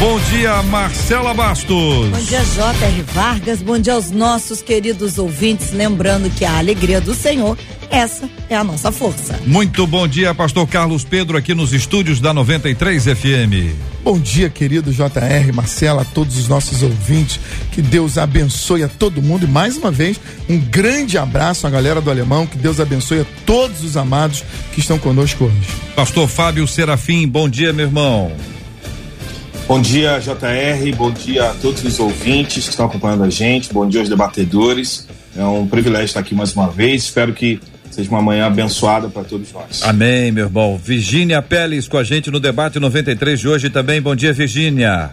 Bom 0.00 0.20
dia, 0.30 0.62
Marcela 0.64 1.32
Bastos. 1.32 2.08
Bom 2.08 2.24
dia, 2.26 2.44
J.R. 2.44 3.02
Vargas. 3.14 3.62
Bom 3.62 3.78
dia 3.78 3.94
aos 3.94 4.10
nossos 4.10 4.60
queridos 4.60 5.18
ouvintes. 5.18 5.72
Lembrando 5.72 6.28
que 6.30 6.44
a 6.44 6.58
alegria 6.58 7.00
do 7.00 7.14
Senhor 7.14 7.56
essa 7.94 8.28
é 8.50 8.56
a 8.56 8.64
nossa 8.64 8.90
força. 8.90 9.38
Muito 9.46 9.86
bom 9.86 10.08
dia, 10.08 10.34
pastor 10.34 10.66
Carlos 10.66 11.04
Pedro, 11.04 11.36
aqui 11.36 11.54
nos 11.54 11.72
estúdios 11.72 12.20
da 12.20 12.34
93 12.34 13.04
FM. 13.04 13.72
Bom 14.02 14.18
dia, 14.18 14.50
querido 14.50 14.92
JR, 14.92 15.52
Marcela, 15.54 16.04
todos 16.04 16.36
os 16.36 16.48
nossos 16.48 16.82
ouvintes. 16.82 17.38
Que 17.70 17.80
Deus 17.80 18.18
abençoe 18.18 18.82
a 18.82 18.88
todo 18.88 19.22
mundo. 19.22 19.44
E 19.44 19.48
mais 19.48 19.76
uma 19.76 19.92
vez, 19.92 20.20
um 20.48 20.58
grande 20.58 21.16
abraço 21.16 21.68
à 21.68 21.70
galera 21.70 22.00
do 22.00 22.10
Alemão. 22.10 22.46
Que 22.46 22.58
Deus 22.58 22.80
abençoe 22.80 23.20
a 23.20 23.26
todos 23.46 23.84
os 23.84 23.96
amados 23.96 24.42
que 24.72 24.80
estão 24.80 24.98
conosco 24.98 25.44
hoje. 25.44 25.68
Pastor 25.94 26.28
Fábio 26.28 26.66
Serafim, 26.66 27.28
bom 27.28 27.48
dia, 27.48 27.72
meu 27.72 27.86
irmão. 27.86 28.32
Bom 29.66 29.80
dia, 29.80 30.18
JR. 30.18 30.96
Bom 30.96 31.10
dia 31.10 31.50
a 31.50 31.54
todos 31.54 31.82
os 31.84 31.98
ouvintes 31.98 32.64
que 32.64 32.70
estão 32.70 32.86
acompanhando 32.86 33.24
a 33.24 33.30
gente. 33.30 33.72
Bom 33.72 33.88
dia 33.88 34.00
aos 34.00 34.08
debatedores. 34.08 35.08
É 35.36 35.44
um 35.44 35.66
privilégio 35.66 36.06
estar 36.06 36.20
aqui 36.20 36.34
mais 36.34 36.54
uma 36.54 36.68
vez. 36.68 37.04
Espero 37.04 37.32
que 37.32 37.60
Seja 37.94 38.10
uma 38.10 38.20
manhã 38.20 38.46
abençoada 38.46 39.08
para 39.08 39.22
todos 39.22 39.52
nós. 39.52 39.80
Amém, 39.84 40.32
meu 40.32 40.46
irmão. 40.46 40.76
Virgínia 40.76 41.40
Peles 41.40 41.86
com 41.86 41.96
a 41.96 42.02
gente 42.02 42.28
no 42.28 42.40
debate 42.40 42.80
93 42.80 43.38
de 43.38 43.46
hoje 43.46 43.70
também. 43.70 44.02
Bom 44.02 44.16
dia, 44.16 44.32
Virgínia. 44.32 45.10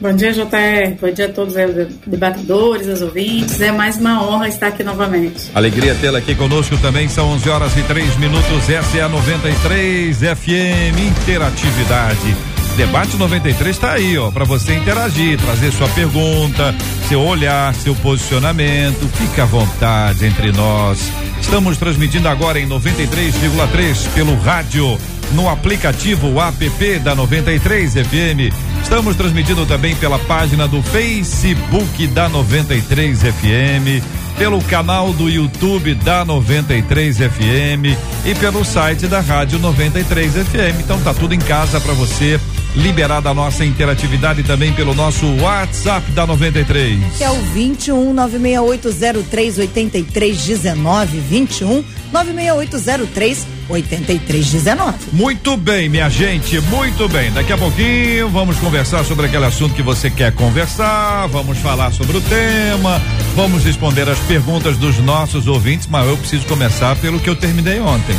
Bom 0.00 0.14
dia, 0.14 0.32
JR. 0.32 0.94
Bom 1.00 1.10
dia 1.10 1.26
a 1.26 1.32
todos 1.32 1.56
os 1.56 1.96
debatedores, 2.06 2.86
os 2.86 3.02
ouvintes. 3.02 3.60
É 3.60 3.72
mais 3.72 3.96
uma 3.96 4.24
honra 4.24 4.46
estar 4.46 4.68
aqui 4.68 4.84
novamente. 4.84 5.50
Alegria 5.52 5.96
tê-la 5.96 6.20
aqui 6.20 6.36
conosco 6.36 6.76
também. 6.78 7.08
São 7.08 7.28
11 7.30 7.48
horas 7.48 7.76
e 7.76 7.82
3 7.82 8.16
minutos. 8.18 8.70
Essa 8.70 8.98
é 8.98 9.02
a 9.02 9.08
93 9.08 10.16
FM 10.16 11.18
Interatividade. 11.22 12.55
Debate 12.76 13.16
93 13.16 13.74
está 13.74 13.92
aí, 13.92 14.18
ó, 14.18 14.30
para 14.30 14.44
você 14.44 14.74
interagir, 14.74 15.38
trazer 15.38 15.72
sua 15.72 15.88
pergunta, 15.88 16.74
seu 17.08 17.22
olhar, 17.22 17.74
seu 17.74 17.94
posicionamento. 17.94 19.08
Fique 19.14 19.40
à 19.40 19.46
vontade 19.46 20.26
entre 20.26 20.52
nós. 20.52 21.10
Estamos 21.40 21.78
transmitindo 21.78 22.28
agora 22.28 22.60
em 22.60 22.68
93,3 22.68 24.08
pelo 24.14 24.38
rádio, 24.40 24.98
no 25.32 25.48
aplicativo 25.48 26.38
app 26.38 26.98
da 26.98 27.14
93 27.14 27.94
FM. 27.94 28.54
Estamos 28.82 29.16
transmitindo 29.16 29.64
também 29.64 29.96
pela 29.96 30.18
página 30.18 30.68
do 30.68 30.82
Facebook 30.82 32.06
da 32.08 32.28
93 32.28 33.22
FM, 33.22 34.04
pelo 34.36 34.62
canal 34.64 35.14
do 35.14 35.30
YouTube 35.30 35.94
da 35.94 36.26
93 36.26 37.16
FM 37.16 37.96
e 38.26 38.34
pelo 38.34 38.66
site 38.66 39.06
da 39.06 39.20
Rádio 39.20 39.58
93 39.60 40.30
FM. 40.34 40.80
Então 40.80 41.00
tá 41.00 41.14
tudo 41.14 41.32
em 41.32 41.38
casa 41.38 41.80
para 41.80 41.94
você 41.94 42.38
liberada 42.76 43.30
a 43.30 43.34
nossa 43.34 43.64
interatividade 43.64 44.42
também 44.42 44.72
pelo 44.72 44.94
nosso 44.94 45.26
WhatsApp 45.40 46.10
da 46.12 46.26
93. 46.26 47.16
Que 47.16 47.24
é 47.24 47.30
o 47.30 47.40
21 47.52 48.12
96803 48.12 49.58
8319 49.58 51.18
21 51.20 51.84
96803 52.12 53.46
8319. 53.68 54.94
Muito 55.12 55.56
bem, 55.56 55.88
minha 55.88 56.08
gente, 56.08 56.60
muito 56.60 57.08
bem. 57.08 57.32
Daqui 57.32 57.52
a 57.52 57.58
pouquinho 57.58 58.28
vamos 58.28 58.58
conversar 58.58 59.04
sobre 59.04 59.26
aquele 59.26 59.44
assunto 59.44 59.74
que 59.74 59.82
você 59.82 60.10
quer 60.10 60.32
conversar, 60.32 61.26
vamos 61.28 61.58
falar 61.58 61.92
sobre 61.92 62.16
o 62.18 62.20
tema, 62.20 63.00
vamos 63.34 63.64
responder 63.64 64.08
as 64.08 64.18
perguntas 64.20 64.76
dos 64.76 64.98
nossos 64.98 65.46
ouvintes, 65.46 65.88
mas 65.88 66.06
eu 66.06 66.16
preciso 66.16 66.46
começar 66.46 66.94
pelo 66.96 67.18
que 67.18 67.28
eu 67.28 67.36
terminei 67.36 67.80
ontem. 67.80 68.16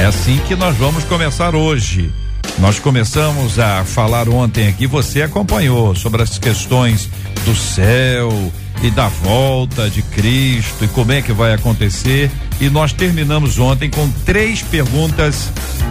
É 0.00 0.06
assim 0.06 0.40
que 0.48 0.56
nós 0.56 0.76
vamos 0.76 1.04
começar 1.04 1.54
hoje. 1.54 2.10
Nós 2.58 2.78
começamos 2.78 3.58
a 3.58 3.84
falar 3.84 4.28
ontem 4.28 4.68
aqui, 4.68 4.86
você 4.86 5.22
acompanhou 5.22 5.94
sobre 5.94 6.22
as 6.22 6.38
questões 6.38 7.08
do 7.44 7.54
céu 7.54 8.30
e 8.82 8.90
da 8.90 9.08
volta 9.08 9.88
de 9.88 10.02
Cristo 10.02 10.84
e 10.84 10.88
como 10.88 11.12
é 11.12 11.22
que 11.22 11.32
vai 11.32 11.52
acontecer. 11.52 12.30
E 12.60 12.68
nós 12.68 12.92
terminamos 12.92 13.58
ontem 13.58 13.90
com 13.90 14.08
três 14.24 14.62
perguntas 14.62 15.50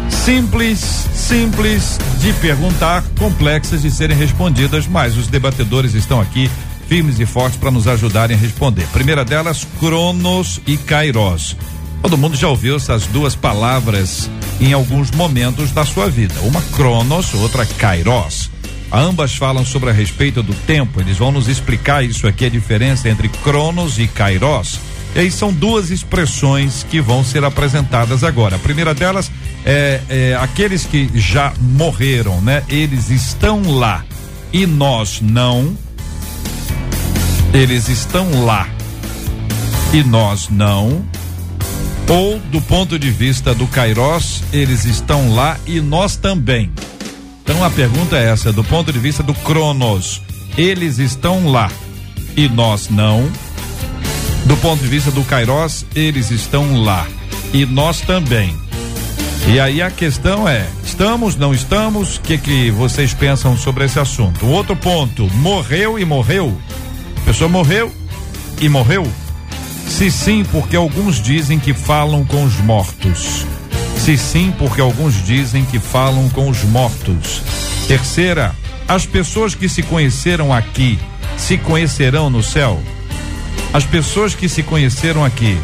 simples, 0.09 0.79
simples 1.13 1.99
de 2.19 2.31
perguntar, 2.33 3.03
complexas 3.19 3.81
de 3.81 3.91
serem 3.91 4.17
respondidas, 4.17 4.87
mas 4.87 5.17
os 5.17 5.27
debatedores 5.27 5.93
estão 5.93 6.21
aqui 6.21 6.49
firmes 6.87 7.19
e 7.19 7.25
fortes 7.25 7.57
para 7.57 7.71
nos 7.71 7.87
ajudarem 7.87 8.35
a 8.35 8.39
responder. 8.39 8.85
Primeira 8.93 9.25
delas, 9.25 9.67
Cronos 9.79 10.61
e 10.65 10.77
Kairos. 10.77 11.55
Todo 12.03 12.17
mundo 12.17 12.35
já 12.35 12.49
ouviu 12.49 12.75
essas 12.75 13.07
duas 13.07 13.33
palavras 13.33 14.29
em 14.59 14.73
alguns 14.73 15.09
momentos 15.09 15.71
da 15.71 15.85
sua 15.85 16.09
vida. 16.09 16.33
Uma 16.41 16.61
Cronos, 16.75 17.33
outra 17.33 17.65
Kairos. 17.65 18.51
Ambas 18.91 19.33
falam 19.35 19.65
sobre 19.65 19.89
a 19.89 19.93
respeito 19.93 20.43
do 20.43 20.53
tempo. 20.53 20.99
Eles 20.99 21.17
vão 21.17 21.31
nos 21.31 21.47
explicar 21.47 22.03
isso 22.03 22.27
aqui, 22.27 22.45
a 22.45 22.49
diferença 22.49 23.07
entre 23.07 23.29
Cronos 23.29 23.97
e 23.99 24.07
Kairos. 24.07 24.81
E 25.15 25.19
aí 25.19 25.31
são 25.31 25.53
duas 25.53 25.91
expressões 25.91 26.85
que 26.91 26.99
vão 26.99 27.23
ser 27.23 27.45
apresentadas 27.45 28.21
agora. 28.21 28.57
A 28.57 28.59
primeira 28.59 28.93
delas 28.93 29.31
é, 29.65 30.01
é 30.09 30.37
aqueles 30.41 30.85
que 30.85 31.09
já 31.15 31.53
morreram, 31.57 32.41
né? 32.41 32.63
Eles 32.67 33.09
estão 33.09 33.71
lá 33.71 34.03
e 34.51 34.67
nós 34.67 35.21
não. 35.21 35.73
Eles 37.53 37.87
estão 37.87 38.43
lá 38.43 38.67
e 39.93 40.03
nós 40.03 40.49
não 40.49 41.05
ou 42.09 42.39
do 42.39 42.61
ponto 42.61 42.99
de 42.99 43.09
vista 43.09 43.53
do 43.53 43.67
Kairos, 43.67 44.43
eles 44.51 44.85
estão 44.85 45.33
lá 45.33 45.57
e 45.65 45.79
nós 45.79 46.15
também. 46.15 46.71
Então 47.43 47.63
a 47.63 47.69
pergunta 47.69 48.17
é 48.17 48.29
essa, 48.29 48.51
do 48.51 48.63
ponto 48.63 48.91
de 48.91 48.99
vista 48.99 49.21
do 49.21 49.33
Cronos, 49.33 50.21
eles 50.57 50.97
estão 50.97 51.49
lá 51.51 51.71
e 52.35 52.47
nós 52.47 52.89
não. 52.89 53.29
Do 54.45 54.57
ponto 54.57 54.81
de 54.81 54.87
vista 54.87 55.11
do 55.11 55.23
Kairos, 55.23 55.85
eles 55.95 56.31
estão 56.31 56.81
lá 56.81 57.07
e 57.53 57.65
nós 57.65 58.01
também. 58.01 58.55
E 59.47 59.59
aí 59.59 59.81
a 59.81 59.91
questão 59.91 60.47
é: 60.47 60.67
estamos, 60.83 61.35
não 61.35 61.53
estamos? 61.53 62.17
O 62.17 62.21
que 62.21 62.37
que 62.37 62.71
vocês 62.71 63.13
pensam 63.13 63.57
sobre 63.57 63.85
esse 63.85 63.99
assunto? 63.99 64.45
Outro 64.45 64.75
ponto: 64.75 65.27
morreu 65.35 65.99
e 65.99 66.05
morreu. 66.05 66.57
A 67.17 67.25
pessoa 67.25 67.49
morreu 67.49 67.91
e 68.61 68.69
morreu. 68.69 69.05
Se 69.87 70.09
sim, 70.09 70.43
porque 70.51 70.75
alguns 70.75 71.21
dizem 71.21 71.59
que 71.59 71.73
falam 71.73 72.25
com 72.25 72.43
os 72.43 72.57
mortos. 72.57 73.45
Se 73.97 74.17
sim, 74.17 74.53
porque 74.57 74.81
alguns 74.81 75.23
dizem 75.25 75.63
que 75.65 75.79
falam 75.79 76.29
com 76.29 76.49
os 76.49 76.63
mortos. 76.63 77.41
Terceira, 77.87 78.55
as 78.87 79.05
pessoas 79.05 79.55
que 79.55 79.69
se 79.69 79.83
conheceram 79.83 80.53
aqui 80.53 80.99
se 81.37 81.57
conhecerão 81.57 82.29
no 82.29 82.43
céu? 82.43 82.81
As 83.73 83.85
pessoas 83.85 84.35
que 84.35 84.47
se 84.47 84.63
conheceram 84.63 85.23
aqui 85.23 85.57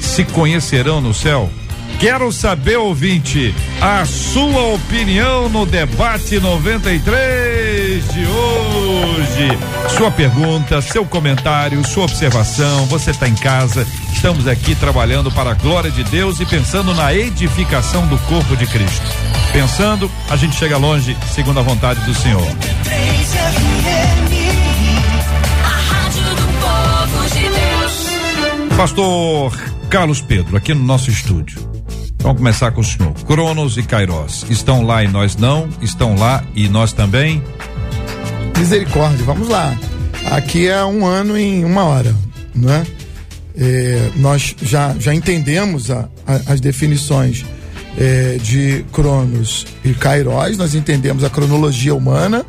se 0.00 0.24
conhecerão 0.24 1.00
no 1.00 1.14
céu? 1.14 1.50
Quero 1.98 2.32
saber, 2.32 2.76
ouvinte, 2.76 3.54
a 3.80 4.04
sua 4.04 4.74
opinião 4.74 5.48
no 5.48 5.64
debate 5.64 6.40
93 6.40 7.71
de 8.08 8.26
hoje. 8.26 9.58
Sua 9.96 10.10
pergunta, 10.10 10.80
seu 10.80 11.04
comentário, 11.04 11.86
sua 11.86 12.04
observação. 12.04 12.86
Você 12.86 13.10
está 13.10 13.28
em 13.28 13.34
casa. 13.34 13.86
Estamos 14.12 14.46
aqui 14.46 14.74
trabalhando 14.74 15.30
para 15.30 15.50
a 15.50 15.54
glória 15.54 15.90
de 15.90 16.04
Deus 16.04 16.40
e 16.40 16.46
pensando 16.46 16.94
na 16.94 17.14
edificação 17.14 18.06
do 18.06 18.18
corpo 18.18 18.56
de 18.56 18.66
Cristo. 18.66 19.06
Pensando, 19.52 20.10
a 20.30 20.36
gente 20.36 20.56
chega 20.56 20.76
longe, 20.76 21.16
segundo 21.32 21.60
a 21.60 21.62
vontade 21.62 22.00
do 22.00 22.14
Senhor. 22.14 22.46
Pastor 28.76 29.52
Carlos 29.88 30.20
Pedro, 30.20 30.56
aqui 30.56 30.74
no 30.74 30.82
nosso 30.82 31.10
estúdio. 31.10 31.72
Vamos 32.22 32.38
começar 32.38 32.70
com 32.70 32.80
o 32.80 32.84
senhor. 32.84 33.12
Cronos 33.26 33.76
e 33.76 33.82
Kairos 33.82 34.46
estão 34.48 34.86
lá 34.86 35.02
e 35.02 35.08
nós 35.08 35.36
não, 35.36 35.68
estão 35.80 36.14
lá 36.14 36.44
e 36.54 36.68
nós 36.68 36.92
também. 36.92 37.42
Misericórdia, 38.58 39.24
vamos 39.24 39.48
lá. 39.48 39.76
Aqui 40.30 40.68
é 40.68 40.84
um 40.84 41.04
ano 41.04 41.36
em 41.36 41.64
uma 41.64 41.84
hora, 41.84 42.14
né? 42.54 42.86
É, 43.56 44.10
nós 44.16 44.54
já, 44.62 44.94
já 44.98 45.14
entendemos 45.14 45.90
a, 45.90 46.08
a, 46.26 46.52
as 46.52 46.60
definições 46.60 47.44
é, 47.98 48.38
de 48.42 48.84
Cronos 48.92 49.66
e 49.84 49.92
Kairos, 49.92 50.56
nós 50.56 50.74
entendemos 50.74 51.24
a 51.24 51.30
cronologia 51.30 51.94
humana 51.94 52.46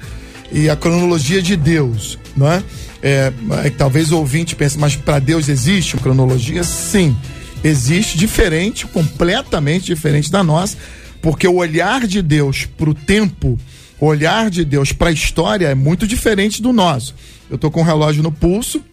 e 0.52 0.70
a 0.70 0.76
cronologia 0.76 1.42
de 1.42 1.56
Deus, 1.56 2.18
não 2.38 2.52
é? 2.52 2.64
É, 3.02 3.34
é 3.66 3.70
talvez 3.70 4.12
o 4.12 4.18
ouvinte 4.18 4.56
pense, 4.56 4.78
mas 4.78 4.96
para 4.96 5.20
Deus 5.20 5.50
existe 5.50 5.96
uma 5.96 6.02
cronologia? 6.02 6.64
Sim, 6.64 7.16
existe, 7.64 8.18
diferente, 8.18 8.86
completamente 8.88 9.86
diferente 9.86 10.32
da 10.32 10.44
nossa, 10.44 10.78
porque 11.22 11.48
o 11.48 11.56
olhar 11.56 12.06
de 12.08 12.22
Deus 12.22 12.66
para 12.66 12.90
o 12.90 12.94
tempo, 12.94 13.58
o 14.00 14.06
olhar 14.06 14.50
de 14.50 14.66
Deus 14.66 14.92
para 14.92 15.10
a 15.10 15.14
história 15.14 15.68
é 15.68 15.76
muito 15.76 16.08
diferente 16.08 16.62
do 16.62 16.74
nosso. 16.74 17.16
Eu 17.50 17.56
estou 17.56 17.72
com 17.72 17.82
um 17.82 17.86
relógio 17.86 18.24
no 18.24 18.32
pulso, 18.32 18.84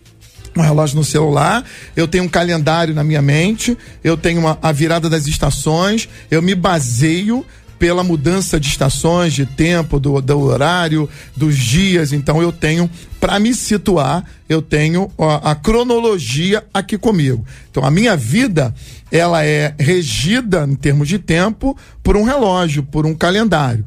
um 0.57 0.63
relógio 0.63 0.97
no 0.97 1.05
celular, 1.05 1.65
eu 1.97 2.09
tenho 2.09 2.25
um 2.25 2.29
calendário 2.29 2.95
na 2.95 3.05
minha 3.05 3.23
mente, 3.23 3.77
eu 4.03 4.17
tenho 4.17 4.41
uma, 4.41 4.59
a 4.61 4.73
virada 4.73 5.09
das 5.09 5.27
estações, 5.27 6.09
eu 6.31 6.43
me 6.43 6.55
baseio 6.55 7.45
pela 7.81 8.05
mudança 8.05 8.61
de 8.61 8.69
estações, 8.69 9.33
de 9.33 9.47
tempo, 9.47 9.99
do, 9.99 10.21
do 10.21 10.39
horário, 10.39 11.09
dos 11.35 11.57
dias. 11.57 12.13
Então 12.13 12.43
eu 12.43 12.53
tenho, 12.53 12.91
para 13.19 13.39
me 13.41 13.55
situar, 13.55 14.23
eu 14.47 14.61
tenho 14.61 15.11
a, 15.19 15.53
a 15.53 15.55
cronologia 15.55 16.63
aqui 16.75 16.99
comigo. 16.99 17.43
Então 17.71 17.83
a 17.83 17.91
minha 17.91 18.15
vida, 18.15 18.75
ela 19.11 19.43
é 19.47 19.75
regida 19.79 20.67
em 20.69 20.75
termos 20.75 21.09
de 21.09 21.19
tempo 21.19 21.75
por 22.03 22.19
um 22.19 22.23
relógio, 22.23 22.83
por 22.83 23.07
um 23.07 23.15
calendário. 23.15 23.87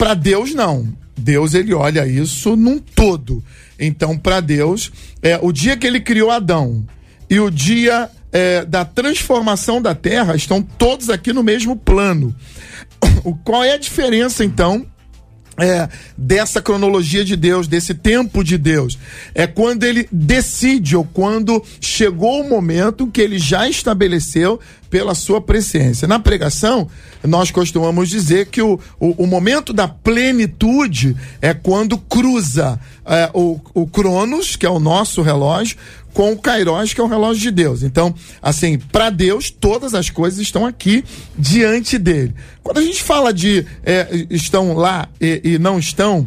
Para 0.00 0.14
Deus 0.14 0.54
não. 0.54 0.88
Deus 1.14 1.52
ele 1.52 1.74
olha 1.74 2.06
isso 2.06 2.56
num 2.56 2.78
todo. 2.78 3.44
Então, 3.78 4.16
para 4.16 4.40
Deus, 4.40 4.90
é 5.20 5.38
o 5.42 5.52
dia 5.52 5.76
que 5.76 5.86
ele 5.86 6.00
criou 6.00 6.30
Adão 6.30 6.86
e 7.28 7.38
o 7.38 7.50
dia 7.50 8.10
é, 8.32 8.64
da 8.64 8.82
transformação 8.82 9.82
da 9.82 9.94
terra 9.94 10.34
estão 10.34 10.62
todos 10.62 11.10
aqui 11.10 11.34
no 11.34 11.42
mesmo 11.42 11.76
plano. 11.76 12.34
Qual 13.44 13.62
é 13.62 13.74
a 13.74 13.76
diferença, 13.76 14.42
então, 14.42 14.86
é, 15.60 15.88
dessa 16.16 16.60
cronologia 16.62 17.24
de 17.24 17.36
Deus, 17.36 17.68
desse 17.68 17.94
tempo 17.94 18.42
de 18.42 18.56
Deus. 18.56 18.98
É 19.34 19.46
quando 19.46 19.84
ele 19.84 20.08
decide, 20.10 20.96
ou 20.96 21.04
quando 21.04 21.62
chegou 21.80 22.40
o 22.40 22.48
momento 22.48 23.06
que 23.06 23.20
ele 23.20 23.38
já 23.38 23.68
estabeleceu 23.68 24.58
pela 24.88 25.14
sua 25.14 25.40
presciência. 25.40 26.08
Na 26.08 26.18
pregação, 26.18 26.88
nós 27.22 27.50
costumamos 27.50 28.08
dizer 28.08 28.46
que 28.46 28.60
o, 28.60 28.78
o, 28.98 29.24
o 29.24 29.26
momento 29.26 29.72
da 29.72 29.86
plenitude 29.86 31.16
é 31.40 31.54
quando 31.54 31.96
cruza 31.96 32.78
é, 33.06 33.30
o, 33.32 33.60
o 33.72 33.86
Cronos, 33.86 34.56
que 34.56 34.66
é 34.66 34.70
o 34.70 34.80
nosso 34.80 35.22
relógio, 35.22 35.76
com 36.12 36.32
o 36.32 36.38
Kairos, 36.38 36.92
que 36.92 37.00
é 37.00 37.04
o 37.04 37.06
relógio 37.06 37.42
de 37.42 37.50
Deus. 37.50 37.82
Então, 37.82 38.14
assim, 38.42 38.78
para 38.78 39.10
Deus, 39.10 39.50
todas 39.50 39.94
as 39.94 40.10
coisas 40.10 40.38
estão 40.40 40.66
aqui 40.66 41.04
diante 41.36 41.98
dele. 41.98 42.34
Quando 42.62 42.78
a 42.78 42.82
gente 42.82 43.02
fala 43.02 43.32
de 43.32 43.66
é, 43.84 44.26
estão 44.30 44.74
lá 44.74 45.08
e, 45.20 45.40
e, 45.44 45.58
não 45.58 45.78
estão, 45.78 46.26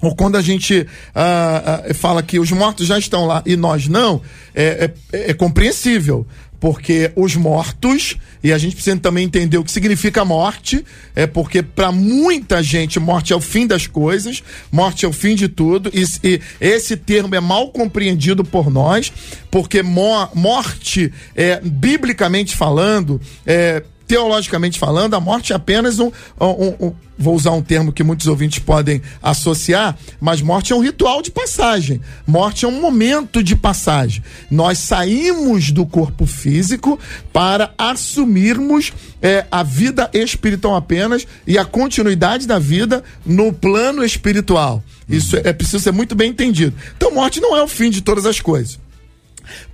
ou 0.00 0.14
quando 0.14 0.36
a 0.36 0.42
gente 0.42 0.80
uh, 0.80 1.90
uh, 1.90 1.94
fala 1.94 2.22
que 2.22 2.38
os 2.38 2.50
mortos 2.52 2.86
já 2.86 2.98
estão 2.98 3.26
lá 3.26 3.42
e 3.44 3.56
nós 3.56 3.88
não, 3.88 4.22
é, 4.54 4.90
é, 5.12 5.30
é 5.30 5.34
compreensível 5.34 6.26
porque 6.60 7.12
os 7.14 7.36
mortos, 7.36 8.16
e 8.42 8.52
a 8.52 8.58
gente 8.58 8.74
precisa 8.74 8.96
também 8.96 9.24
entender 9.24 9.58
o 9.58 9.64
que 9.64 9.70
significa 9.70 10.24
morte, 10.24 10.84
é 11.14 11.26
porque 11.26 11.62
para 11.62 11.92
muita 11.92 12.62
gente 12.62 12.98
morte 12.98 13.32
é 13.32 13.36
o 13.36 13.40
fim 13.40 13.66
das 13.66 13.86
coisas, 13.86 14.42
morte 14.70 15.04
é 15.04 15.08
o 15.08 15.12
fim 15.12 15.34
de 15.34 15.48
tudo, 15.48 15.90
e, 15.94 16.04
e 16.26 16.40
esse 16.60 16.96
termo 16.96 17.34
é 17.34 17.40
mal 17.40 17.70
compreendido 17.70 18.44
por 18.44 18.70
nós, 18.70 19.12
porque 19.50 19.82
morte, 19.82 21.12
é, 21.34 21.60
biblicamente 21.60 22.56
falando, 22.56 23.20
é, 23.46 23.82
teologicamente 24.08 24.78
falando, 24.78 25.14
a 25.14 25.20
morte 25.20 25.52
é 25.52 25.56
apenas 25.56 26.00
um, 26.00 26.10
um, 26.40 26.86
um, 26.86 26.92
vou 27.18 27.34
usar 27.34 27.52
um 27.52 27.62
termo 27.62 27.92
que 27.92 28.02
muitos 28.02 28.26
ouvintes 28.26 28.58
podem 28.58 29.02
associar, 29.22 29.98
mas 30.18 30.40
morte 30.40 30.72
é 30.72 30.76
um 30.76 30.82
ritual 30.82 31.20
de 31.20 31.30
passagem. 31.30 32.00
Morte 32.26 32.64
é 32.64 32.68
um 32.68 32.80
momento 32.80 33.42
de 33.42 33.54
passagem. 33.54 34.24
Nós 34.50 34.78
saímos 34.78 35.70
do 35.70 35.84
corpo 35.84 36.24
físico 36.24 36.98
para 37.30 37.74
assumirmos 37.76 38.94
é, 39.20 39.44
a 39.50 39.62
vida 39.62 40.08
espiritual 40.14 40.74
apenas 40.74 41.26
e 41.46 41.58
a 41.58 41.64
continuidade 41.66 42.46
da 42.46 42.58
vida 42.58 43.04
no 43.26 43.52
plano 43.52 44.02
espiritual. 44.02 44.82
Isso 45.06 45.36
é, 45.36 45.42
é 45.44 45.52
preciso 45.52 45.80
ser 45.80 45.92
muito 45.92 46.14
bem 46.14 46.30
entendido. 46.30 46.74
Então, 46.96 47.12
morte 47.12 47.40
não 47.40 47.54
é 47.54 47.62
o 47.62 47.68
fim 47.68 47.90
de 47.90 48.00
todas 48.00 48.24
as 48.24 48.40
coisas. 48.40 48.78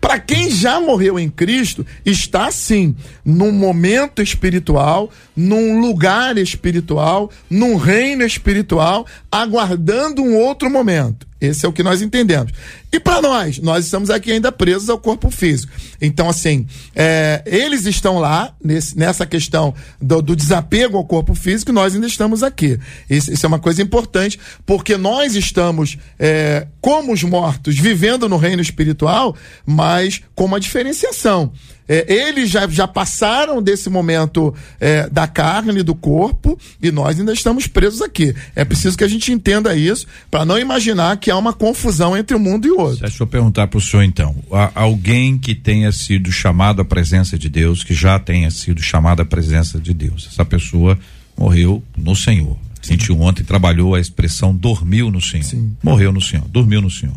Para 0.00 0.18
quem 0.18 0.50
já 0.50 0.80
morreu 0.80 1.18
em 1.18 1.28
Cristo, 1.28 1.86
está 2.04 2.50
sim 2.50 2.94
num 3.24 3.52
momento 3.52 4.22
espiritual, 4.22 5.10
num 5.36 5.80
lugar 5.80 6.36
espiritual, 6.38 7.30
num 7.48 7.76
reino 7.76 8.24
espiritual, 8.24 9.06
aguardando 9.30 10.22
um 10.22 10.36
outro 10.36 10.70
momento. 10.70 11.26
Esse 11.46 11.66
é 11.66 11.68
o 11.68 11.72
que 11.72 11.82
nós 11.82 12.02
entendemos. 12.02 12.52
E 12.92 13.00
para 13.00 13.20
nós, 13.20 13.58
nós 13.58 13.84
estamos 13.84 14.10
aqui 14.10 14.32
ainda 14.32 14.52
presos 14.52 14.88
ao 14.88 14.98
corpo 14.98 15.30
físico. 15.30 15.72
Então, 16.00 16.28
assim, 16.28 16.66
é, 16.94 17.42
eles 17.44 17.86
estão 17.86 18.18
lá 18.18 18.54
nesse, 18.62 18.96
nessa 18.96 19.26
questão 19.26 19.74
do, 20.00 20.22
do, 20.22 20.36
desapego 20.36 20.96
ao 20.96 21.04
corpo 21.04 21.34
físico, 21.34 21.72
nós 21.72 21.94
ainda 21.94 22.06
estamos 22.06 22.42
aqui. 22.42 22.78
Isso, 23.10 23.32
isso 23.32 23.44
é 23.44 23.48
uma 23.48 23.58
coisa 23.58 23.82
importante, 23.82 24.38
porque 24.64 24.96
nós 24.96 25.34
estamos, 25.34 25.98
é, 26.18 26.66
como 26.80 27.12
os 27.12 27.22
mortos, 27.22 27.76
vivendo 27.76 28.28
no 28.28 28.36
reino 28.36 28.62
espiritual, 28.62 29.34
mas 29.66 30.22
com 30.34 30.44
uma 30.44 30.60
diferenciação. 30.60 31.52
É, 31.86 32.12
eles 32.12 32.50
já, 32.50 32.66
já 32.66 32.88
passaram 32.88 33.62
desse 33.62 33.90
momento 33.90 34.54
é, 34.80 35.08
da 35.10 35.26
carne, 35.26 35.82
do 35.82 35.94
corpo, 35.94 36.58
e 36.82 36.90
nós 36.90 37.18
ainda 37.18 37.32
estamos 37.32 37.66
presos 37.66 38.00
aqui. 38.00 38.34
É 38.56 38.64
preciso 38.64 38.96
que 38.96 39.04
a 39.04 39.08
gente 39.08 39.30
entenda 39.32 39.74
isso 39.76 40.06
para 40.30 40.44
não 40.44 40.58
imaginar 40.58 41.16
que 41.18 41.30
há 41.30 41.36
uma 41.36 41.52
confusão 41.52 42.16
entre 42.16 42.36
um 42.36 42.40
mundo 42.40 42.66
e 42.66 42.70
outro. 42.70 43.00
Deixa 43.00 43.22
eu 43.22 43.26
perguntar 43.26 43.66
para 43.66 43.78
o 43.78 43.80
senhor 43.80 44.02
então. 44.02 44.34
alguém 44.74 45.38
que 45.38 45.54
tenha 45.54 45.92
sido 45.92 46.32
chamado 46.32 46.80
à 46.80 46.84
presença 46.84 47.38
de 47.38 47.48
Deus, 47.48 47.84
que 47.84 47.92
já 47.92 48.18
tenha 48.18 48.50
sido 48.50 48.82
chamado 48.82 49.20
à 49.20 49.24
presença 49.24 49.78
de 49.78 49.92
Deus, 49.92 50.28
essa 50.32 50.44
pessoa 50.44 50.98
morreu 51.36 51.82
no 51.96 52.16
Senhor. 52.16 52.56
A 52.82 52.86
gente 52.86 53.10
ontem 53.12 53.42
trabalhou 53.44 53.94
a 53.94 54.00
expressão 54.00 54.54
dormiu 54.54 55.10
no 55.10 55.20
Senhor. 55.20 55.44
Sim. 55.44 55.76
Morreu 55.82 56.12
no 56.12 56.20
Senhor, 56.20 56.46
dormiu 56.48 56.80
no 56.80 56.90
Senhor. 56.90 57.16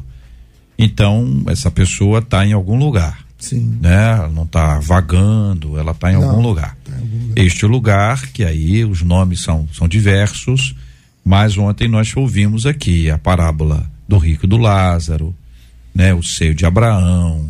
Então, 0.77 1.43
essa 1.47 1.71
pessoa 1.71 2.19
está 2.19 2.45
em 2.45 2.53
algum 2.53 2.77
lugar 2.77 3.26
Sim. 3.37 3.77
Né? 3.81 4.11
Ela 4.13 4.29
não 4.29 4.43
está 4.43 4.79
vagando, 4.79 5.77
ela 5.77 5.91
está 5.91 6.11
em, 6.11 6.15
algum 6.15 6.41
lugar. 6.41 6.75
Tá 6.83 6.91
em 6.91 6.99
algum 6.99 7.17
lugar. 7.27 7.45
Este 7.45 7.65
lugar, 7.65 8.27
que 8.31 8.43
aí 8.43 8.83
os 8.83 9.01
nomes 9.01 9.41
são, 9.41 9.67
são 9.71 9.87
diversos, 9.87 10.75
mas 11.23 11.57
ontem 11.57 11.87
nós 11.87 12.15
ouvimos 12.15 12.65
aqui 12.65 13.09
a 13.09 13.17
parábola 13.17 13.89
do 14.07 14.17
rico 14.17 14.45
e 14.45 14.49
do 14.49 14.57
Lázaro, 14.57 15.35
né? 15.93 16.13
O 16.13 16.23
seio 16.23 16.55
de 16.55 16.65
Abraão, 16.65 17.49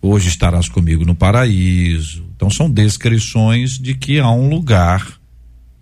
hoje 0.00 0.28
estarás 0.28 0.68
comigo 0.68 1.04
no 1.04 1.14
paraíso. 1.14 2.24
Então 2.36 2.50
são 2.50 2.68
descrições 2.68 3.78
de 3.78 3.94
que 3.94 4.18
há 4.18 4.30
um 4.30 4.48
lugar 4.48 5.20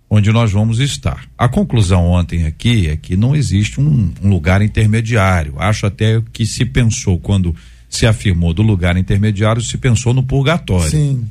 onde 0.09 0.31
nós 0.31 0.51
vamos 0.51 0.79
estar. 0.79 1.23
A 1.37 1.47
conclusão 1.47 2.05
ontem 2.05 2.45
aqui 2.45 2.87
é 2.87 2.97
que 2.97 3.15
não 3.15 3.33
existe 3.33 3.79
um, 3.79 4.13
um 4.21 4.29
lugar 4.29 4.61
intermediário. 4.61 5.55
Acho 5.57 5.85
até 5.85 6.21
que 6.33 6.45
se 6.45 6.65
pensou 6.65 7.17
quando 7.17 7.55
se 7.91 8.07
afirmou 8.07 8.53
do 8.53 8.61
lugar 8.61 8.95
intermediário, 8.95 9.61
se 9.61 9.77
pensou 9.77 10.13
no 10.13 10.23
purgatório. 10.23 10.89
Sim. 10.89 11.29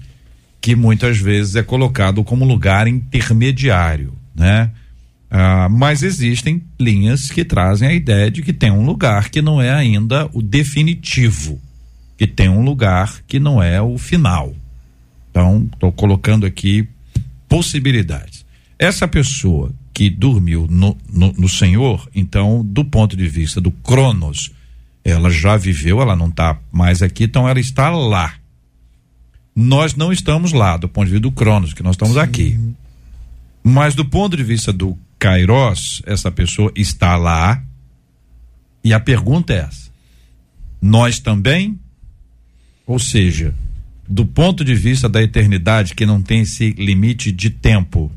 Que 0.61 0.77
muitas 0.77 1.17
vezes 1.19 1.57
é 1.57 1.63
colocado 1.63 2.23
como 2.23 2.45
lugar 2.45 2.87
intermediário, 2.87 4.13
né? 4.37 4.71
Ah, 5.31 5.69
mas 5.71 6.03
existem 6.03 6.63
linhas 6.79 7.31
que 7.31 7.45
trazem 7.45 7.89
a 7.89 7.95
ideia 7.95 8.31
de 8.31 8.43
que 8.43 8.53
tem 8.53 8.71
um 8.71 8.85
lugar 8.85 9.31
que 9.31 9.41
não 9.41 9.61
é 9.61 9.71
ainda 9.71 10.29
o 10.35 10.43
definitivo, 10.43 11.59
que 12.19 12.27
tem 12.27 12.51
um 12.51 12.63
lugar 12.63 13.23
que 13.27 13.41
não 13.41 13.63
é 13.63 13.81
o 13.81 13.97
final. 13.97 14.55
Então, 15.31 15.67
estou 15.73 15.91
colocando 15.91 16.45
aqui 16.45 16.87
possibilidades. 17.49 18.45
Essa 18.79 19.09
pessoa 19.09 19.73
que 19.95 20.11
dormiu 20.11 20.67
no, 20.69 20.97
no, 21.11 21.33
no 21.33 21.49
Senhor, 21.49 22.07
então, 22.15 22.63
do 22.65 22.85
ponto 22.85 23.17
de 23.17 23.29
vista 23.29 23.61
do 23.61 23.71
Cronos, 23.71 24.51
ela 25.05 25.31
já 25.31 25.57
viveu, 25.57 26.01
ela 26.01 26.15
não 26.15 26.29
está 26.29 26.59
mais 26.71 27.03
aqui, 27.03 27.25
então 27.25 27.49
ela 27.49 27.61
está 27.61 27.91
lá. 27.91 28.35
Nós 29.55 29.95
não 29.95 30.13
estamos 30.13 30.53
lá, 30.53 30.77
do 30.77 30.89
ponto 30.89 31.07
de 31.07 31.13
vista 31.13 31.23
do 31.23 31.33
Cronos, 31.33 31.75
que 31.75 31.83
nós 31.83 31.95
estamos 31.95 32.15
Sim. 32.15 32.21
aqui. 32.21 32.61
Mas 33.63 33.95
do 33.95 34.05
ponto 34.05 34.37
de 34.37 34.43
vista 34.43 34.73
do 34.73 34.97
Kairos, 35.19 36.03
essa 36.07 36.31
pessoa 36.31 36.73
está 36.75 37.17
lá. 37.17 37.63
E 38.83 38.95
a 38.95 39.01
pergunta 39.01 39.53
é 39.53 39.59
essa: 39.59 39.91
nós 40.81 41.19
também? 41.19 41.79
Ou 42.87 42.99
seja, 42.99 43.55
do 44.09 44.25
ponto 44.27 44.65
de 44.65 44.75
vista 44.75 45.09
da 45.09 45.23
eternidade, 45.23 45.95
que 45.95 46.07
não 46.07 46.21
tem 46.21 46.41
esse 46.41 46.71
limite 46.73 47.31
de 47.31 47.51
tempo, 47.51 48.11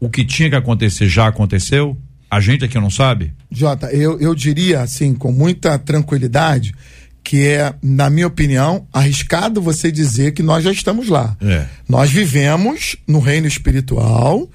o 0.00 0.08
que 0.08 0.24
tinha 0.24 0.48
que 0.48 0.56
acontecer 0.56 1.08
já 1.08 1.28
aconteceu? 1.28 1.96
A 2.30 2.40
gente 2.40 2.64
aqui 2.64 2.78
não 2.78 2.90
sabe? 2.90 3.32
Jota, 3.50 3.90
eu, 3.92 4.20
eu 4.20 4.34
diria 4.34 4.80
assim, 4.80 5.14
com 5.14 5.32
muita 5.32 5.78
tranquilidade, 5.78 6.74
que 7.24 7.46
é, 7.46 7.74
na 7.82 8.10
minha 8.10 8.26
opinião, 8.26 8.86
arriscado 8.92 9.60
você 9.60 9.90
dizer 9.90 10.32
que 10.32 10.42
nós 10.42 10.64
já 10.64 10.72
estamos 10.72 11.08
lá. 11.08 11.36
É. 11.40 11.66
Nós 11.88 12.10
vivemos 12.10 12.96
no 13.06 13.18
reino 13.20 13.46
espiritual, 13.46 14.48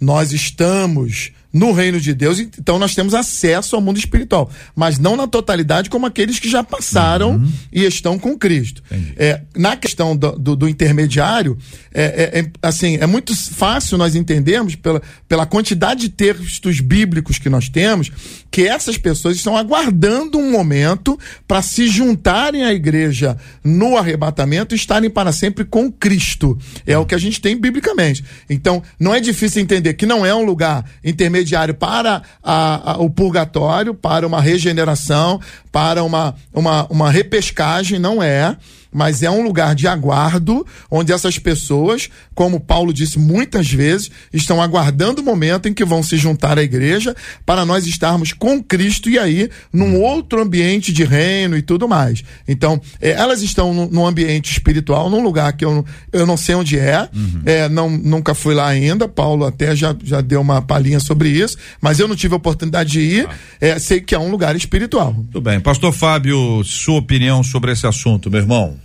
nós 0.00 0.32
estamos 0.32 1.32
no 1.52 1.72
reino 1.72 2.00
de 2.00 2.14
Deus, 2.14 2.38
então 2.38 2.78
nós 2.78 2.94
temos 2.94 3.12
acesso 3.12 3.74
ao 3.74 3.82
mundo 3.82 3.98
espiritual, 3.98 4.50
mas 4.74 4.98
não 4.98 5.16
na 5.16 5.26
totalidade 5.26 5.90
como 5.90 6.06
aqueles 6.06 6.38
que 6.38 6.48
já 6.48 6.62
passaram 6.62 7.32
uhum. 7.32 7.52
e 7.72 7.84
estão 7.84 8.18
com 8.18 8.38
Cristo. 8.38 8.82
É, 9.16 9.40
na 9.56 9.76
questão 9.76 10.16
do, 10.16 10.32
do, 10.32 10.56
do 10.56 10.68
intermediário, 10.68 11.58
é, 11.92 12.02
é, 12.02 12.40
é, 12.40 12.50
assim, 12.62 12.98
é 13.00 13.06
muito 13.06 13.36
fácil 13.36 13.98
nós 13.98 14.14
entendermos 14.14 14.76
pela, 14.76 15.02
pela 15.28 15.44
quantidade 15.44 16.02
de 16.02 16.08
textos 16.08 16.80
bíblicos 16.80 17.38
que 17.38 17.48
nós 17.48 17.68
temos 17.68 18.10
que 18.50 18.66
essas 18.66 18.96
pessoas 18.96 19.36
estão 19.36 19.56
aguardando 19.56 20.38
um 20.38 20.50
momento 20.50 21.18
para 21.46 21.62
se 21.62 21.88
juntarem 21.88 22.64
à 22.64 22.72
igreja 22.72 23.36
no 23.62 23.96
arrebatamento 23.96 24.74
e 24.74 24.76
estarem 24.76 25.08
para 25.10 25.32
sempre 25.32 25.64
com 25.64 25.90
Cristo. 25.90 26.58
É 26.86 26.98
o 26.98 27.06
que 27.06 27.14
a 27.14 27.18
gente 27.18 27.40
tem 27.40 27.56
biblicamente. 27.56 28.24
Então, 28.48 28.82
não 28.98 29.14
é 29.14 29.20
difícil 29.20 29.62
entender 29.62 29.94
que 29.94 30.06
não 30.06 30.24
é 30.26 30.34
um 30.34 30.44
lugar 30.44 30.84
intermediário 31.04 31.39
intermediário 31.40 31.74
para 31.74 32.22
a, 32.42 32.92
a, 32.92 32.98
o 32.98 33.10
purgatório, 33.10 33.94
para 33.94 34.26
uma 34.26 34.40
regeneração, 34.40 35.40
para 35.72 36.04
uma, 36.04 36.34
uma, 36.52 36.86
uma 36.86 37.10
repescagem, 37.10 37.98
não 37.98 38.22
é 38.22 38.56
mas 38.92 39.22
é 39.22 39.30
um 39.30 39.42
lugar 39.42 39.74
de 39.74 39.86
aguardo 39.86 40.66
onde 40.90 41.12
essas 41.12 41.38
pessoas, 41.38 42.08
como 42.34 42.60
Paulo 42.60 42.92
disse 42.92 43.18
muitas 43.18 43.70
vezes, 43.70 44.10
estão 44.32 44.60
aguardando 44.60 45.20
o 45.20 45.24
momento 45.24 45.68
em 45.68 45.74
que 45.74 45.84
vão 45.84 46.02
se 46.02 46.16
juntar 46.16 46.58
à 46.58 46.62
igreja 46.62 47.14
para 47.44 47.64
nós 47.64 47.86
estarmos 47.86 48.32
com 48.32 48.62
Cristo 48.62 49.08
e 49.08 49.18
aí 49.18 49.50
num 49.72 50.00
outro 50.00 50.42
ambiente 50.42 50.92
de 50.92 51.04
reino 51.04 51.56
e 51.56 51.62
tudo 51.62 51.88
mais. 51.88 52.22
Então, 52.46 52.80
é, 53.00 53.10
elas 53.10 53.42
estão 53.42 53.88
no, 53.88 54.06
ambiente 54.06 54.50
espiritual, 54.50 55.08
num 55.08 55.22
lugar 55.22 55.52
que 55.52 55.64
eu, 55.64 55.84
eu 56.12 56.26
não 56.26 56.36
sei 56.36 56.54
onde 56.54 56.78
é, 56.78 57.08
uhum. 57.14 57.42
é 57.44 57.68
não, 57.68 57.90
nunca 57.90 58.34
fui 58.34 58.54
lá 58.54 58.66
ainda. 58.66 59.08
Paulo 59.08 59.44
até 59.44 59.74
já, 59.76 59.94
já 60.02 60.20
deu 60.20 60.40
uma 60.40 60.62
palhinha 60.62 61.00
sobre 61.00 61.28
isso, 61.28 61.56
mas 61.80 62.00
eu 62.00 62.08
não 62.08 62.16
tive 62.16 62.34
a 62.34 62.36
oportunidade 62.36 62.90
de 62.90 63.00
ir. 63.00 63.28
Ah. 63.28 63.34
É, 63.60 63.78
sei 63.78 64.00
que 64.00 64.14
é 64.14 64.18
um 64.18 64.30
lugar 64.30 64.56
espiritual. 64.56 65.14
Tudo 65.30 65.40
bem. 65.40 65.60
Pastor 65.60 65.92
Fábio, 65.92 66.62
sua 66.64 66.98
opinião 66.98 67.42
sobre 67.42 67.72
esse 67.72 67.86
assunto, 67.86 68.30
meu 68.30 68.40
irmão? 68.40 68.79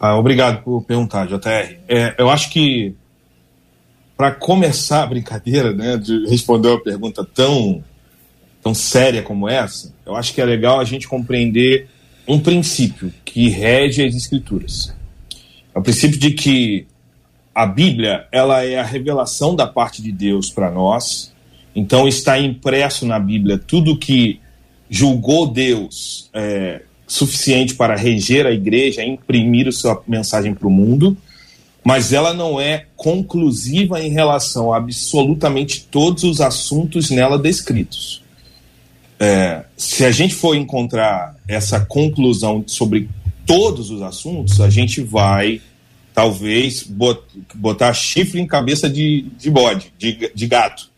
Ah, 0.00 0.16
obrigado 0.16 0.62
por 0.62 0.82
perguntar, 0.82 1.26
JR. 1.26 1.76
É, 1.86 2.14
eu 2.16 2.30
acho 2.30 2.48
que 2.48 2.94
para 4.16 4.30
começar 4.30 5.02
a 5.02 5.06
brincadeira, 5.06 5.74
né, 5.74 5.98
de 5.98 6.26
responder 6.26 6.68
uma 6.68 6.82
pergunta 6.82 7.22
tão 7.22 7.84
tão 8.62 8.74
séria 8.74 9.22
como 9.22 9.48
essa, 9.48 9.94
eu 10.04 10.14
acho 10.14 10.34
que 10.34 10.40
é 10.40 10.44
legal 10.44 10.80
a 10.80 10.84
gente 10.84 11.08
compreender 11.08 11.88
um 12.28 12.38
princípio 12.38 13.12
que 13.24 13.48
rege 13.48 14.04
as 14.04 14.14
escrituras. 14.14 14.94
É 15.74 15.78
o 15.78 15.82
princípio 15.82 16.18
de 16.18 16.32
que 16.32 16.86
a 17.54 17.66
Bíblia 17.66 18.26
ela 18.32 18.64
é 18.64 18.78
a 18.78 18.84
revelação 18.84 19.54
da 19.54 19.66
parte 19.66 20.02
de 20.02 20.12
Deus 20.12 20.50
para 20.50 20.70
nós. 20.70 21.32
Então 21.74 22.08
está 22.08 22.38
impresso 22.38 23.06
na 23.06 23.18
Bíblia 23.18 23.58
tudo 23.58 23.98
que 23.98 24.40
julgou 24.88 25.46
Deus 25.46 26.30
é, 26.34 26.82
suficiente 27.10 27.74
para 27.74 27.96
reger 27.96 28.46
a 28.46 28.52
igreja, 28.52 29.02
imprimir 29.02 29.66
a 29.66 29.72
sua 29.72 30.00
mensagem 30.06 30.54
para 30.54 30.68
o 30.68 30.70
mundo, 30.70 31.16
mas 31.82 32.12
ela 32.12 32.32
não 32.32 32.60
é 32.60 32.86
conclusiva 32.94 34.00
em 34.00 34.10
relação 34.10 34.72
a 34.72 34.76
absolutamente 34.76 35.88
todos 35.90 36.22
os 36.22 36.40
assuntos 36.40 37.10
nela 37.10 37.36
descritos. 37.36 38.22
É, 39.18 39.64
se 39.76 40.04
a 40.04 40.12
gente 40.12 40.36
for 40.36 40.54
encontrar 40.54 41.34
essa 41.48 41.80
conclusão 41.80 42.62
sobre 42.64 43.08
todos 43.44 43.90
os 43.90 44.02
assuntos, 44.02 44.60
a 44.60 44.70
gente 44.70 45.02
vai 45.02 45.60
talvez 46.14 46.88
botar 47.56 47.92
chifre 47.92 48.40
em 48.40 48.46
cabeça 48.46 48.88
de, 48.88 49.26
de 49.36 49.50
bode, 49.50 49.92
de, 49.98 50.30
de 50.32 50.46
gato. 50.46 50.88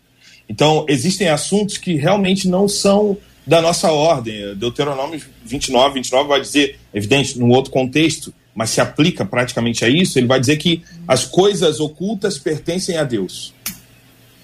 Então, 0.46 0.84
existem 0.90 1.30
assuntos 1.30 1.78
que 1.78 1.94
realmente 1.94 2.48
não 2.48 2.68
são 2.68 3.16
da 3.46 3.60
nossa 3.60 3.90
ordem. 3.90 4.54
Deuteronômio 4.54 5.20
29, 5.44 5.94
29 5.94 6.28
vai 6.28 6.40
dizer, 6.40 6.78
evidente, 6.92 7.38
num 7.38 7.50
outro 7.50 7.70
contexto, 7.70 8.32
mas 8.54 8.70
se 8.70 8.80
aplica 8.80 9.24
praticamente 9.24 9.84
a 9.84 9.88
isso, 9.88 10.18
ele 10.18 10.26
vai 10.26 10.38
dizer 10.38 10.56
que 10.56 10.82
as 11.08 11.24
coisas 11.24 11.80
ocultas 11.80 12.38
pertencem 12.38 12.96
a 12.96 13.04
Deus. 13.04 13.54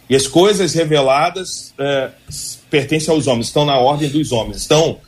E 0.09 0.17
as 0.17 0.27
coisas 0.27 0.73
reveladas 0.73 1.75
é, 1.79 2.11
pertencem 2.71 3.13
aos 3.13 3.27
homens, 3.27 3.47
estão 3.47 3.67
na 3.67 3.79
ordem 3.79 4.09
dos 4.09 4.33
homens. 4.33 4.65
Então, 4.65 4.99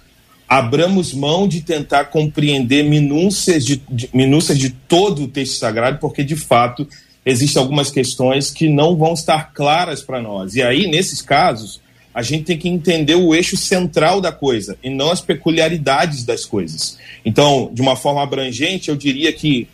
abramos 0.46 1.14
mão 1.14 1.48
de 1.48 1.62
tentar 1.62 2.06
compreender 2.06 2.82
minúcias 2.82 3.64
de, 3.64 3.82
de, 3.88 4.10
minúcias 4.12 4.58
de 4.58 4.70
todo 4.70 5.22
o 5.22 5.28
texto 5.28 5.58
sagrado, 5.58 5.98
porque 5.98 6.22
de 6.22 6.36
fato 6.36 6.86
existem 7.24 7.62
algumas 7.62 7.90
questões 7.90 8.50
que 8.50 8.68
não 8.68 8.96
vão 8.96 9.14
estar 9.14 9.52
claras 9.54 10.02
para 10.02 10.20
nós. 10.20 10.54
E 10.54 10.62
aí, 10.62 10.86
nesses 10.86 11.22
casos, 11.22 11.80
a 12.12 12.22
gente 12.22 12.44
tem 12.44 12.58
que 12.58 12.68
entender 12.68 13.14
o 13.14 13.34
eixo 13.34 13.56
central 13.56 14.20
da 14.20 14.32
coisa 14.32 14.76
e 14.82 14.90
não 14.90 15.10
as 15.10 15.20
peculiaridades 15.20 16.24
das 16.24 16.44
coisas. 16.44 16.98
Então, 17.24 17.70
de 17.72 17.80
uma 17.80 17.96
forma 17.96 18.22
abrangente, 18.22 18.88
eu 18.88 18.96
diria 18.96 19.32
que 19.32 19.68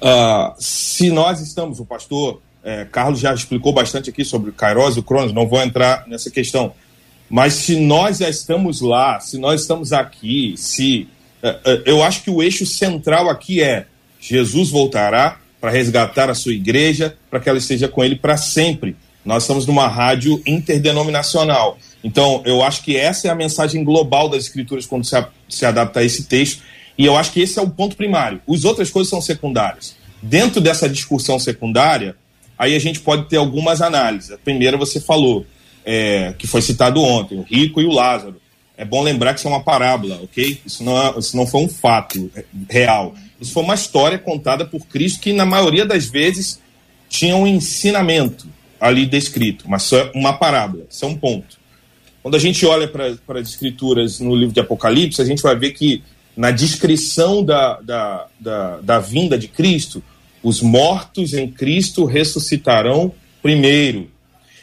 uh, 0.00 0.54
se 0.58 1.10
nós 1.10 1.40
estamos, 1.40 1.78
o 1.78 1.84
pastor 1.84 2.40
eh, 2.64 2.86
Carlos 2.90 3.18
já 3.18 3.34
explicou 3.34 3.72
bastante 3.72 4.08
aqui 4.08 4.24
sobre 4.24 4.50
o 4.50 4.52
Kairos 4.52 4.96
e 4.96 5.00
o 5.00 5.02
Cronos, 5.02 5.32
não 5.32 5.48
vou 5.48 5.60
entrar 5.60 6.06
nessa 6.06 6.30
questão, 6.30 6.72
mas 7.28 7.54
se 7.54 7.76
nós 7.80 8.18
já 8.18 8.28
estamos 8.28 8.80
lá, 8.80 9.18
se 9.18 9.36
nós 9.38 9.62
estamos 9.62 9.92
aqui, 9.92 10.54
se 10.56 11.08
uh, 11.42 11.48
uh, 11.48 11.82
eu 11.84 12.02
acho 12.02 12.22
que 12.22 12.30
o 12.30 12.42
eixo 12.42 12.64
central 12.64 13.28
aqui 13.28 13.62
é 13.62 13.86
Jesus 14.20 14.70
voltará 14.70 15.40
para 15.60 15.70
resgatar 15.70 16.30
a 16.30 16.34
sua 16.34 16.52
igreja, 16.52 17.16
para 17.30 17.40
que 17.40 17.48
ela 17.48 17.58
esteja 17.58 17.88
com 17.88 18.04
ele 18.04 18.16
para 18.16 18.36
sempre. 18.36 18.96
Nós 19.24 19.44
estamos 19.44 19.66
numa 19.66 19.86
rádio 19.86 20.42
interdenominacional. 20.44 21.78
Então, 22.02 22.42
eu 22.44 22.62
acho 22.62 22.82
que 22.82 22.96
essa 22.96 23.28
é 23.28 23.30
a 23.30 23.34
mensagem 23.34 23.84
global 23.84 24.28
das 24.28 24.44
escrituras 24.44 24.86
quando 24.86 25.04
se, 25.04 25.16
a, 25.16 25.28
se 25.48 25.64
adapta 25.64 26.00
a 26.00 26.04
esse 26.04 26.24
texto. 26.24 26.62
E 26.98 27.06
eu 27.06 27.16
acho 27.16 27.32
que 27.32 27.40
esse 27.40 27.58
é 27.58 27.62
o 27.62 27.70
ponto 27.70 27.96
primário. 27.96 28.40
As 28.48 28.64
outras 28.64 28.90
coisas 28.90 29.08
são 29.08 29.20
secundárias. 29.20 29.94
Dentro 30.20 30.60
dessa 30.60 30.88
discussão 30.88 31.38
secundária, 31.38 32.16
aí 32.58 32.74
a 32.74 32.78
gente 32.78 33.00
pode 33.00 33.28
ter 33.28 33.36
algumas 33.36 33.80
análises. 33.80 34.32
A 34.32 34.38
primeira 34.38 34.76
você 34.76 35.00
falou, 35.00 35.46
é, 35.84 36.34
que 36.36 36.46
foi 36.46 36.60
citado 36.60 37.00
ontem, 37.00 37.38
o 37.38 37.42
rico 37.42 37.80
e 37.80 37.84
o 37.84 37.92
Lázaro. 37.92 38.40
É 38.76 38.84
bom 38.84 39.02
lembrar 39.02 39.34
que 39.34 39.38
isso 39.38 39.48
é 39.48 39.50
uma 39.50 39.62
parábola, 39.62 40.20
ok? 40.22 40.60
Isso 40.66 40.82
não, 40.82 41.00
é, 41.00 41.18
isso 41.18 41.36
não 41.36 41.46
foi 41.46 41.60
um 41.60 41.68
fato 41.68 42.30
real. 42.68 43.14
Isso 43.40 43.52
foi 43.52 43.62
uma 43.62 43.74
história 43.74 44.18
contada 44.18 44.64
por 44.64 44.86
Cristo 44.86 45.20
que, 45.20 45.32
na 45.32 45.46
maioria 45.46 45.86
das 45.86 46.06
vezes, 46.06 46.60
tinha 47.08 47.36
um 47.36 47.46
ensinamento 47.46 48.46
ali 48.82 49.06
descrito, 49.06 49.66
mas 49.68 49.84
só 49.84 50.10
uma 50.12 50.32
parábola, 50.32 50.84
isso 50.90 51.04
é 51.04 51.08
um 51.08 51.16
ponto. 51.16 51.56
Quando 52.20 52.34
a 52.34 52.38
gente 52.38 52.66
olha 52.66 52.88
para 52.88 53.38
as 53.38 53.48
escrituras 53.48 54.18
no 54.18 54.34
livro 54.34 54.52
de 54.52 54.58
Apocalipse, 54.58 55.22
a 55.22 55.24
gente 55.24 55.40
vai 55.40 55.56
ver 55.56 55.70
que 55.70 56.02
na 56.36 56.50
descrição 56.50 57.44
da, 57.44 57.80
da, 57.80 58.26
da, 58.40 58.80
da 58.80 58.98
vinda 58.98 59.38
de 59.38 59.46
Cristo, 59.46 60.02
os 60.42 60.60
mortos 60.60 61.32
em 61.32 61.48
Cristo 61.48 62.04
ressuscitarão 62.04 63.14
primeiro. 63.40 64.10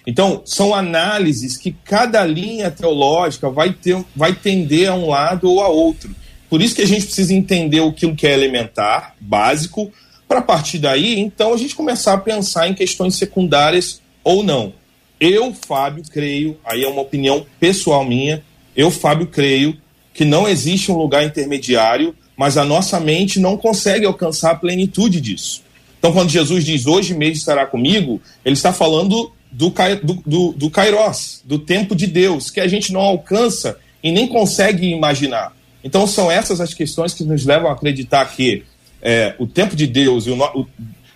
Então, 0.06 0.42
são 0.44 0.76
análises 0.76 1.56
que 1.56 1.72
cada 1.72 2.26
linha 2.26 2.70
teológica 2.70 3.50
vai, 3.50 3.72
ter, 3.72 4.04
vai 4.14 4.34
tender 4.34 4.90
a 4.90 4.96
um 4.96 5.08
lado 5.08 5.50
ou 5.50 5.62
a 5.62 5.70
outro. 5.70 6.14
Por 6.50 6.62
isso 6.62 6.76
que 6.76 6.82
a 6.82 6.88
gente 6.88 7.06
precisa 7.06 7.34
entender 7.34 7.82
aquilo 7.82 8.16
que 8.16 8.28
é 8.28 8.34
elementar, 8.34 9.16
básico, 9.20 9.90
para 10.28 10.42
partir 10.42 10.78
daí, 10.78 11.20
então, 11.20 11.54
a 11.54 11.58
gente 11.58 11.74
começar 11.74 12.14
a 12.14 12.18
pensar 12.18 12.68
em 12.68 12.74
questões 12.74 13.16
secundárias 13.16 14.02
ou 14.30 14.44
não. 14.44 14.74
Eu, 15.20 15.56
Fábio, 15.56 16.04
creio, 16.08 16.56
aí 16.64 16.84
é 16.84 16.88
uma 16.88 17.02
opinião 17.02 17.44
pessoal 17.60 18.06
minha, 18.06 18.44
eu, 18.76 18.92
Fábio, 18.92 19.26
creio 19.26 19.76
que 20.14 20.24
não 20.24 20.48
existe 20.48 20.92
um 20.92 20.98
lugar 20.98 21.26
intermediário, 21.26 22.16
mas 22.38 22.56
a 22.56 22.64
nossa 22.64 23.00
mente 23.00 23.40
não 23.40 23.58
consegue 23.58 24.06
alcançar 24.06 24.52
a 24.52 24.56
plenitude 24.56 25.20
disso. 25.20 25.64
Então, 25.98 26.14
quando 26.14 26.30
Jesus 26.30 26.64
diz 26.64 26.86
hoje 26.86 27.16
mesmo 27.16 27.38
estará 27.38 27.66
comigo, 27.66 28.22
ele 28.46 28.54
está 28.54 28.72
falando 28.72 29.32
do, 29.52 29.74
do, 30.04 30.14
do, 30.24 30.52
do 30.54 30.70
Kairos, 30.70 31.42
do 31.44 31.58
tempo 31.58 31.96
de 31.96 32.06
Deus, 32.06 32.52
que 32.52 32.60
a 32.60 32.68
gente 32.68 32.94
não 32.94 33.02
alcança 33.02 33.80
e 34.04 34.12
nem 34.12 34.28
consegue 34.28 34.92
imaginar. 34.92 35.58
Então, 35.84 36.06
são 36.06 36.32
essas 36.32 36.62
as 36.62 36.76
questões 36.76 37.16
que 37.16 37.24
nos 37.24 37.48
levam 37.48 37.68
a 37.68 37.74
acreditar 37.74 38.26
que 38.26 38.64
é, 39.02 39.34
o 39.40 39.48
tempo 39.48 39.76
de 39.76 39.88
Deus 39.88 40.28
e 40.28 40.30
o, 40.30 40.38
o, 40.38 40.68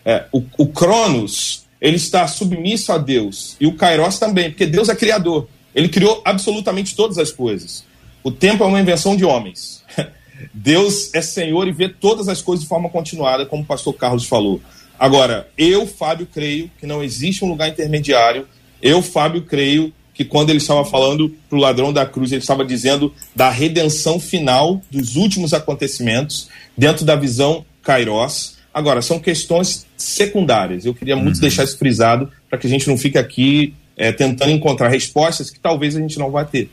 é, 0.04 0.26
o, 0.32 0.42
o 0.58 0.66
Cronos 0.66 1.63
ele 1.84 1.98
está 1.98 2.26
submisso 2.30 2.94
a 2.94 2.98
Deus. 2.98 3.58
E 3.60 3.68
o 3.68 3.76
Kairos 3.76 4.18
também, 4.18 4.50
porque 4.50 4.66
Deus 4.66 4.88
é 4.88 4.96
criador. 4.96 5.50
Ele 5.76 5.90
criou 5.90 6.22
absolutamente 6.24 6.96
todas 6.96 7.18
as 7.18 7.30
coisas. 7.30 7.84
O 8.24 8.32
tempo 8.32 8.64
é 8.64 8.68
uma 8.68 8.80
invenção 8.80 9.18
de 9.18 9.26
homens. 9.26 9.84
Deus 10.54 11.14
é 11.14 11.22
Senhor 11.22 11.68
e 11.68 11.74
vê 11.74 11.90
todas 11.90 12.30
as 12.30 12.42
coisas 12.42 12.64
de 12.64 12.70
forma 12.70 12.90
continuada, 12.90 13.46
como 13.46 13.64
o 13.64 13.66
pastor 13.66 13.94
Carlos 13.96 14.26
falou. 14.26 14.62
Agora, 14.98 15.50
eu, 15.58 15.86
Fábio, 15.86 16.26
creio 16.26 16.72
que 16.80 16.88
não 16.88 17.04
existe 17.04 17.44
um 17.44 17.50
lugar 17.50 17.68
intermediário. 17.68 18.48
Eu, 18.82 19.02
Fábio, 19.02 19.42
creio 19.42 19.94
que 20.14 20.24
quando 20.24 20.52
ele 20.52 20.60
estava 20.60 20.86
falando 20.86 21.36
para 21.50 21.58
o 21.58 21.62
ladrão 21.62 21.92
da 21.92 22.06
cruz, 22.06 22.32
ele 22.32 22.40
estava 22.40 22.64
dizendo 22.64 23.14
da 23.36 23.50
redenção 23.50 24.22
final 24.22 24.82
dos 24.90 25.18
últimos 25.18 25.54
acontecimentos 25.54 26.48
dentro 26.78 27.04
da 27.04 27.18
visão 27.18 27.66
Kairos. 27.82 28.56
Agora, 28.74 29.02
são 29.02 29.20
questões 29.20 29.86
secundárias. 29.96 30.86
Eu 30.86 30.94
queria 30.94 31.16
muito 31.16 31.36
uhum. 31.36 31.42
deixar 31.42 31.64
isso 31.64 31.78
frisado 31.78 32.32
para 32.50 32.58
que 32.58 32.66
a 32.66 32.70
gente 32.70 32.88
não 32.88 32.98
fique 32.98 33.18
aqui 33.18 33.74
é, 33.96 34.12
tentando 34.12 34.52
encontrar 34.52 34.90
respostas 34.90 35.50
que 35.50 35.60
talvez 35.60 35.96
a 35.96 36.00
gente 36.00 36.18
não 36.18 36.32
vá 36.32 36.44
ter. 36.44 36.70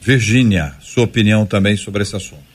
Virgínia, 0.00 0.74
sua 0.80 1.04
opinião 1.04 1.44
também 1.44 1.76
sobre 1.76 2.02
esse 2.02 2.14
assunto. 2.14 2.52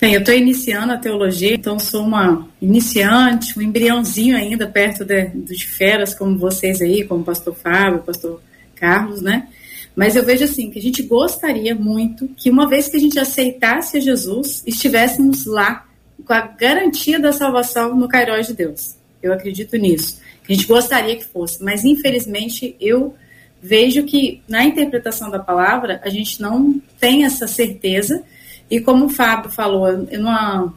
Bem, 0.00 0.14
eu 0.14 0.20
estou 0.20 0.34
iniciando 0.34 0.92
a 0.92 0.96
teologia, 0.96 1.54
então 1.54 1.76
sou 1.76 2.04
uma 2.04 2.46
iniciante, 2.62 3.58
um 3.58 3.62
embriãozinho 3.62 4.36
ainda 4.36 4.66
perto 4.68 5.04
de, 5.04 5.26
de 5.26 5.66
feras 5.66 6.14
como 6.14 6.38
vocês 6.38 6.80
aí, 6.80 7.02
como 7.02 7.22
o 7.22 7.24
pastor 7.24 7.54
Fábio, 7.56 7.98
o 7.98 8.02
pastor 8.02 8.40
Carlos, 8.76 9.20
né? 9.20 9.48
Mas 9.96 10.14
eu 10.14 10.24
vejo 10.24 10.44
assim, 10.44 10.70
que 10.70 10.78
a 10.78 10.82
gente 10.82 11.02
gostaria 11.02 11.74
muito 11.74 12.28
que 12.36 12.48
uma 12.48 12.68
vez 12.68 12.86
que 12.86 12.96
a 12.96 13.00
gente 13.00 13.18
aceitasse 13.18 13.96
a 13.96 14.00
Jesus, 14.00 14.62
estivéssemos 14.64 15.44
lá 15.44 15.87
com 16.28 16.34
a 16.34 16.42
garantia 16.42 17.18
da 17.18 17.32
salvação 17.32 17.96
no 17.96 18.06
Cairós 18.06 18.46
de 18.46 18.52
Deus. 18.52 18.96
Eu 19.22 19.32
acredito 19.32 19.76
nisso. 19.78 20.20
A 20.46 20.52
gente 20.52 20.66
gostaria 20.66 21.16
que 21.16 21.24
fosse, 21.24 21.64
mas 21.64 21.84
infelizmente 21.84 22.76
eu 22.78 23.14
vejo 23.62 24.04
que 24.04 24.42
na 24.46 24.62
interpretação 24.62 25.30
da 25.30 25.38
palavra 25.38 26.00
a 26.04 26.10
gente 26.10 26.40
não 26.40 26.80
tem 27.00 27.24
essa 27.24 27.48
certeza 27.48 28.22
e 28.70 28.78
como 28.78 29.06
o 29.06 29.08
Fábio 29.08 29.50
falou, 29.50 29.88
eu 30.10 30.20
não, 30.20 30.74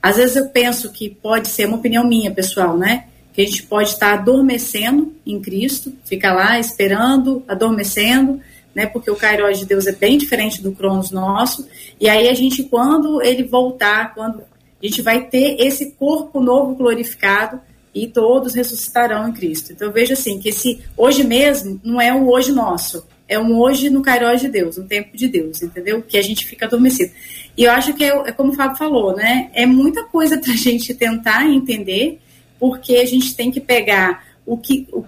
às 0.00 0.16
vezes 0.16 0.36
eu 0.36 0.48
penso 0.48 0.92
que 0.92 1.10
pode 1.10 1.48
ser 1.48 1.66
uma 1.66 1.76
opinião 1.76 2.06
minha, 2.06 2.30
pessoal, 2.30 2.78
né? 2.78 3.06
Que 3.32 3.42
a 3.42 3.44
gente 3.44 3.64
pode 3.64 3.88
estar 3.88 4.14
adormecendo 4.14 5.12
em 5.26 5.40
Cristo, 5.40 5.92
ficar 6.04 6.32
lá 6.32 6.58
esperando, 6.60 7.42
adormecendo, 7.48 8.40
né? 8.72 8.86
Porque 8.86 9.10
o 9.10 9.16
Kairos 9.16 9.58
de 9.58 9.66
Deus 9.66 9.88
é 9.88 9.92
bem 9.92 10.16
diferente 10.16 10.62
do 10.62 10.70
Cronos 10.70 11.10
nosso. 11.10 11.68
E 12.00 12.08
aí 12.08 12.28
a 12.28 12.34
gente, 12.34 12.62
quando 12.62 13.20
ele 13.20 13.42
voltar, 13.42 14.14
quando 14.14 14.44
a 14.84 14.86
gente 14.86 15.00
vai 15.00 15.26
ter 15.28 15.56
esse 15.60 15.92
corpo 15.92 16.40
novo 16.40 16.74
glorificado 16.74 17.58
e 17.94 18.06
todos 18.06 18.52
ressuscitarão 18.52 19.26
em 19.26 19.32
Cristo. 19.32 19.72
Então 19.72 19.88
eu 19.88 19.92
vejo 19.92 20.12
assim 20.12 20.38
que 20.38 20.50
esse 20.50 20.82
hoje 20.94 21.24
mesmo 21.24 21.80
não 21.82 21.98
é 21.98 22.12
um 22.12 22.28
hoje 22.28 22.52
nosso, 22.52 23.06
é 23.26 23.38
um 23.38 23.58
hoje 23.58 23.88
no 23.88 24.02
Cairós 24.02 24.42
de 24.42 24.48
Deus, 24.48 24.76
no 24.76 24.84
tempo 24.84 25.16
de 25.16 25.26
Deus, 25.26 25.62
entendeu? 25.62 26.02
Que 26.02 26.18
a 26.18 26.22
gente 26.22 26.44
fica 26.44 26.66
adormecido. 26.66 27.12
E 27.56 27.64
eu 27.64 27.70
acho 27.70 27.94
que 27.94 28.04
é, 28.04 28.08
é 28.08 28.32
como 28.32 28.52
o 28.52 28.54
Fábio 28.54 28.76
falou, 28.76 29.16
né? 29.16 29.50
É 29.54 29.64
muita 29.64 30.04
coisa 30.04 30.36
para 30.40 30.52
a 30.52 30.56
gente 30.56 30.92
tentar 30.92 31.46
entender, 31.46 32.20
porque 32.60 32.96
a 32.96 33.06
gente 33.06 33.34
tem 33.34 33.50
que 33.50 33.60
pegar 33.60 34.22
o 34.44 34.58
que. 34.58 34.86
O, 34.92 35.04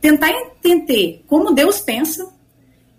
tentar 0.00 0.32
entender 0.32 1.22
como 1.28 1.52
Deus 1.52 1.78
pensa 1.78 2.28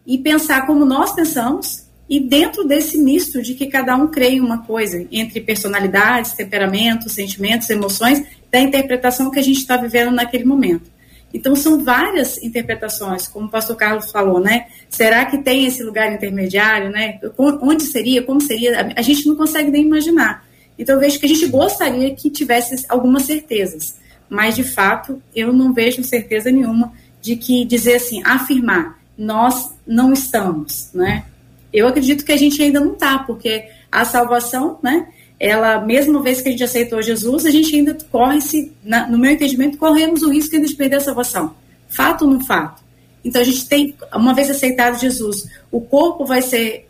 e 0.07 0.17
pensar 0.17 0.65
como 0.65 0.85
nós 0.85 1.13
pensamos, 1.13 1.82
e 2.09 2.19
dentro 2.19 2.65
desse 2.65 2.97
misto 2.97 3.41
de 3.41 3.53
que 3.53 3.67
cada 3.67 3.95
um 3.95 4.07
crê 4.07 4.31
em 4.31 4.41
uma 4.41 4.59
coisa, 4.59 5.05
entre 5.11 5.39
personalidades, 5.41 6.33
temperamentos, 6.33 7.13
sentimentos, 7.13 7.69
emoções, 7.69 8.23
da 8.51 8.59
interpretação 8.59 9.31
que 9.31 9.39
a 9.39 9.43
gente 9.43 9.59
está 9.59 9.77
vivendo 9.77 10.11
naquele 10.11 10.45
momento. 10.45 10.91
Então, 11.33 11.55
são 11.55 11.83
várias 11.83 12.37
interpretações, 12.43 13.27
como 13.27 13.47
o 13.47 13.49
pastor 13.49 13.75
Carlos 13.75 14.11
falou, 14.11 14.39
né? 14.39 14.67
Será 14.87 15.25
que 15.25 15.39
tem 15.39 15.65
esse 15.65 15.81
lugar 15.81 16.13
intermediário, 16.13 16.91
né? 16.91 17.19
Onde 17.37 17.83
seria, 17.83 18.21
como 18.21 18.39
seria? 18.39 18.93
A 18.95 19.01
gente 19.01 19.27
não 19.27 19.35
consegue 19.35 19.71
nem 19.71 19.83
imaginar. 19.83 20.45
Então, 20.77 20.95
eu 20.95 21.01
vejo 21.01 21.19
que 21.19 21.25
a 21.25 21.29
gente 21.29 21.47
gostaria 21.47 22.13
que 22.13 22.29
tivesse 22.29 22.85
algumas 22.87 23.23
certezas, 23.23 23.97
mas, 24.29 24.55
de 24.55 24.63
fato, 24.63 25.19
eu 25.35 25.51
não 25.51 25.73
vejo 25.73 26.03
certeza 26.03 26.51
nenhuma 26.51 26.93
de 27.19 27.35
que 27.35 27.65
dizer 27.65 27.95
assim, 27.95 28.21
afirmar, 28.23 28.99
nós 29.17 29.71
não 29.87 30.13
estamos, 30.13 30.89
né? 30.93 31.25
Eu 31.73 31.87
acredito 31.87 32.23
que 32.23 32.31
a 32.31 32.37
gente 32.37 32.61
ainda 32.61 32.79
não 32.79 32.93
está, 32.93 33.19
porque 33.19 33.65
a 33.91 34.05
salvação, 34.05 34.77
né? 34.81 35.07
ela, 35.39 35.81
mesmo 35.81 36.21
vez 36.21 36.41
que 36.41 36.47
a 36.47 36.51
gente 36.51 36.63
aceitou 36.63 37.01
Jesus, 37.01 37.45
a 37.45 37.51
gente 37.51 37.75
ainda 37.75 37.97
corre-se, 38.09 38.71
no 39.09 39.17
meu 39.17 39.31
entendimento, 39.31 39.77
corremos 39.77 40.21
o 40.21 40.31
risco 40.31 40.55
ainda 40.55 40.67
de 40.69 40.75
perder 40.75 40.95
a 40.95 41.01
salvação. 41.01 41.53
Fato 41.89 42.23
ou 42.23 42.31
não 42.31 42.39
fato? 42.39 42.81
Então 43.25 43.41
a 43.41 43.43
gente 43.43 43.67
tem, 43.67 43.93
uma 44.15 44.33
vez 44.33 44.49
aceitado 44.49 44.99
Jesus, 44.99 45.49
o 45.69 45.81
corpo 45.81 46.25
vai 46.25 46.41
ser 46.41 46.87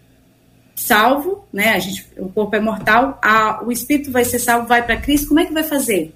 salvo, 0.76 1.46
né? 1.52 1.70
A 1.70 1.80
gente, 1.80 2.08
o 2.16 2.30
corpo 2.30 2.56
é 2.56 2.60
mortal, 2.60 3.20
a, 3.24 3.64
o 3.66 3.72
espírito 3.72 4.12
vai 4.12 4.24
ser 4.24 4.38
salvo, 4.38 4.68
vai 4.68 4.86
para 4.86 4.98
Cristo, 4.98 5.30
como 5.30 5.40
é 5.40 5.46
que 5.46 5.54
vai 5.54 5.64
fazer? 5.64 6.14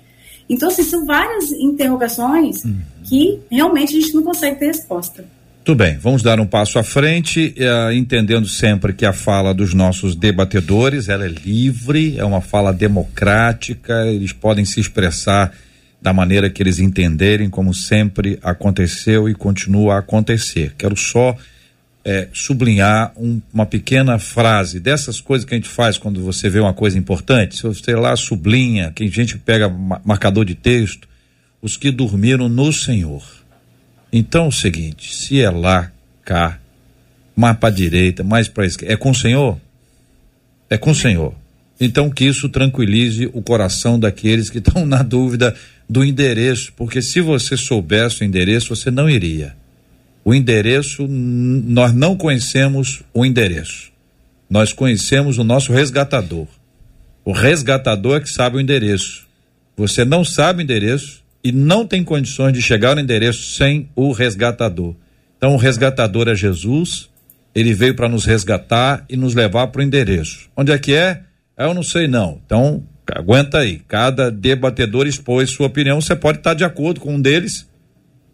Então, 0.48 0.70
assim, 0.70 0.84
são 0.84 1.06
várias 1.08 1.52
interrogações 1.52 2.64
uhum. 2.64 2.80
que 3.04 3.42
realmente 3.50 3.98
a 3.98 4.00
gente 4.00 4.14
não 4.14 4.22
consegue 4.22 4.60
ter 4.60 4.68
resposta. 4.68 5.26
Tudo 5.68 5.80
bem, 5.80 5.98
vamos 5.98 6.24
dar 6.24 6.40
um 6.40 6.46
passo 6.46 6.80
à 6.80 6.84
frente, 6.84 7.54
uh, 7.58 7.92
entendendo 7.92 8.48
sempre 8.48 8.94
que 8.94 9.06
a 9.06 9.12
fala 9.12 9.54
dos 9.54 9.74
nossos 9.74 10.16
debatedores 10.16 11.10
ela 11.10 11.26
é 11.26 11.28
livre, 11.28 12.18
é 12.18 12.24
uma 12.24 12.40
fala 12.40 12.72
democrática, 12.72 14.08
eles 14.08 14.32
podem 14.32 14.64
se 14.64 14.80
expressar 14.80 15.52
da 16.02 16.14
maneira 16.14 16.50
que 16.50 16.64
eles 16.64 16.80
entenderem, 16.80 17.50
como 17.50 17.74
sempre 17.74 18.40
aconteceu 18.42 19.28
e 19.28 19.36
continua 19.36 19.96
a 19.96 20.00
acontecer. 20.00 20.74
Quero 20.78 20.96
só 20.96 21.36
é, 22.06 22.30
sublinhar 22.32 23.12
um, 23.18 23.42
uma 23.54 23.66
pequena 23.66 24.18
frase 24.18 24.80
dessas 24.80 25.20
coisas 25.20 25.44
que 25.44 25.54
a 25.54 25.58
gente 25.58 25.68
faz 25.68 25.98
quando 25.98 26.22
você 26.22 26.50
vê 26.50 26.62
uma 26.62 26.74
coisa 26.74 26.98
importante. 26.98 27.58
Se 27.58 27.64
você 27.64 27.94
lá 27.94 28.16
sublinha, 28.16 28.94
que 28.96 29.04
a 29.04 29.10
gente 29.10 29.38
pega 29.38 29.68
marcador 29.68 30.46
de 30.46 30.56
texto, 30.56 31.10
os 31.62 31.76
que 31.76 31.92
dormiram 31.92 32.48
no 32.48 32.72
Senhor 32.72 33.37
então 34.12 34.46
é 34.46 34.48
o 34.48 34.52
seguinte, 34.52 35.16
se 35.16 35.42
é 35.42 35.50
lá, 35.50 35.92
cá, 36.24 36.60
mais 37.36 37.58
para 37.58 37.74
direita, 37.74 38.24
mais 38.24 38.48
para 38.48 38.66
esquerda, 38.66 38.94
é 38.94 38.98
com 38.98 39.12
o 39.12 39.16
Senhor? 39.16 39.60
É 40.70 40.78
com 40.78 40.92
o 40.92 40.96
Senhor. 40.96 41.34
Então 41.80 42.10
que 42.10 42.26
isso 42.26 42.50
tranquilize 42.50 43.30
o 43.34 43.42
coração 43.42 44.00
daqueles 44.00 44.50
que 44.50 44.58
estão 44.58 44.84
na 44.88 45.04
dúvida 45.04 45.56
do 45.90 46.04
endereço, 46.04 46.74
porque 46.76 47.02
se 47.02 47.22
você 47.22 47.56
soubesse 47.56 48.22
o 48.22 48.26
endereço, 48.26 48.76
você 48.76 48.92
não 48.92 49.10
iria. 49.10 49.56
O 50.26 50.34
endereço, 50.34 51.08
nós 51.08 51.94
não 51.94 52.18
conhecemos 52.18 53.02
o 53.14 53.26
endereço. 53.26 53.92
Nós 54.50 54.74
conhecemos 54.74 55.38
o 55.38 55.44
nosso 55.44 55.72
resgatador. 55.72 56.48
O 57.24 57.32
resgatador 57.32 58.18
é 58.18 58.20
que 58.20 58.30
sabe 58.30 58.58
o 58.58 58.60
endereço. 58.60 59.26
Você 59.78 60.04
não 60.04 60.26
sabe 60.26 60.60
o 60.60 60.64
endereço, 60.64 61.24
e 61.48 61.52
não 61.54 61.88
tem 61.88 62.04
condições 62.04 62.52
de 62.52 62.62
chegar 62.62 62.94
no 62.94 63.00
endereço 63.00 63.56
sem 63.56 63.88
o 63.96 64.12
resgatador. 64.12 64.94
Então, 65.38 65.54
o 65.54 65.58
resgatador 65.58 66.28
é 66.28 66.36
Jesus, 66.36 67.10
ele 67.56 67.74
veio 67.74 67.96
para 67.96 68.10
nos 68.10 68.26
resgatar 68.26 69.06
e 69.10 69.16
nos 69.16 69.34
levar 69.34 69.68
para 69.68 69.80
o 69.80 69.82
endereço. 69.82 70.50
Onde 70.58 70.74
é 70.74 70.78
que 70.78 70.94
é? 70.94 71.22
Eu 71.58 71.74
não 71.74 71.84
sei 71.84 72.06
não. 72.06 72.42
Então, 72.46 72.84
aguenta 73.16 73.60
aí. 73.60 73.80
Cada 73.88 74.30
debatedor 74.30 75.08
expôs 75.08 75.50
sua 75.50 75.68
opinião. 75.68 76.02
Você 76.02 76.18
pode 76.18 76.40
estar 76.40 76.54
de 76.54 76.66
acordo 76.66 77.00
com 77.00 77.16
um 77.16 77.22
deles, 77.22 77.66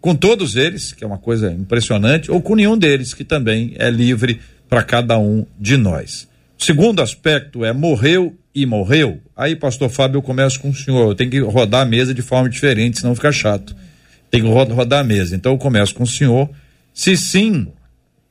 com 0.02 0.16
todos 0.16 0.56
eles, 0.56 0.92
que 0.92 1.04
é 1.04 1.08
uma 1.08 1.20
coisa 1.20 1.52
impressionante, 1.52 2.32
ou 2.32 2.42
com 2.42 2.56
nenhum 2.56 2.76
deles, 2.76 3.14
que 3.14 3.24
também 3.24 3.76
é 3.78 3.92
livre 3.92 4.42
para 4.68 4.82
cada 4.82 5.20
um 5.20 5.46
de 5.60 5.78
nós. 5.78 6.28
O 6.60 6.64
segundo 6.64 7.00
aspecto 7.00 7.64
é 7.64 7.72
morreu 7.72 8.36
e 8.56 8.66
morreu, 8.66 9.20
aí, 9.36 9.56
pastor 9.56 9.90
Fábio, 9.90 10.20
eu 10.20 10.22
começo 10.22 10.60
com 10.60 10.70
o 10.70 10.76
senhor. 10.76 11.10
Eu 11.10 11.16
tenho 11.16 11.32
que 11.32 11.40
rodar 11.40 11.82
a 11.82 11.86
mesa 11.86 12.14
de 12.14 12.22
forma 12.22 12.48
diferente, 12.48 13.00
senão 13.00 13.16
fica 13.16 13.32
chato. 13.32 13.76
Tem 14.30 14.42
que 14.42 14.48
rodar 14.48 15.00
a 15.00 15.04
mesa. 15.04 15.36
Então 15.36 15.54
eu 15.54 15.58
começo 15.58 15.96
com 15.96 16.04
o 16.04 16.08
senhor. 16.08 16.50
Se 16.94 17.18
sim, 17.18 17.68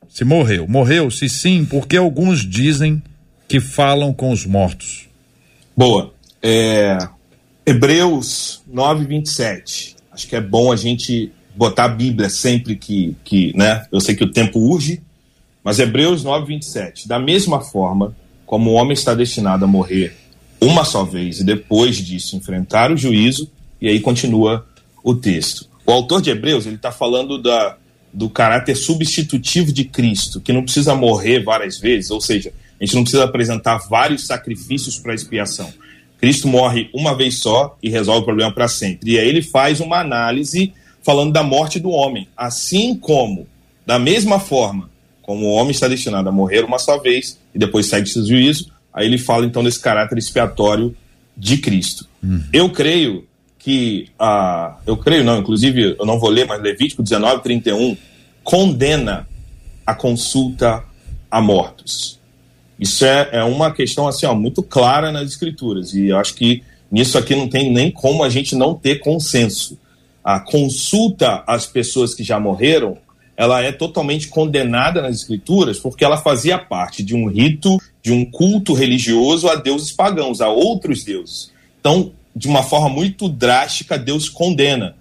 se 0.07 0.23
morreu. 0.23 0.67
Morreu, 0.67 1.11
se 1.11 1.27
sim, 1.27 1.65
porque 1.65 1.97
alguns 1.97 2.47
dizem 2.47 3.03
que 3.47 3.59
falam 3.59 4.13
com 4.13 4.31
os 4.31 4.45
mortos. 4.45 5.09
Boa. 5.75 6.13
É, 6.41 6.97
Hebreus 7.65 8.63
9, 8.67 9.05
27. 9.05 9.95
Acho 10.11 10.27
que 10.27 10.35
é 10.35 10.41
bom 10.41 10.71
a 10.71 10.75
gente 10.75 11.31
botar 11.55 11.85
a 11.85 11.89
Bíblia 11.89 12.29
sempre 12.29 12.75
que, 12.75 13.15
que 13.23 13.55
né? 13.57 13.85
Eu 13.91 13.99
sei 13.99 14.15
que 14.15 14.23
o 14.23 14.31
tempo 14.31 14.59
urge, 14.59 15.01
mas 15.63 15.79
Hebreus 15.79 16.23
9, 16.23 16.45
27. 16.47 17.07
Da 17.07 17.19
mesma 17.19 17.59
forma, 17.59 18.15
como 18.53 18.69
o 18.69 18.73
homem 18.75 18.93
está 18.93 19.15
destinado 19.15 19.65
a 19.65 19.67
morrer 19.67 20.15
uma 20.61 20.85
só 20.85 21.03
vez 21.03 21.39
e 21.39 21.43
depois 21.43 21.97
disso 21.97 22.35
enfrentar 22.35 22.91
o 22.91 22.95
juízo, 22.95 23.49
e 23.81 23.87
aí 23.87 23.99
continua 23.99 24.63
o 25.03 25.15
texto. 25.15 25.67
O 25.83 25.91
autor 25.91 26.21
de 26.21 26.29
Hebreus 26.29 26.67
ele 26.67 26.75
está 26.75 26.91
falando 26.91 27.41
da, 27.41 27.77
do 28.13 28.29
caráter 28.29 28.75
substitutivo 28.75 29.73
de 29.73 29.85
Cristo, 29.85 30.39
que 30.39 30.53
não 30.53 30.61
precisa 30.61 30.93
morrer 30.93 31.43
várias 31.43 31.79
vezes, 31.79 32.11
ou 32.11 32.21
seja, 32.21 32.53
a 32.79 32.85
gente 32.85 32.93
não 32.93 33.01
precisa 33.01 33.23
apresentar 33.23 33.79
vários 33.89 34.27
sacrifícios 34.27 34.99
para 34.99 35.15
expiação. 35.15 35.73
Cristo 36.21 36.47
morre 36.47 36.91
uma 36.93 37.17
vez 37.17 37.39
só 37.39 37.75
e 37.81 37.89
resolve 37.89 38.21
o 38.21 38.25
problema 38.25 38.53
para 38.53 38.67
sempre. 38.67 39.13
E 39.13 39.19
aí 39.19 39.27
ele 39.27 39.41
faz 39.41 39.79
uma 39.79 39.97
análise 39.99 40.71
falando 41.01 41.33
da 41.33 41.41
morte 41.41 41.79
do 41.79 41.89
homem, 41.89 42.27
assim 42.37 42.95
como, 42.95 43.47
da 43.83 43.97
mesma 43.97 44.39
forma, 44.39 44.92
como 45.23 45.45
o 45.47 45.53
homem 45.53 45.71
está 45.71 45.87
destinado 45.87 46.29
a 46.29 46.31
morrer 46.31 46.63
uma 46.63 46.77
só 46.77 46.99
vez 46.99 47.39
e 47.55 47.57
depois 47.57 47.87
segue 47.87 48.07
seu 48.07 48.23
juízo, 48.25 48.71
aí 48.93 49.07
ele 49.07 49.17
fala 49.17 49.45
então 49.45 49.63
desse 49.63 49.79
caráter 49.79 50.17
expiatório 50.17 50.95
de 51.35 51.57
Cristo. 51.57 52.07
Uhum. 52.21 52.43
Eu 52.53 52.69
creio 52.69 53.25
que, 53.57 54.09
ah, 54.19 54.77
eu 54.85 54.97
creio 54.97 55.23
não, 55.23 55.39
inclusive 55.39 55.95
eu 55.97 56.05
não 56.05 56.19
vou 56.19 56.29
ler, 56.29 56.45
mas 56.45 56.61
Levítico 56.61 57.01
19, 57.01 57.41
31 57.41 57.97
condena 58.43 59.27
a 59.85 59.95
consulta 59.95 60.83
a 61.31 61.41
mortos. 61.41 62.19
Isso 62.77 63.05
é, 63.05 63.29
é 63.31 63.43
uma 63.43 63.71
questão 63.71 64.07
assim, 64.07 64.25
ó, 64.25 64.35
muito 64.35 64.61
clara 64.61 65.11
nas 65.11 65.29
escrituras, 65.29 65.93
e 65.93 66.09
eu 66.09 66.17
acho 66.17 66.35
que 66.35 66.61
nisso 66.91 67.17
aqui 67.17 67.35
não 67.35 67.47
tem 67.47 67.71
nem 67.71 67.89
como 67.89 68.23
a 68.23 68.29
gente 68.29 68.55
não 68.55 68.75
ter 68.75 68.99
consenso. 68.99 69.79
A 70.23 70.39
consulta 70.39 71.43
às 71.47 71.65
pessoas 71.65 72.13
que 72.13 72.23
já 72.23 72.39
morreram, 72.39 72.97
ela 73.35 73.61
é 73.61 73.71
totalmente 73.71 74.27
condenada 74.27 75.01
nas 75.01 75.15
escrituras 75.15 75.79
porque 75.79 76.05
ela 76.05 76.17
fazia 76.17 76.57
parte 76.57 77.03
de 77.03 77.15
um 77.15 77.27
rito, 77.27 77.77
de 78.01 78.11
um 78.11 78.23
culto 78.23 78.73
religioso 78.73 79.47
a 79.47 79.55
deuses 79.55 79.91
pagãos, 79.91 80.39
a 80.41 80.49
outros 80.49 81.03
deuses. 81.03 81.51
Então, 81.79 82.11
de 82.35 82.47
uma 82.47 82.63
forma 82.63 82.89
muito 82.89 83.27
drástica, 83.27 83.97
Deus 83.97 84.29
condena. 84.29 84.95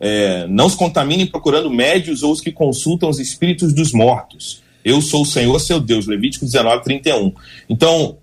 É, 0.00 0.46
não 0.46 0.68
se 0.68 0.76
contaminem 0.76 1.26
procurando 1.26 1.70
médios 1.70 2.22
ou 2.22 2.32
os 2.32 2.40
que 2.40 2.52
consultam 2.52 3.08
os 3.08 3.18
espíritos 3.18 3.72
dos 3.72 3.92
mortos. 3.92 4.62
Eu 4.84 5.02
sou 5.02 5.22
o 5.22 5.26
Senhor 5.26 5.58
seu 5.58 5.80
Deus. 5.80 6.06
Levítico 6.06 6.44
19, 6.44 6.84
31. 6.84 7.32
Então, 7.68 8.18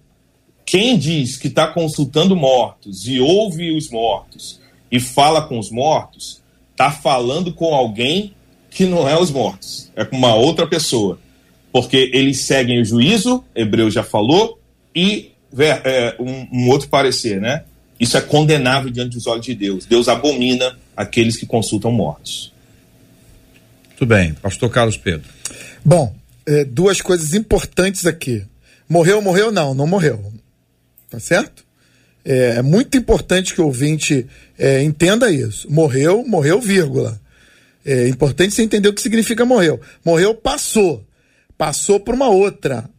quem 0.66 0.98
diz 0.98 1.38
que 1.38 1.48
está 1.48 1.68
consultando 1.68 2.36
mortos 2.36 3.08
e 3.08 3.20
ouve 3.20 3.76
os 3.76 3.90
mortos 3.90 4.60
e 4.92 5.00
fala 5.00 5.48
com 5.48 5.60
os 5.60 5.70
mortos, 5.70 6.42
está 6.72 6.92
falando 6.92 7.54
com 7.54 7.74
alguém 7.74 8.35
que 8.76 8.86
não 8.86 9.08
é 9.08 9.18
os 9.18 9.32
mortos, 9.32 9.90
é 9.96 10.04
com 10.04 10.18
uma 10.18 10.36
outra 10.36 10.68
pessoa. 10.68 11.18
Porque 11.72 12.12
eles 12.14 12.42
seguem 12.42 12.82
o 12.82 12.86
juízo, 12.86 13.42
Hebreu 13.56 13.90
já 13.90 14.04
falou, 14.04 14.60
e 14.94 15.32
é, 15.58 16.14
um, 16.20 16.46
um 16.52 16.70
outro 16.70 16.90
parecer, 16.90 17.40
né? 17.40 17.64
Isso 17.98 18.18
é 18.18 18.22
condenável 18.22 18.92
diante 18.92 19.16
dos 19.16 19.28
olhos 19.28 19.46
de 19.46 19.56
Deus. 19.56 19.86
Deus 19.86 20.10
abomina 20.10 20.78
aqueles 20.96 21.38
que 21.38 21.46
consultam 21.46 21.90
mortos. 21.90 22.52
Muito 23.88 24.06
bem, 24.06 24.34
pastor 24.34 24.70
Carlos 24.70 24.98
Pedro. 24.98 25.30
Bom, 25.84 26.14
é, 26.46 26.66
duas 26.66 27.00
coisas 27.00 27.34
importantes 27.34 28.06
aqui. 28.06 28.44
Morreu, 28.90 29.22
morreu? 29.22 29.54
Não, 29.54 29.74
não 29.74 29.88
morreu. 29.88 30.34
Tá 31.10 31.18
certo? 31.18 31.64
É, 32.26 32.58
é 32.58 32.62
muito 32.62 32.98
importante 32.98 33.54
que 33.54 33.62
o 33.62 33.68
ouvinte 33.68 34.28
é, 34.60 34.84
entenda 34.84 35.32
isso. 35.32 35.72
Morreu, 35.72 36.26
morreu, 36.28 36.60
vírgula. 36.60 37.22
É 37.86 38.08
importante 38.08 38.56
você 38.56 38.64
entender 38.64 38.90
o 38.90 38.94
que 38.94 39.02
significa 39.02 39.46
morreu. 39.46 39.80
Morreu, 40.04 40.34
passou. 40.34 41.06
Passou 41.58 42.00
para 42.00 42.16
uma 42.16 42.30
outra 42.30 42.90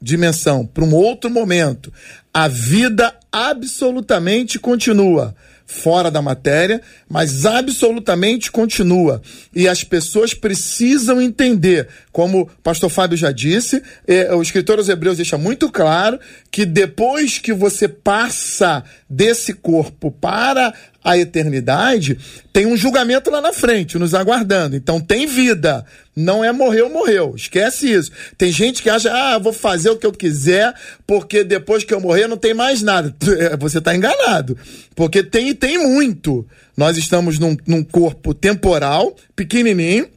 dimensão, 0.00 0.66
para 0.66 0.84
um 0.84 0.94
outro 0.94 1.30
momento. 1.30 1.92
A 2.32 2.46
vida 2.46 3.14
absolutamente 3.32 4.58
continua 4.58 5.34
fora 5.66 6.10
da 6.12 6.22
matéria, 6.22 6.80
mas 7.08 7.44
absolutamente 7.44 8.52
continua. 8.52 9.20
E 9.54 9.66
as 9.66 9.82
pessoas 9.82 10.32
precisam 10.32 11.20
entender, 11.20 11.88
como 12.12 12.42
o 12.42 12.46
pastor 12.62 12.88
Fábio 12.88 13.18
já 13.18 13.32
disse, 13.32 13.82
eh, 14.06 14.32
o 14.32 14.40
escritor 14.40 14.78
aos 14.78 14.88
Hebreus 14.88 15.16
deixa 15.16 15.36
muito 15.36 15.68
claro 15.70 16.20
que 16.52 16.64
depois 16.64 17.38
que 17.38 17.52
você 17.52 17.88
passa 17.88 18.84
desse 19.10 19.52
corpo 19.52 20.12
para 20.12 20.72
a 21.06 21.16
eternidade, 21.16 22.18
tem 22.52 22.66
um 22.66 22.76
julgamento 22.76 23.30
lá 23.30 23.40
na 23.40 23.52
frente, 23.52 23.96
nos 23.96 24.12
aguardando. 24.12 24.74
Então 24.74 25.00
tem 25.00 25.24
vida. 25.24 25.86
Não 26.16 26.44
é 26.44 26.50
morreu, 26.50 26.90
morreu. 26.90 27.34
Esquece 27.36 27.92
isso. 27.92 28.10
Tem 28.36 28.50
gente 28.50 28.82
que 28.82 28.90
acha, 28.90 29.12
ah, 29.12 29.38
vou 29.38 29.52
fazer 29.52 29.90
o 29.90 29.96
que 29.96 30.04
eu 30.04 30.10
quiser, 30.10 30.74
porque 31.06 31.44
depois 31.44 31.84
que 31.84 31.94
eu 31.94 32.00
morrer 32.00 32.26
não 32.26 32.36
tem 32.36 32.52
mais 32.52 32.82
nada. 32.82 33.14
Você 33.60 33.78
está 33.78 33.94
enganado. 33.94 34.58
Porque 34.96 35.22
tem 35.22 35.50
e 35.50 35.54
tem 35.54 35.78
muito. 35.78 36.44
Nós 36.76 36.96
estamos 36.96 37.38
num, 37.38 37.56
num 37.64 37.84
corpo 37.84 38.34
temporal, 38.34 39.14
pequenininho, 39.36 40.08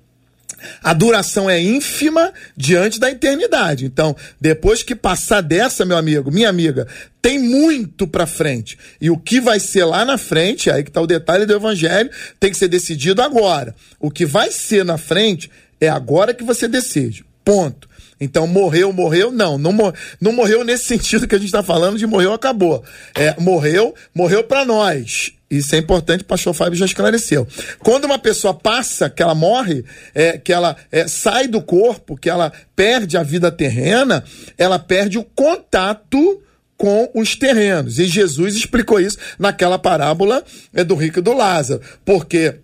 a 0.83 0.93
duração 0.93 1.49
é 1.49 1.61
ínfima 1.61 2.33
diante 2.55 2.99
da 2.99 3.09
eternidade. 3.09 3.85
Então, 3.85 4.15
depois 4.39 4.83
que 4.83 4.95
passar 4.95 5.41
dessa, 5.41 5.85
meu 5.85 5.97
amigo, 5.97 6.31
minha 6.31 6.49
amiga, 6.49 6.87
tem 7.21 7.39
muito 7.39 8.07
para 8.07 8.25
frente. 8.25 8.77
E 8.99 9.09
o 9.09 9.17
que 9.17 9.41
vai 9.41 9.59
ser 9.59 9.85
lá 9.85 10.05
na 10.05 10.17
frente, 10.17 10.69
aí 10.69 10.83
que 10.83 10.91
tá 10.91 11.01
o 11.01 11.07
detalhe 11.07 11.45
do 11.45 11.53
evangelho, 11.53 12.09
tem 12.39 12.51
que 12.51 12.57
ser 12.57 12.67
decidido 12.67 13.21
agora. 13.21 13.75
O 13.99 14.09
que 14.09 14.25
vai 14.25 14.51
ser 14.51 14.85
na 14.85 14.97
frente 14.97 15.49
é 15.79 15.89
agora 15.89 16.33
que 16.33 16.43
você 16.43 16.67
decide. 16.67 17.25
Ponto. 17.43 17.89
Então, 18.19 18.45
morreu, 18.45 18.91
morreu? 18.91 19.31
Não, 19.31 19.57
não, 19.57 19.71
mor 19.71 19.93
não 20.19 20.33
morreu 20.33 20.63
nesse 20.63 20.85
sentido 20.87 21.27
que 21.27 21.35
a 21.35 21.37
gente 21.37 21.47
está 21.47 21.63
falando 21.63 21.97
de 21.97 22.05
morreu, 22.05 22.33
acabou. 22.33 22.83
É, 23.15 23.39
morreu, 23.39 23.95
morreu 24.13 24.43
para 24.43 24.65
nós. 24.65 25.33
Isso 25.49 25.73
é 25.73 25.79
importante, 25.79 26.21
o 26.21 26.25
pastor 26.25 26.53
Fábio 26.53 26.77
já 26.77 26.85
esclareceu. 26.85 27.47
Quando 27.79 28.05
uma 28.05 28.19
pessoa 28.19 28.53
passa, 28.53 29.09
que 29.09 29.23
ela 29.23 29.33
morre, 29.33 29.83
é, 30.13 30.37
que 30.37 30.53
ela 30.53 30.75
é, 30.91 31.07
sai 31.07 31.47
do 31.47 31.59
corpo, 31.59 32.15
que 32.15 32.29
ela 32.29 32.51
perde 32.75 33.17
a 33.17 33.23
vida 33.23 33.51
terrena, 33.51 34.23
ela 34.57 34.77
perde 34.77 35.17
o 35.17 35.23
contato 35.23 36.41
com 36.77 37.11
os 37.13 37.35
terrenos. 37.35 37.99
E 37.99 38.05
Jesus 38.05 38.55
explicou 38.55 38.99
isso 38.99 39.17
naquela 39.39 39.79
parábola 39.79 40.43
é, 40.73 40.83
do 40.83 40.95
rico 40.95 41.19
e 41.19 41.21
do 41.21 41.33
Lázaro. 41.33 41.81
Porque 42.05 42.59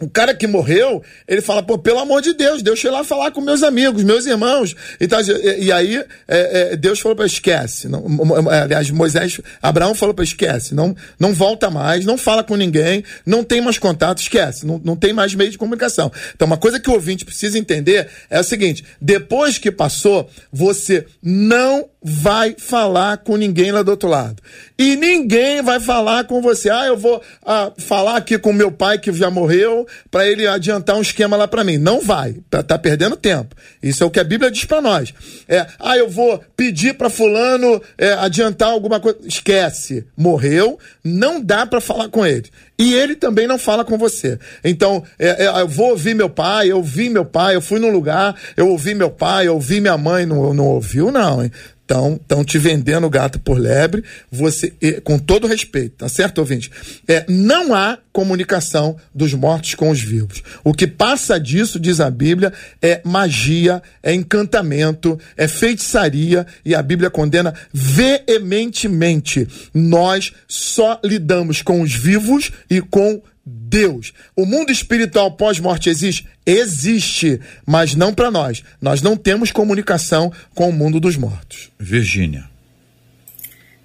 o 0.00 0.08
cara 0.08 0.32
que 0.32 0.46
morreu, 0.46 1.02
ele 1.26 1.40
fala, 1.40 1.62
pô, 1.62 1.76
pelo 1.76 1.98
amor 1.98 2.22
de 2.22 2.32
Deus, 2.32 2.62
Deus 2.62 2.80
foi 2.80 2.90
lá 2.90 3.02
falar 3.02 3.32
com 3.32 3.40
meus 3.40 3.64
amigos, 3.64 4.04
meus 4.04 4.26
irmãos. 4.26 4.76
E, 5.00 5.08
tá, 5.08 5.20
e, 5.20 5.64
e 5.64 5.72
aí 5.72 5.96
é, 5.96 6.04
é, 6.28 6.76
Deus 6.76 7.00
falou 7.00 7.16
para 7.16 7.26
esquece. 7.26 7.88
Não, 7.88 8.04
aliás, 8.48 8.90
Moisés, 8.90 9.40
Abraão 9.60 9.94
falou 9.94 10.14
para 10.14 10.24
esquece. 10.24 10.72
Não, 10.72 10.94
não 11.18 11.32
volta 11.32 11.68
mais, 11.68 12.04
não 12.04 12.16
fala 12.16 12.44
com 12.44 12.54
ninguém, 12.54 13.02
não 13.26 13.42
tem 13.42 13.60
mais 13.60 13.76
contato, 13.76 14.20
esquece. 14.20 14.64
Não, 14.64 14.80
não 14.84 14.94
tem 14.94 15.12
mais 15.12 15.34
meio 15.34 15.50
de 15.50 15.58
comunicação. 15.58 16.12
Então, 16.34 16.46
uma 16.46 16.56
coisa 16.56 16.78
que 16.78 16.88
o 16.88 16.92
ouvinte 16.92 17.24
precisa 17.24 17.58
entender 17.58 18.08
é 18.30 18.38
o 18.38 18.44
seguinte: 18.44 18.84
depois 19.00 19.58
que 19.58 19.72
passou, 19.72 20.30
você 20.52 21.06
não 21.20 21.88
vai 22.00 22.54
falar 22.56 23.18
com 23.18 23.36
ninguém 23.36 23.72
lá 23.72 23.82
do 23.82 23.90
outro 23.90 24.08
lado. 24.08 24.40
E 24.78 24.94
ninguém 24.94 25.60
vai 25.62 25.80
falar 25.80 26.24
com 26.24 26.40
você. 26.40 26.70
Ah, 26.70 26.86
eu 26.86 26.96
vou 26.96 27.20
ah, 27.44 27.72
falar 27.76 28.16
aqui 28.16 28.38
com 28.38 28.52
meu 28.52 28.70
pai 28.70 28.98
que 28.98 29.12
já 29.12 29.28
morreu 29.30 29.87
para 30.10 30.26
ele 30.26 30.46
adiantar 30.46 30.96
um 30.96 31.02
esquema 31.02 31.36
lá 31.36 31.46
para 31.48 31.64
mim. 31.64 31.78
Não 31.78 32.00
vai. 32.00 32.36
Tá, 32.50 32.62
tá, 32.62 32.78
perdendo 32.78 33.16
tempo. 33.16 33.54
Isso 33.82 34.02
é 34.02 34.06
o 34.06 34.10
que 34.10 34.20
a 34.20 34.24
Bíblia 34.24 34.50
diz 34.50 34.64
para 34.64 34.80
nós. 34.80 35.12
É, 35.48 35.66
ah, 35.78 35.96
eu 35.96 36.08
vou 36.08 36.42
pedir 36.56 36.94
para 36.94 37.10
fulano 37.10 37.80
é, 37.96 38.12
adiantar 38.12 38.70
alguma 38.70 39.00
coisa. 39.00 39.18
Esquece. 39.24 40.06
Morreu, 40.16 40.78
não 41.04 41.40
dá 41.40 41.66
para 41.66 41.80
falar 41.80 42.08
com 42.08 42.24
ele. 42.24 42.50
E 42.78 42.94
ele 42.94 43.16
também 43.16 43.48
não 43.48 43.58
fala 43.58 43.84
com 43.84 43.98
você. 43.98 44.38
Então, 44.62 45.02
é, 45.18 45.46
é, 45.46 45.60
eu 45.60 45.66
vou 45.66 45.90
ouvir 45.90 46.14
meu 46.14 46.30
pai, 46.30 46.70
eu 46.70 46.76
ouvi 46.76 47.10
meu 47.10 47.24
pai, 47.24 47.56
eu 47.56 47.60
fui 47.60 47.80
num 47.80 47.90
lugar, 47.90 48.36
eu 48.56 48.68
ouvi 48.68 48.94
meu 48.94 49.10
pai, 49.10 49.48
eu 49.48 49.54
ouvi 49.54 49.80
minha 49.80 49.98
mãe, 49.98 50.24
não, 50.24 50.54
não 50.54 50.66
ouviu, 50.66 51.10
não, 51.10 51.42
hein? 51.42 51.50
Estão 51.88 52.44
te 52.44 52.58
vendendo 52.58 53.08
gato 53.08 53.40
por 53.40 53.58
lebre, 53.58 54.04
você, 54.30 54.72
com 55.02 55.18
todo 55.18 55.46
respeito, 55.46 55.96
tá 55.98 56.08
certo, 56.08 56.38
ouvinte? 56.38 56.70
É, 57.06 57.24
não 57.28 57.74
há 57.74 57.98
comunicação 58.12 58.96
dos 59.14 59.32
mortos 59.32 59.74
com 59.74 59.90
os 59.90 60.00
vivos. 60.00 60.42
O 60.62 60.74
que 60.74 60.86
passa 60.86 61.38
disso, 61.38 61.78
diz 61.80 62.00
a 62.00 62.10
Bíblia, 62.10 62.52
é 62.82 63.00
magia, 63.04 63.82
é 64.02 64.12
encantamento, 64.12 65.18
é 65.36 65.48
feitiçaria, 65.48 66.46
e 66.64 66.74
a 66.74 66.82
Bíblia 66.82 67.10
condena 67.10 67.54
veementemente. 67.72 69.48
Nós 69.72 70.32
só 70.46 71.00
lidamos 71.02 71.62
com 71.62 71.80
os 71.80 71.94
vivos 71.94 72.50
e 72.68 72.80
com 72.80 73.22
Deus. 73.48 74.12
O 74.36 74.44
mundo 74.44 74.70
espiritual 74.70 75.32
pós-morte 75.32 75.88
existe? 75.88 76.26
Existe, 76.44 77.40
mas 77.66 77.94
não 77.94 78.12
para 78.12 78.30
nós. 78.30 78.62
Nós 78.80 79.02
não 79.02 79.16
temos 79.16 79.50
comunicação 79.50 80.32
com 80.54 80.68
o 80.68 80.72
mundo 80.72 81.00
dos 81.00 81.16
mortos. 81.16 81.70
Virgínia. 81.78 82.44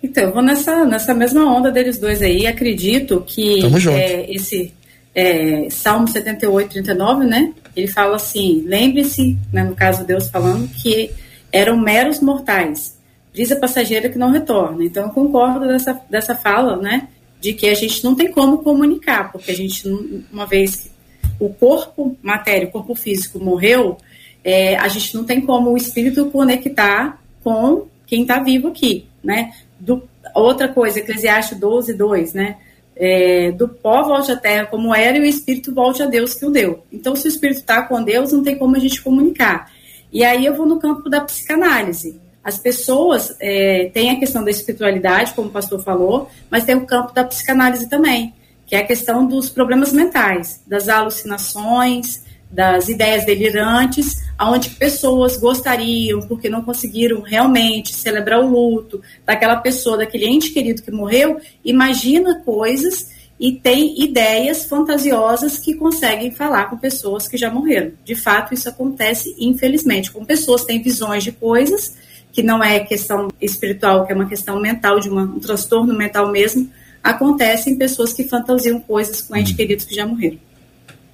Então, 0.01 0.25
eu 0.25 0.33
vou 0.33 0.41
nessa, 0.41 0.85
nessa 0.85 1.13
mesma 1.13 1.45
onda 1.45 1.71
deles 1.71 1.97
dois 1.97 2.21
aí. 2.21 2.45
Acredito 2.45 3.23
que 3.25 3.61
é, 3.89 4.33
esse 4.33 4.73
é, 5.15 5.69
Salmo 5.69 6.07
78, 6.07 6.71
39, 6.71 7.25
né? 7.25 7.53
Ele 7.75 7.87
fala 7.87 8.17
assim: 8.17 8.63
lembre-se, 8.65 9.37
né, 9.51 9.63
no 9.63 9.75
caso 9.75 10.03
Deus 10.03 10.27
falando, 10.27 10.67
que 10.67 11.11
eram 11.51 11.77
meros 11.77 12.19
mortais, 12.19 12.97
brisa 13.31 13.55
passageira 13.55 14.09
que 14.09 14.17
não 14.17 14.31
retorna. 14.31 14.83
Então, 14.83 15.03
eu 15.03 15.09
concordo 15.09 15.67
dessa, 15.67 15.99
dessa 16.09 16.35
fala, 16.35 16.75
né? 16.75 17.07
De 17.43 17.51
que 17.51 17.67
a 17.67 17.75
gente 17.75 18.01
não 18.05 18.15
tem 18.15 18.31
como 18.31 18.59
comunicar, 18.59 19.29
porque 19.29 19.51
a 19.51 19.53
gente, 19.53 19.85
uma 20.31 20.45
vez 20.45 20.89
o 21.37 21.49
corpo 21.49 22.17
matéria, 22.23 22.69
o 22.69 22.71
corpo 22.71 22.95
físico 22.95 23.37
morreu, 23.37 23.97
é, 24.41 24.77
a 24.77 24.87
gente 24.87 25.13
não 25.13 25.25
tem 25.25 25.41
como 25.41 25.71
o 25.71 25.75
espírito 25.75 26.31
conectar 26.31 27.21
com 27.43 27.85
quem 28.07 28.21
está 28.21 28.39
vivo 28.39 28.69
aqui, 28.69 29.07
né? 29.21 29.51
Do, 29.77 30.07
outra 30.33 30.69
coisa, 30.69 30.99
Eclesiastes 30.99 31.59
12, 31.59 31.93
2, 31.93 32.33
né? 32.33 32.55
É, 32.95 33.51
do 33.51 33.67
pó 33.67 34.03
volte 34.03 34.31
à 34.31 34.37
terra 34.37 34.67
como 34.67 34.95
era 34.95 35.17
e 35.17 35.21
o 35.21 35.25
espírito 35.25 35.73
volte 35.73 36.01
a 36.01 36.05
Deus 36.05 36.35
que 36.35 36.45
o 36.45 36.49
deu. 36.49 36.85
Então, 36.93 37.13
se 37.13 37.27
o 37.27 37.29
espírito 37.29 37.59
está 37.59 37.81
com 37.81 38.01
Deus, 38.01 38.31
não 38.31 38.41
tem 38.41 38.57
como 38.57 38.77
a 38.77 38.79
gente 38.79 39.01
comunicar. 39.01 39.69
E 40.13 40.23
aí 40.23 40.45
eu 40.45 40.55
vou 40.55 40.65
no 40.65 40.79
campo 40.79 41.09
da 41.09 41.19
psicanálise. 41.19 42.21
As 42.43 42.57
pessoas 42.57 43.35
é, 43.39 43.89
têm 43.93 44.11
a 44.11 44.19
questão 44.19 44.43
da 44.43 44.51
espiritualidade, 44.51 45.33
como 45.33 45.47
o 45.47 45.51
pastor 45.51 45.81
falou, 45.81 46.29
mas 46.49 46.65
tem 46.65 46.75
o 46.75 46.85
campo 46.85 47.13
da 47.13 47.23
psicanálise 47.23 47.89
também, 47.89 48.33
que 48.67 48.75
é 48.75 48.79
a 48.79 48.85
questão 48.85 49.25
dos 49.25 49.49
problemas 49.49 49.93
mentais, 49.93 50.61
das 50.67 50.89
alucinações, 50.89 52.21
das 52.51 52.87
ideias 52.87 53.25
delirantes, 53.25 54.21
aonde 54.37 54.71
pessoas 54.71 55.37
gostariam, 55.37 56.21
porque 56.21 56.49
não 56.49 56.61
conseguiram 56.61 57.21
realmente 57.21 57.95
celebrar 57.95 58.39
o 58.41 58.47
luto 58.47 59.01
daquela 59.25 59.55
pessoa, 59.55 59.97
daquele 59.97 60.27
ente 60.27 60.51
querido 60.51 60.83
que 60.83 60.91
morreu, 60.91 61.39
imagina 61.65 62.41
coisas 62.45 63.11
e 63.39 63.53
tem 63.53 64.01
ideias 64.01 64.65
fantasiosas 64.65 65.57
que 65.57 65.73
conseguem 65.73 66.31
falar 66.31 66.69
com 66.69 66.77
pessoas 66.77 67.27
que 67.27 67.37
já 67.37 67.49
morreram. 67.49 67.93
De 68.03 68.15
fato, 68.15 68.53
isso 68.53 68.69
acontece, 68.69 69.35
infelizmente, 69.39 70.11
com 70.11 70.23
pessoas 70.23 70.61
que 70.61 70.67
têm 70.67 70.81
visões 70.81 71.23
de 71.23 71.31
coisas, 71.31 71.95
que 72.33 72.43
não 72.43 72.61
é 72.61 72.81
questão 72.81 73.29
espiritual, 73.39 74.05
que 74.05 74.11
é 74.11 74.15
uma 74.15 74.27
questão 74.27 74.59
mental, 74.59 74.99
de 74.99 75.07
uma, 75.07 75.21
um 75.21 75.39
transtorno 75.39 75.95
mental 75.95 76.29
mesmo, 76.29 76.69
acontece 77.01 77.69
em 77.69 77.77
pessoas 77.77 78.11
que 78.11 78.25
fantasiam 78.25 78.77
coisas 78.81 79.21
com 79.21 79.37
entes 79.37 79.53
hum. 79.53 79.55
queridos 79.55 79.85
que 79.85 79.95
já 79.95 80.05
morreram. 80.05 80.37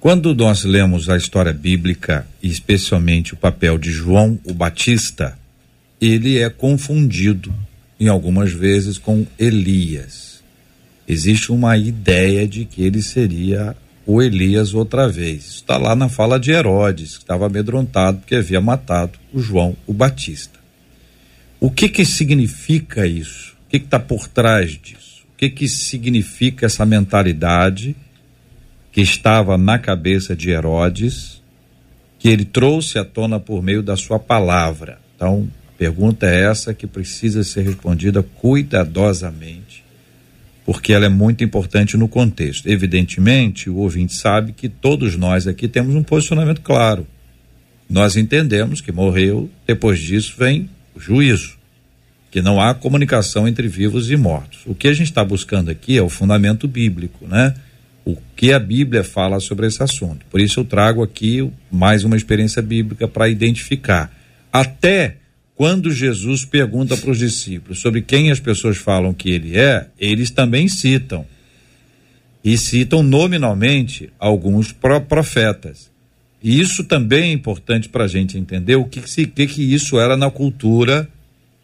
Quando 0.00 0.34
nós 0.34 0.64
lemos 0.64 1.08
a 1.08 1.16
história 1.16 1.52
bíblica, 1.52 2.26
e 2.42 2.48
especialmente 2.48 3.34
o 3.34 3.36
papel 3.36 3.78
de 3.78 3.92
João 3.92 4.40
o 4.44 4.52
Batista, 4.52 5.38
ele 6.00 6.38
é 6.38 6.50
confundido 6.50 7.52
em 8.00 8.08
algumas 8.08 8.50
vezes 8.50 8.98
com 8.98 9.24
Elias 9.38 10.30
existe 11.12 11.50
uma 11.50 11.76
ideia 11.76 12.46
de 12.46 12.64
que 12.64 12.82
ele 12.82 13.02
seria 13.02 13.76
o 14.06 14.22
Elias 14.22 14.74
outra 14.74 15.08
vez. 15.08 15.46
Está 15.46 15.76
lá 15.76 15.96
na 15.96 16.08
fala 16.08 16.38
de 16.38 16.52
Herodes, 16.52 17.16
que 17.16 17.24
estava 17.24 17.46
amedrontado 17.46 18.18
porque 18.18 18.36
havia 18.36 18.60
matado 18.60 19.18
o 19.32 19.40
João 19.40 19.76
o 19.88 19.92
Batista. 19.92 20.59
O 21.60 21.70
que 21.70 21.88
que 21.88 22.04
significa 22.04 23.06
isso? 23.06 23.54
O 23.66 23.70
que 23.70 23.76
está 23.76 24.00
por 24.00 24.26
trás 24.26 24.70
disso? 24.70 25.24
O 25.34 25.36
que 25.36 25.50
que 25.50 25.68
significa 25.68 26.66
essa 26.66 26.86
mentalidade 26.86 27.94
que 28.90 29.02
estava 29.02 29.56
na 29.58 29.78
cabeça 29.78 30.34
de 30.34 30.50
Herodes, 30.50 31.42
que 32.18 32.28
ele 32.28 32.44
trouxe 32.44 32.98
à 32.98 33.04
tona 33.04 33.38
por 33.38 33.62
meio 33.62 33.82
da 33.82 33.96
sua 33.96 34.18
palavra? 34.18 34.98
Então, 35.14 35.48
a 35.68 35.78
pergunta 35.78 36.26
é 36.26 36.44
essa 36.50 36.72
que 36.72 36.86
precisa 36.86 37.44
ser 37.44 37.62
respondida 37.62 38.22
cuidadosamente 38.22 39.84
porque 40.64 40.92
ela 40.92 41.06
é 41.06 41.08
muito 41.08 41.42
importante 41.42 41.96
no 41.96 42.06
contexto. 42.06 42.68
Evidentemente, 42.68 43.68
o 43.68 43.78
ouvinte 43.78 44.14
sabe 44.14 44.52
que 44.52 44.68
todos 44.68 45.16
nós 45.16 45.48
aqui 45.48 45.66
temos 45.66 45.96
um 45.96 46.02
posicionamento 46.04 46.60
claro. 46.60 47.06
Nós 47.88 48.16
entendemos 48.16 48.80
que 48.80 48.92
morreu, 48.92 49.50
depois 49.66 49.98
disso 49.98 50.34
vem 50.38 50.70
juízo, 50.96 51.58
que 52.30 52.40
não 52.40 52.60
há 52.60 52.74
comunicação 52.74 53.48
entre 53.48 53.66
vivos 53.66 54.10
e 54.10 54.16
mortos. 54.16 54.60
O 54.66 54.74
que 54.74 54.88
a 54.88 54.92
gente 54.92 55.08
está 55.08 55.24
buscando 55.24 55.70
aqui 55.70 55.96
é 55.98 56.02
o 56.02 56.08
fundamento 56.08 56.68
bíblico, 56.68 57.26
né? 57.26 57.54
O 58.04 58.16
que 58.36 58.52
a 58.52 58.58
Bíblia 58.58 59.02
fala 59.02 59.40
sobre 59.40 59.66
esse 59.66 59.82
assunto. 59.82 60.24
Por 60.30 60.40
isso 60.40 60.60
eu 60.60 60.64
trago 60.64 61.02
aqui 61.02 61.50
mais 61.70 62.04
uma 62.04 62.16
experiência 62.16 62.62
bíblica 62.62 63.08
para 63.08 63.28
identificar. 63.28 64.12
Até 64.52 65.16
quando 65.60 65.92
Jesus 65.92 66.44
pergunta 66.44 66.96
para 66.96 67.10
os 67.10 67.18
discípulos 67.18 67.80
sobre 67.80 68.00
quem 68.00 68.30
as 68.30 68.40
pessoas 68.40 68.78
falam 68.78 69.12
que 69.12 69.30
ele 69.30 69.58
é, 69.58 69.88
eles 69.98 70.30
também 70.30 70.68
citam. 70.68 71.26
E 72.42 72.56
citam 72.56 73.02
nominalmente 73.02 74.10
alguns 74.18 74.72
profetas. 74.72 75.89
E 76.42 76.60
isso 76.60 76.84
também 76.84 77.30
é 77.30 77.32
importante 77.32 77.88
para 77.88 78.04
a 78.04 78.08
gente 78.08 78.38
entender 78.38 78.76
o 78.76 78.84
que, 78.84 79.00
que, 79.00 79.46
que 79.46 79.74
isso 79.74 79.98
era 79.98 80.16
na 80.16 80.30
cultura, 80.30 81.08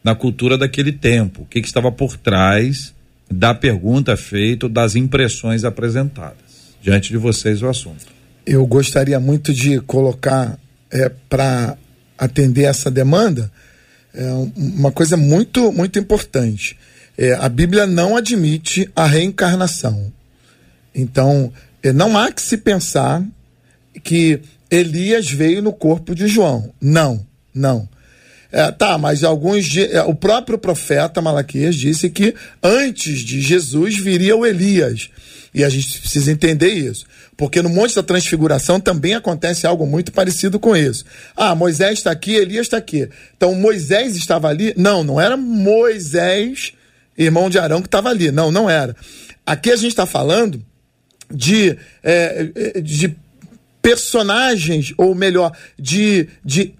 na 0.04 0.14
cultura 0.14 0.58
daquele 0.58 0.92
tempo, 0.92 1.42
o 1.42 1.46
que, 1.46 1.60
que 1.60 1.66
estava 1.66 1.90
por 1.90 2.16
trás 2.16 2.94
da 3.30 3.54
pergunta 3.54 4.16
feita, 4.16 4.68
das 4.68 4.94
impressões 4.94 5.64
apresentadas. 5.64 6.76
Diante 6.82 7.08
de 7.08 7.16
vocês 7.16 7.62
o 7.62 7.68
assunto. 7.68 8.06
Eu 8.44 8.64
gostaria 8.66 9.18
muito 9.18 9.52
de 9.52 9.80
colocar 9.80 10.58
é, 10.90 11.08
para 11.28 11.76
atender 12.16 12.64
essa 12.64 12.90
demanda 12.90 13.50
é 14.16 14.32
uma 14.56 14.90
coisa 14.90 15.14
muito, 15.14 15.70
muito 15.70 15.98
importante. 15.98 16.76
É, 17.18 17.34
a 17.34 17.50
Bíblia 17.50 17.86
não 17.86 18.16
admite 18.16 18.90
a 18.96 19.06
reencarnação. 19.06 20.10
Então, 20.94 21.52
é, 21.82 21.92
não 21.92 22.16
há 22.16 22.32
que 22.32 22.40
se 22.40 22.56
pensar 22.56 23.22
que 24.02 24.40
Elias 24.70 25.30
veio 25.30 25.62
no 25.62 25.72
corpo 25.72 26.14
de 26.14 26.26
João. 26.26 26.72
Não, 26.80 27.24
não. 27.54 27.88
É, 28.52 28.70
tá, 28.70 28.96
mas 28.96 29.24
alguns. 29.24 29.76
É, 29.76 30.02
o 30.02 30.14
próprio 30.14 30.58
profeta 30.58 31.20
Malaquias 31.20 31.74
disse 31.74 32.08
que 32.08 32.34
antes 32.62 33.20
de 33.20 33.40
Jesus 33.40 33.98
viria 33.98 34.36
o 34.36 34.46
Elias. 34.46 35.10
E 35.52 35.64
a 35.64 35.68
gente 35.68 36.00
precisa 36.00 36.30
entender 36.30 36.68
isso. 36.68 37.06
Porque 37.36 37.62
no 37.62 37.68
Monte 37.68 37.94
da 37.94 38.02
Transfiguração 38.02 38.80
também 38.80 39.14
acontece 39.14 39.66
algo 39.66 39.86
muito 39.86 40.12
parecido 40.12 40.58
com 40.58 40.76
isso. 40.76 41.04
Ah, 41.36 41.54
Moisés 41.54 41.98
está 41.98 42.10
aqui, 42.10 42.34
Elias 42.34 42.66
está 42.66 42.76
aqui. 42.76 43.08
Então 43.36 43.54
Moisés 43.54 44.16
estava 44.16 44.48
ali? 44.48 44.74
Não, 44.76 45.04
não 45.04 45.20
era 45.20 45.36
Moisés, 45.36 46.72
irmão 47.16 47.50
de 47.50 47.58
Arão, 47.58 47.80
que 47.80 47.88
estava 47.88 48.08
ali. 48.08 48.30
Não, 48.30 48.50
não 48.50 48.68
era. 48.68 48.96
Aqui 49.44 49.70
a 49.70 49.76
gente 49.76 49.88
está 49.88 50.06
falando 50.06 50.62
de, 51.30 51.76
é, 52.02 52.80
de 52.82 53.14
personagens, 53.86 54.92
ou 54.98 55.14
melhor, 55.14 55.56
de, 55.78 56.28
de 56.44 56.74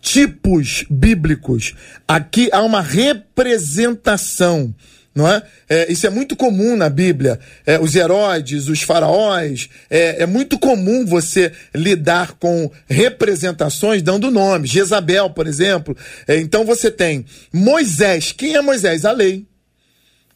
tipos 0.00 0.86
bíblicos. 0.88 1.74
Aqui 2.08 2.48
há 2.50 2.62
uma 2.62 2.80
representação 2.80 4.74
não 5.14 5.28
é? 5.28 5.42
é? 5.68 5.92
isso 5.92 6.06
é 6.06 6.10
muito 6.10 6.34
comum 6.34 6.74
na 6.74 6.88
Bíblia. 6.88 7.38
É, 7.66 7.78
os 7.78 7.94
Herodes, 7.94 8.68
os 8.68 8.80
faraós, 8.80 9.68
é, 9.90 10.22
é, 10.22 10.26
muito 10.26 10.58
comum 10.58 11.04
você 11.04 11.52
lidar 11.74 12.32
com 12.40 12.70
representações 12.88 14.00
dando 14.00 14.30
nome. 14.30 14.66
Jezabel, 14.66 15.28
por 15.28 15.46
exemplo. 15.46 15.94
É, 16.26 16.38
então 16.38 16.64
você 16.64 16.90
tem 16.90 17.26
Moisés. 17.52 18.32
Quem 18.32 18.56
é 18.56 18.62
Moisés? 18.62 19.04
A 19.04 19.12
lei. 19.12 19.46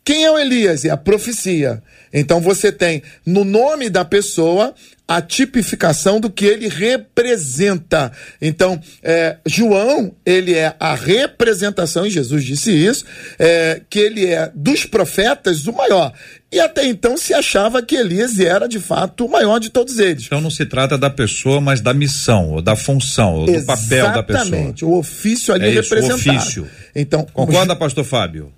Quem 0.07 0.25
é 0.25 0.31
o 0.31 0.39
Elias? 0.39 0.85
É 0.85 0.91
a 0.91 0.97
profecia. 0.97 1.83
Então 2.13 2.41
você 2.41 2.71
tem 2.71 3.03
no 3.27 3.45
nome 3.45 3.91
da 3.91 4.05
pessoa 4.05 4.73
a 5.09 5.21
tipificação 5.21 6.21
do 6.21 6.31
que 6.31 6.45
ele 6.45 6.69
representa. 6.69 8.13
Então, 8.41 8.81
é, 9.03 9.37
João, 9.45 10.15
ele 10.25 10.55
é 10.55 10.75
a 10.79 10.95
representação, 10.95 12.07
e 12.07 12.11
Jesus 12.11 12.45
disse 12.45 12.71
isso, 12.73 13.05
é, 13.39 13.83
que 13.91 13.99
ele 13.99 14.27
é 14.27 14.51
dos 14.55 14.85
profetas 14.85 15.67
o 15.67 15.73
maior. 15.73 16.13
E 16.53 16.61
até 16.61 16.87
então 16.87 17.17
se 17.17 17.35
achava 17.35 17.83
que 17.83 17.97
Elias 17.97 18.39
era 18.39 18.69
de 18.69 18.79
fato 18.79 19.27
o 19.27 19.31
maior 19.31 19.59
de 19.59 19.71
todos 19.71 19.99
eles. 19.99 20.27
Então 20.27 20.41
não 20.41 20.51
se 20.51 20.67
trata 20.67 20.97
da 20.97 21.11
pessoa, 21.11 21.61
mas 21.61 21.81
da 21.81 21.93
missão, 21.93 22.51
ou 22.51 22.63
da 22.63 22.77
função, 22.77 23.35
ou 23.35 23.47
do 23.47 23.65
papel 23.65 24.13
da 24.13 24.23
pessoa. 24.23 24.47
Exatamente, 24.47 24.85
o 24.85 24.93
ofício 24.95 25.53
ali 25.53 25.67
é 25.67 25.81
isso, 25.81 25.95
representado. 25.95 26.37
O 26.37 26.41
ofício. 26.41 26.71
Então, 26.95 27.27
Concorda, 27.33 27.75
pastor 27.75 28.05
Fábio? 28.05 28.53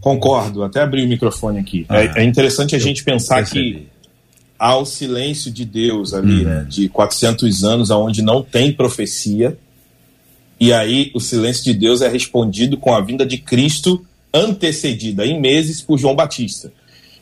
Concordo, 0.00 0.62
até 0.62 0.80
abri 0.80 1.04
o 1.04 1.08
microfone 1.08 1.58
aqui. 1.58 1.84
Ah, 1.88 2.02
é, 2.02 2.12
é, 2.16 2.24
interessante 2.24 2.76
a 2.76 2.78
gente 2.78 3.02
pensar 3.02 3.36
percebi. 3.36 3.74
que 3.74 3.88
há 4.58 4.76
o 4.76 4.84
silêncio 4.84 5.50
de 5.50 5.64
Deus 5.64 6.14
ali, 6.14 6.44
uhum. 6.44 6.44
né, 6.44 6.66
de 6.68 6.88
400 6.88 7.64
anos, 7.64 7.90
onde 7.90 8.22
não 8.22 8.42
tem 8.42 8.72
profecia, 8.72 9.56
e 10.60 10.72
aí 10.72 11.10
o 11.14 11.20
silêncio 11.20 11.64
de 11.64 11.74
Deus 11.74 12.00
é 12.00 12.08
respondido 12.08 12.76
com 12.76 12.94
a 12.94 13.00
vinda 13.00 13.24
de 13.24 13.38
Cristo 13.38 14.04
antecedida 14.32 15.24
em 15.24 15.40
meses 15.40 15.80
por 15.80 15.98
João 15.98 16.14
Batista. 16.14 16.72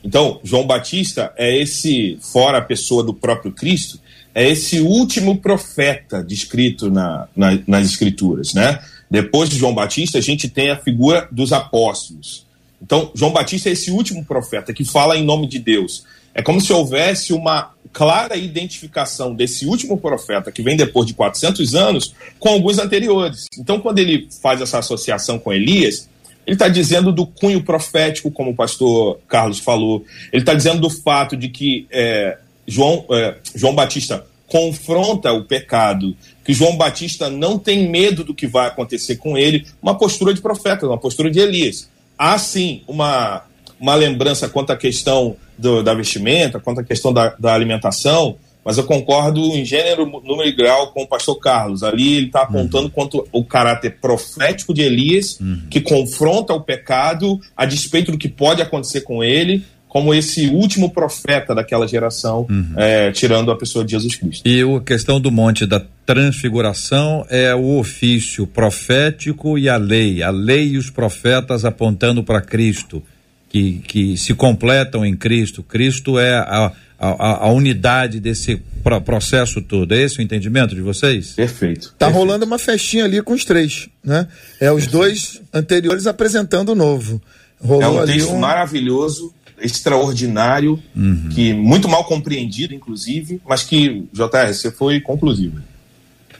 Então, 0.03 0.41
João 0.45 0.67
Batista 0.67 1.33
é 1.37 1.61
esse, 1.61 2.19
fora 2.21 2.59
a 2.59 2.63
pessoa 2.63 3.03
do 3.03 3.13
próprio 3.13 3.53
Cristo, 3.53 3.99
é 4.35 4.49
esse 4.49 4.81
último 4.81 5.39
profeta 5.39 6.23
descrito 6.23 6.91
na, 6.91 7.27
na, 7.35 7.59
nas 7.67 7.87
Escrituras, 7.87 8.55
né? 8.55 8.79
Depois 9.11 9.49
de 9.49 9.57
João 9.57 9.75
Batista, 9.75 10.19
a 10.19 10.21
gente 10.21 10.49
tem 10.49 10.71
a 10.71 10.77
figura 10.77 11.29
dos 11.31 11.53
apóstolos. 11.53 12.46
Então, 12.81 13.11
João 13.15 13.33
Batista 13.33 13.69
é 13.69 13.73
esse 13.73 13.91
último 13.91 14.25
profeta 14.25 14.73
que 14.73 14.85
fala 14.85 15.17
em 15.17 15.25
nome 15.25 15.47
de 15.47 15.59
Deus. 15.59 16.05
É 16.35 16.43
como 16.43 16.61
se 16.61 16.73
houvesse 16.73 17.33
uma 17.33 17.71
clara 17.93 18.37
identificação 18.37 19.35
desse 19.35 19.65
último 19.65 19.97
profeta 19.97 20.53
que 20.53 20.63
vem 20.63 20.77
depois 20.77 21.07
de 21.07 21.15
400 21.15 21.75
anos 21.75 22.15
com 22.39 22.51
alguns 22.51 22.79
anteriores. 22.79 23.47
Então, 23.59 23.81
quando 23.81 23.99
ele 23.99 24.29
faz 24.43 24.61
essa 24.61 24.79
associação 24.79 25.39
com 25.39 25.53
Elias, 25.53 26.09
ele 26.47 26.55
está 26.55 26.69
dizendo 26.69 27.11
do 27.11 27.27
cunho 27.27 27.63
profético, 27.63 28.31
como 28.31 28.51
o 28.51 28.55
pastor 28.55 29.19
Carlos 29.27 29.59
falou. 29.59 30.05
Ele 30.33 30.43
está 30.43 30.53
dizendo 30.53 30.81
do 30.81 30.91
fato 30.91 31.37
de 31.37 31.49
que 31.49 31.87
é, 31.91 32.37
João, 32.67 33.05
é, 33.11 33.37
João 33.55 33.75
Batista 33.75 34.25
confronta 34.47 35.33
o 35.33 35.45
pecado, 35.45 36.17
que 36.45 36.53
João 36.53 36.77
Batista 36.77 37.29
não 37.29 37.59
tem 37.59 37.89
medo 37.89 38.23
do 38.23 38.35
que 38.35 38.47
vai 38.47 38.69
acontecer 38.69 39.17
com 39.17 39.37
ele, 39.37 39.67
uma 39.83 39.97
postura 39.97 40.33
de 40.33 40.41
profeta, 40.41 40.87
uma 40.87 40.99
postura 40.99 41.31
de 41.31 41.41
Elias. 41.41 41.89
Há 42.19 42.39
sim 42.39 42.83
uma, 42.87 43.43
uma 43.79 43.95
lembrança 43.95 44.49
quanto 44.49 44.71
à 44.73 44.77
questão 44.77 45.37
do, 45.59 45.83
da 45.83 45.95
vestimenta, 45.95 46.61
quanto 46.61 46.81
à 46.81 46.85
questão 46.85 47.13
da, 47.13 47.35
da 47.39 47.55
alimentação, 47.55 48.37
mas 48.65 48.79
eu 48.79 48.85
concordo 48.85 49.41
em 49.41 49.65
gênero, 49.65 50.07
número 50.25 50.49
e 50.49 50.51
grau 50.51 50.89
com 50.89 51.03
o 51.03 51.07
pastor 51.07 51.39
Carlos. 51.39 51.85
Ali 51.85 52.17
ele 52.17 52.27
está 52.27 52.43
apontando 52.43 52.87
uhum. 52.87 52.91
quanto 52.91 53.29
o 53.31 53.45
caráter 53.45 53.99
profético 54.01 54.75
de 54.75 54.83
Elias, 54.83 55.39
uhum. 55.39 55.63
que 55.71 55.81
confronta 55.81 56.53
o 56.53 56.61
pecado 56.61 57.41
a 57.57 57.65
despeito 57.65 58.11
do 58.11 58.19
que 58.19 58.29
pode 58.29 58.61
acontecer 58.61 59.03
com 59.03 59.23
ele, 59.23 59.65
como 59.97 60.13
esse 60.13 60.49
último 60.49 60.91
profeta 60.91 61.55
daquela 61.55 61.89
geração, 61.89 62.47
uhum. 62.51 62.75
é, 62.77 63.11
tirando 63.13 63.51
a 63.51 63.57
pessoa 63.57 63.83
de 63.83 63.93
Jesus 63.93 64.15
Cristo. 64.15 64.47
E 64.47 64.61
a 64.61 64.81
questão 64.81 65.19
do 65.19 65.31
monte 65.31 65.65
da 65.65 65.81
transfiguração 66.05 67.25
é 67.31 67.55
o 67.55 67.79
ofício 67.79 68.47
profético 68.47 69.59
e 69.59 69.71
a 69.71 69.79
lei, 69.79 70.23
a 70.23 70.29
lei 70.29 70.73
e 70.73 70.77
os 70.77 70.91
profetas 70.91 71.65
apontando 71.65 72.23
para 72.23 72.43
Cristo, 72.43 73.03
que, 73.49 73.81
que 73.89 74.19
se 74.19 74.35
completam 74.35 75.03
em 75.03 75.17
Cristo. 75.17 75.63
Cristo 75.63 76.19
é 76.19 76.35
a, 76.35 76.73
a, 76.99 77.47
a 77.47 77.51
unidade 77.51 78.21
desse 78.21 78.57
pro, 78.85 79.01
processo 79.01 79.63
todo. 79.63 79.95
É 79.95 80.03
esse 80.03 80.19
o 80.19 80.23
entendimento 80.23 80.75
de 80.75 80.83
vocês? 80.83 81.31
Perfeito. 81.31 81.95
Tá 81.99 82.05
perfeito. 82.05 82.19
rolando 82.19 82.45
uma 82.45 82.59
festinha 82.59 83.07
ali 83.07 83.23
com 83.23 83.33
os 83.33 83.47
três, 83.47 83.89
né? 84.05 84.29
É 84.61 84.71
os 84.71 84.85
Perfeito. 84.85 84.93
dois 84.93 85.43
anteriores 85.55 86.07
apresentando 86.07 86.73
o 86.73 86.75
novo. 86.75 87.19
Rolou 87.59 88.01
é 88.01 88.03
um 88.03 88.07
texto 88.07 88.33
um... 88.33 88.39
maravilhoso 88.39 89.35
extraordinário, 89.61 90.83
uhum. 90.95 91.29
que 91.31 91.53
muito 91.53 91.89
mal 91.89 92.05
compreendido, 92.05 92.75
inclusive, 92.75 93.41
mas 93.47 93.63
que, 93.63 94.05
JR, 94.13 94.53
você 94.53 94.71
foi 94.71 95.01
conclusivo. 95.01 95.61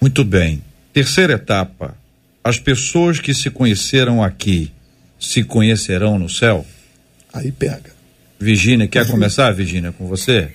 Muito 0.01 0.25
bem. 0.25 0.63
Terceira 0.93 1.35
etapa. 1.35 1.97
As 2.43 2.59
pessoas 2.59 3.19
que 3.19 3.35
se 3.35 3.51
conheceram 3.51 4.23
aqui 4.23 4.71
se 5.19 5.43
conhecerão 5.43 6.19
no 6.19 6.29
céu? 6.29 6.65
Aí 7.33 7.51
pega. 7.51 7.97
Virgínia, 8.39 8.87
quer 8.87 9.07
começar, 9.09 9.51
Virgínia, 9.53 9.93
com 9.93 10.07
você? 10.07 10.51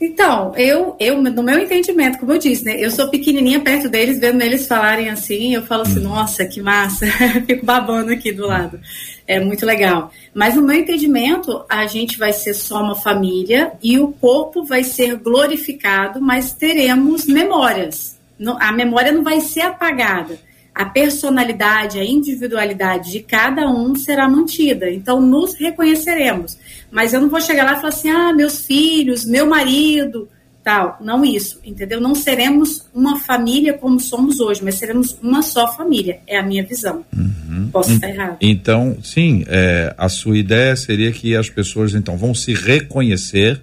Então, 0.00 0.54
eu, 0.54 0.96
eu, 1.00 1.20
no 1.22 1.42
meu 1.42 1.58
entendimento, 1.58 2.18
como 2.18 2.32
eu 2.32 2.38
disse, 2.38 2.64
né? 2.64 2.76
Eu 2.78 2.90
sou 2.90 3.08
pequenininha 3.08 3.58
perto 3.60 3.88
deles, 3.88 4.20
vendo 4.20 4.42
eles 4.42 4.66
falarem 4.66 5.08
assim, 5.08 5.54
eu 5.54 5.64
falo 5.64 5.82
assim, 5.82 6.00
hum. 6.00 6.04
nossa, 6.04 6.44
que 6.44 6.60
massa, 6.60 7.06
fico 7.46 7.64
babando 7.64 8.12
aqui 8.12 8.32
do 8.32 8.46
lado. 8.46 8.78
É 9.26 9.40
muito 9.40 9.66
legal. 9.66 10.10
Mas 10.32 10.54
no 10.54 10.62
meu 10.62 10.76
entendimento, 10.76 11.64
a 11.68 11.86
gente 11.86 12.18
vai 12.18 12.32
ser 12.32 12.54
só 12.54 12.80
uma 12.80 12.94
família 12.94 13.72
e 13.82 13.98
o 13.98 14.12
corpo 14.12 14.64
vai 14.64 14.84
ser 14.84 15.16
glorificado, 15.16 16.20
mas 16.20 16.52
teremos 16.52 17.26
memórias. 17.26 18.18
A 18.60 18.70
memória 18.72 19.12
não 19.12 19.24
vai 19.24 19.40
ser 19.40 19.62
apagada 19.62 20.38
a 20.76 20.84
personalidade, 20.84 21.98
a 21.98 22.04
individualidade 22.04 23.10
de 23.10 23.20
cada 23.20 23.66
um 23.66 23.94
será 23.94 24.28
mantida. 24.28 24.90
Então, 24.90 25.22
nos 25.22 25.54
reconheceremos. 25.54 26.58
Mas 26.90 27.14
eu 27.14 27.20
não 27.22 27.30
vou 27.30 27.40
chegar 27.40 27.64
lá 27.64 27.72
e 27.72 27.76
falar 27.76 27.88
assim, 27.88 28.10
ah, 28.10 28.30
meus 28.34 28.66
filhos, 28.66 29.24
meu 29.24 29.46
marido, 29.46 30.28
tal. 30.66 30.98
Não 31.00 31.24
isso, 31.24 31.60
entendeu? 31.64 32.00
Não 32.00 32.12
seremos 32.12 32.88
uma 32.92 33.20
família 33.20 33.72
como 33.74 34.00
somos 34.00 34.40
hoje, 34.40 34.64
mas 34.64 34.74
seremos 34.74 35.16
uma 35.22 35.40
só 35.40 35.72
família. 35.76 36.18
É 36.26 36.40
a 36.40 36.42
minha 36.42 36.64
visão. 36.64 37.04
Uhum. 37.16 37.68
Posso 37.70 37.92
estar 37.92 38.08
errado. 38.08 38.38
Então, 38.40 38.98
sim, 39.00 39.44
é, 39.46 39.94
a 39.96 40.08
sua 40.08 40.36
ideia 40.36 40.74
seria 40.74 41.12
que 41.12 41.36
as 41.36 41.48
pessoas, 41.48 41.94
então, 41.94 42.16
vão 42.16 42.34
se 42.34 42.52
reconhecer, 42.52 43.62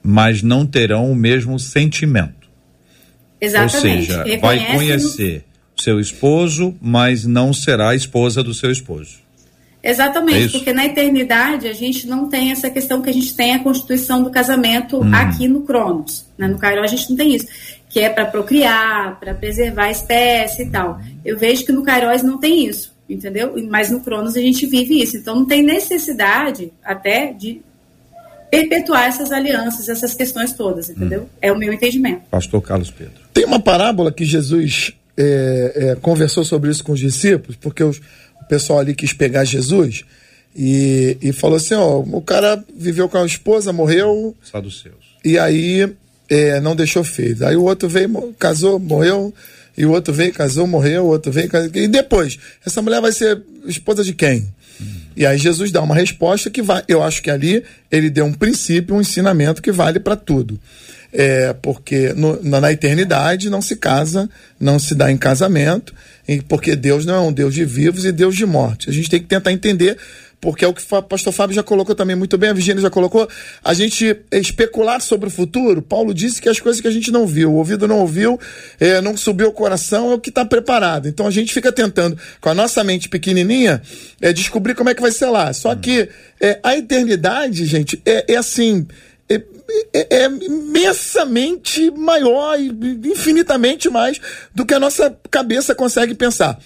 mas 0.00 0.44
não 0.44 0.64
terão 0.64 1.10
o 1.10 1.16
mesmo 1.16 1.58
sentimento. 1.58 2.48
Exatamente. 3.40 4.12
Ou 4.12 4.24
seja, 4.24 4.38
vai 4.40 4.76
conhecer 4.76 5.44
seu 5.76 5.98
esposo, 5.98 6.76
mas 6.80 7.26
não 7.26 7.52
será 7.52 7.88
a 7.88 7.96
esposa 7.96 8.44
do 8.44 8.54
seu 8.54 8.70
esposo. 8.70 9.21
Exatamente, 9.82 10.56
é 10.56 10.58
porque 10.58 10.72
na 10.72 10.86
eternidade 10.86 11.66
a 11.66 11.72
gente 11.72 12.06
não 12.06 12.28
tem 12.28 12.52
essa 12.52 12.70
questão 12.70 13.02
que 13.02 13.10
a 13.10 13.12
gente 13.12 13.34
tem 13.34 13.54
a 13.54 13.58
constituição 13.58 14.22
do 14.22 14.30
casamento 14.30 14.98
hum. 14.98 15.14
aqui 15.14 15.48
no 15.48 15.62
Cronos. 15.62 16.24
Né? 16.38 16.46
No 16.46 16.58
Cairo 16.58 16.82
a 16.82 16.86
gente 16.86 17.10
não 17.10 17.16
tem 17.16 17.34
isso, 17.34 17.46
que 17.88 17.98
é 17.98 18.08
para 18.08 18.26
procriar, 18.26 19.18
para 19.18 19.34
preservar 19.34 19.86
a 19.86 19.90
espécie 19.90 20.62
e 20.62 20.70
tal. 20.70 21.00
Eu 21.24 21.36
vejo 21.36 21.64
que 21.64 21.72
no 21.72 21.82
Kairos 21.82 22.22
não 22.22 22.38
tem 22.38 22.66
isso, 22.66 22.94
entendeu? 23.08 23.54
Mas 23.68 23.90
no 23.90 24.00
Cronos 24.00 24.36
a 24.36 24.40
gente 24.40 24.66
vive 24.66 25.02
isso. 25.02 25.16
Então 25.16 25.34
não 25.34 25.46
tem 25.46 25.62
necessidade 25.62 26.72
até 26.84 27.32
de 27.32 27.60
perpetuar 28.52 29.06
essas 29.06 29.32
alianças, 29.32 29.88
essas 29.88 30.14
questões 30.14 30.52
todas, 30.52 30.90
entendeu? 30.90 31.22
Hum. 31.22 31.38
É 31.40 31.50
o 31.50 31.58
meu 31.58 31.72
entendimento. 31.72 32.22
Pastor 32.30 32.62
Carlos 32.62 32.90
Pedro. 32.90 33.14
Tem 33.34 33.44
uma 33.44 33.58
parábola 33.58 34.12
que 34.12 34.24
Jesus 34.24 34.92
é, 35.16 35.72
é, 35.74 35.94
conversou 35.96 36.44
sobre 36.44 36.70
isso 36.70 36.84
com 36.84 36.92
os 36.92 37.00
discípulos, 37.00 37.56
porque 37.56 37.82
os, 37.82 38.00
pessoal 38.52 38.80
ali 38.80 38.94
quis 38.94 39.14
pegar 39.14 39.44
Jesus 39.44 40.04
e, 40.54 41.16
e 41.22 41.32
falou 41.32 41.56
assim: 41.56 41.72
ó, 41.72 42.00
o 42.00 42.20
cara 42.20 42.62
viveu 42.76 43.08
com 43.08 43.16
a 43.16 43.24
esposa, 43.24 43.72
morreu. 43.72 44.36
Seus. 44.82 44.94
E 45.24 45.38
aí 45.38 45.90
é, 46.28 46.60
não 46.60 46.76
deixou 46.76 47.02
filhos. 47.02 47.40
Aí 47.40 47.56
o 47.56 47.62
outro 47.62 47.88
veio, 47.88 48.34
casou, 48.38 48.78
morreu. 48.78 49.32
E 49.74 49.86
o 49.86 49.90
outro 49.90 50.12
veio, 50.12 50.34
casou, 50.34 50.66
morreu. 50.66 51.04
O 51.04 51.08
outro 51.08 51.32
veio, 51.32 51.48
casou. 51.48 51.70
E 51.72 51.88
depois, 51.88 52.38
essa 52.64 52.82
mulher 52.82 53.00
vai 53.00 53.10
ser 53.10 53.40
esposa 53.64 54.04
de 54.04 54.12
quem? 54.12 54.46
Hum. 54.78 54.84
E 55.16 55.24
aí 55.24 55.38
Jesus 55.38 55.72
dá 55.72 55.80
uma 55.80 55.94
resposta 55.94 56.50
que 56.50 56.60
vai. 56.60 56.82
Eu 56.86 57.02
acho 57.02 57.22
que 57.22 57.30
ali 57.30 57.64
ele 57.90 58.10
deu 58.10 58.26
um 58.26 58.34
princípio, 58.34 58.94
um 58.94 59.00
ensinamento 59.00 59.62
que 59.62 59.72
vale 59.72 59.98
para 59.98 60.14
tudo 60.14 60.60
é, 61.12 61.52
porque 61.52 62.14
no, 62.14 62.42
na, 62.42 62.72
eternidade 62.72 63.50
não 63.50 63.60
se 63.60 63.76
casa, 63.76 64.28
não 64.58 64.78
se 64.78 64.94
dá 64.94 65.12
em 65.12 65.18
casamento, 65.18 65.94
porque 66.48 66.76
Deus 66.76 67.04
não 67.04 67.14
é 67.14 67.20
um 67.20 67.32
Deus 67.32 67.54
de 67.54 67.64
vivos 67.64 68.04
e 68.04 68.12
Deus 68.12 68.36
de 68.36 68.46
morte. 68.46 68.88
A 68.88 68.92
gente 68.92 69.10
tem 69.10 69.20
que 69.20 69.26
tentar 69.26 69.52
entender 69.52 69.96
porque 70.42 70.64
é 70.64 70.68
o 70.68 70.74
que 70.74 70.82
o 70.82 71.02
pastor 71.02 71.32
Fábio 71.32 71.54
já 71.54 71.62
colocou 71.62 71.94
também 71.94 72.16
muito 72.16 72.36
bem, 72.36 72.50
a 72.50 72.52
Virginia 72.52 72.82
já 72.82 72.90
colocou, 72.90 73.28
a 73.62 73.72
gente 73.74 74.16
especular 74.32 75.00
sobre 75.00 75.28
o 75.28 75.30
futuro, 75.30 75.80
Paulo 75.80 76.12
disse 76.12 76.42
que 76.42 76.48
as 76.48 76.58
coisas 76.58 76.80
que 76.80 76.88
a 76.88 76.90
gente 76.90 77.12
não 77.12 77.28
viu, 77.28 77.52
o 77.52 77.54
ouvido 77.54 77.86
não 77.86 78.00
ouviu, 78.00 78.40
é, 78.80 79.00
não 79.00 79.16
subiu 79.16 79.50
o 79.50 79.52
coração, 79.52 80.10
é 80.10 80.14
o 80.16 80.18
que 80.18 80.30
está 80.30 80.44
preparado. 80.44 81.06
Então 81.06 81.28
a 81.28 81.30
gente 81.30 81.54
fica 81.54 81.70
tentando, 81.70 82.18
com 82.40 82.48
a 82.48 82.54
nossa 82.54 82.82
mente 82.82 83.08
pequenininha, 83.08 83.80
é, 84.20 84.32
descobrir 84.32 84.74
como 84.74 84.90
é 84.90 84.94
que 84.96 85.00
vai 85.00 85.12
ser 85.12 85.26
lá. 85.26 85.52
Só 85.52 85.76
que 85.76 86.08
é, 86.40 86.58
a 86.60 86.76
eternidade, 86.76 87.64
gente, 87.64 88.02
é, 88.04 88.32
é 88.32 88.36
assim, 88.36 88.84
é, 89.34 89.42
é, 89.92 90.22
é, 90.22 90.26
imensamente 90.26 91.90
maior 91.90 92.58
infinitamente 92.58 93.88
mais 93.88 94.20
do 94.54 94.66
que 94.66 94.74
a 94.74 94.80
nossa 94.80 95.16
cabeça 95.30 95.74
consegue 95.74 96.14
pensar. 96.14 96.58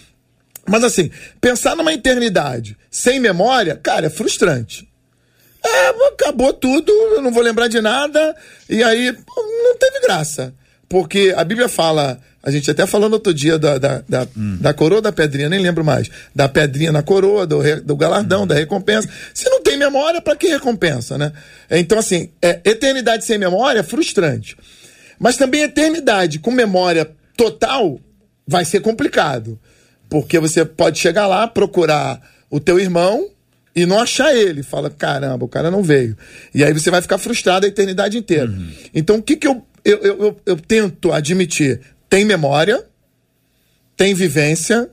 Mas 0.69 0.83
assim, 0.83 1.11
pensar 1.41 1.77
numa 1.77 1.93
eternidade 1.93 2.77
sem 2.91 3.21
memória, 3.21 3.77
cara, 3.77 4.07
é 4.07 4.11
frustrante. 4.11 4.89
É, 5.65 5.89
acabou 6.09 6.53
tudo, 6.53 6.93
eu 6.93 7.23
não 7.23 7.33
vou 7.33 7.43
lembrar 7.43 7.69
de 7.69 7.81
nada, 7.81 8.37
e 8.69 8.83
aí 8.83 9.13
não 9.37 9.77
teve 9.77 10.01
graça. 10.01 10.55
Porque 10.89 11.35
a 11.37 11.43
Bíblia 11.43 11.69
fala 11.69 12.21
a 12.47 12.51
gente 12.53 12.71
até 12.71 12.87
falou 12.87 13.09
no 13.09 13.17
outro 13.17 13.35
dia 13.35 13.59
da, 13.59 13.77
da, 13.77 14.05
da, 14.09 14.29
hum. 14.37 14.57
da, 14.61 14.73
coroa 14.73 15.03
da 15.03 15.11
pedrinha, 15.11 15.49
nem 15.49 15.61
lembro 15.61 15.85
mais. 15.85 16.09
Da 16.33 16.49
pedrinha 16.49 16.93
na 16.93 17.03
coroa, 17.03 17.45
do, 17.45 17.59
do 17.83 17.97
galardão, 17.97 18.45
hum. 18.45 18.47
da 18.47 18.55
recompensa. 18.55 19.09
Se 19.35 19.51
não 19.51 19.61
tem 19.61 19.77
memória, 19.77 20.23
para 20.23 20.37
que 20.37 20.47
recompensa, 20.47 21.19
né? 21.19 21.33
Então, 21.69 21.99
assim, 21.99 22.31
é, 22.41 22.61
eternidade 22.65 23.25
sem 23.25 23.37
memória 23.37 23.81
é 23.81 23.83
frustrante. 23.83 24.57
Mas 25.19 25.37
também 25.37 25.63
eternidade 25.63 26.39
com 26.39 26.53
memória 26.53 27.11
total 27.37 27.99
vai 28.47 28.65
ser 28.65 28.79
complicado. 28.79 29.59
Porque 30.09 30.39
você 30.39 30.65
pode 30.65 31.01
chegar 31.01 31.27
lá, 31.27 31.49
procurar 31.49 32.21
o 32.49 32.61
teu 32.61 32.79
irmão 32.79 33.29
e 33.75 33.85
não 33.85 33.99
achar 33.99 34.33
ele. 34.33 34.63
Fala, 34.63 34.89
caramba, 34.89 35.45
o 35.45 35.49
cara 35.49 35.69
não 35.69 35.83
veio. 35.83 36.17
E 36.55 36.63
aí 36.63 36.73
você 36.73 36.93
vai 36.93 37.03
ficar 37.03 37.19
frustrado 37.19 37.67
a 37.67 37.69
eternidade 37.69 38.17
inteira. 38.17 38.47
Uhum. 38.47 38.71
Então, 38.95 39.17
o 39.17 39.23
que, 39.23 39.35
que 39.35 39.49
eu, 39.49 39.67
eu, 39.85 39.99
eu, 39.99 40.41
eu 40.47 40.57
tento 40.57 41.11
admitir? 41.11 41.81
Tem 42.09 42.25
memória, 42.25 42.85
tem 43.97 44.14
vivência, 44.14 44.90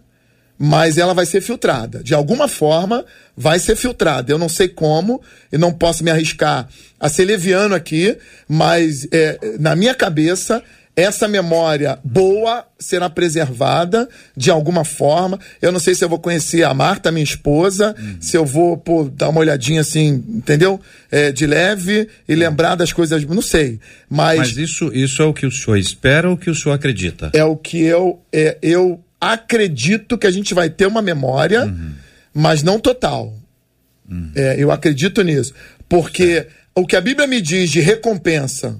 mas 0.57 0.97
ela 0.97 1.13
vai 1.13 1.25
ser 1.25 1.41
filtrada. 1.41 2.03
De 2.03 2.13
alguma 2.13 2.47
forma, 2.47 3.05
vai 3.35 3.59
ser 3.59 3.75
filtrada. 3.75 4.31
Eu 4.31 4.37
não 4.37 4.47
sei 4.47 4.67
como, 4.67 5.21
e 5.51 5.57
não 5.57 5.73
posso 5.73 6.03
me 6.03 6.11
arriscar 6.11 6.67
a 6.99 7.09
ser 7.09 7.25
leviano 7.25 7.75
aqui, 7.75 8.17
mas 8.47 9.07
é, 9.11 9.37
na 9.59 9.75
minha 9.75 9.93
cabeça 9.93 10.63
essa 10.95 11.27
memória 11.27 11.97
boa 12.03 12.65
será 12.77 13.09
preservada 13.09 14.07
de 14.37 14.51
alguma 14.51 14.85
forma. 14.85 15.39
Eu 15.59 15.71
não 15.71 15.79
sei 15.79 15.95
se 15.95 16.05
eu 16.05 16.09
vou 16.09 16.19
conhecer 16.19 16.63
a 16.63 16.73
Marta, 16.73 17.11
minha 17.11 17.23
esposa, 17.23 17.95
uhum. 17.97 18.17
se 18.19 18.37
eu 18.37 18.45
vou 18.45 18.77
pô, 18.77 19.05
dar 19.05 19.29
uma 19.29 19.39
olhadinha 19.39 19.81
assim, 19.81 20.23
entendeu? 20.29 20.79
É, 21.09 21.31
de 21.31 21.47
leve 21.47 22.07
e 22.27 22.35
lembrar 22.35 22.75
das 22.75 22.93
coisas. 22.93 23.25
Não 23.25 23.41
sei. 23.41 23.79
Mas, 24.07 24.37
mas 24.37 24.57
isso, 24.57 24.91
isso 24.93 25.21
é 25.21 25.25
o 25.25 25.33
que 25.33 25.47
o 25.47 25.51
senhor 25.51 25.77
espera 25.77 26.29
ou 26.29 26.35
o 26.35 26.37
que 26.37 26.49
o 26.49 26.55
senhor 26.55 26.75
acredita? 26.75 27.31
É 27.33 27.43
o 27.43 27.57
que 27.57 27.81
eu, 27.81 28.21
é, 28.31 28.57
eu 28.61 29.03
acredito 29.19 30.17
que 30.17 30.27
a 30.27 30.31
gente 30.31 30.53
vai 30.53 30.69
ter 30.69 30.85
uma 30.85 31.01
memória, 31.01 31.65
uhum. 31.65 31.91
mas 32.33 32.61
não 32.61 32.79
total. 32.79 33.33
Uhum. 34.07 34.31
É, 34.35 34.57
eu 34.59 34.71
acredito 34.71 35.23
nisso. 35.23 35.55
Porque 35.89 36.45
o 36.75 36.85
que 36.85 36.95
a 36.95 37.01
Bíblia 37.01 37.27
me 37.27 37.41
diz 37.41 37.71
de 37.71 37.79
recompensa 37.79 38.79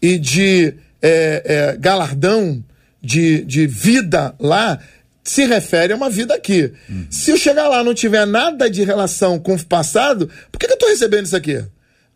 e 0.00 0.18
de 0.18 0.74
é, 1.02 1.42
é, 1.44 1.76
galardão 1.76 2.62
de, 3.00 3.44
de 3.44 3.66
vida 3.66 4.34
lá 4.38 4.78
se 5.22 5.44
refere 5.44 5.92
a 5.92 5.96
uma 5.96 6.08
vida 6.08 6.34
aqui. 6.34 6.72
Uhum. 6.88 7.06
Se 7.10 7.30
eu 7.30 7.36
chegar 7.36 7.68
lá 7.68 7.82
não 7.82 7.94
tiver 7.94 8.26
nada 8.26 8.70
de 8.70 8.84
relação 8.84 9.38
com 9.38 9.54
o 9.54 9.64
passado, 9.64 10.30
por 10.50 10.58
que, 10.58 10.66
que 10.66 10.72
eu 10.72 10.76
estou 10.76 10.88
recebendo 10.88 11.26
isso 11.26 11.36
aqui? 11.36 11.62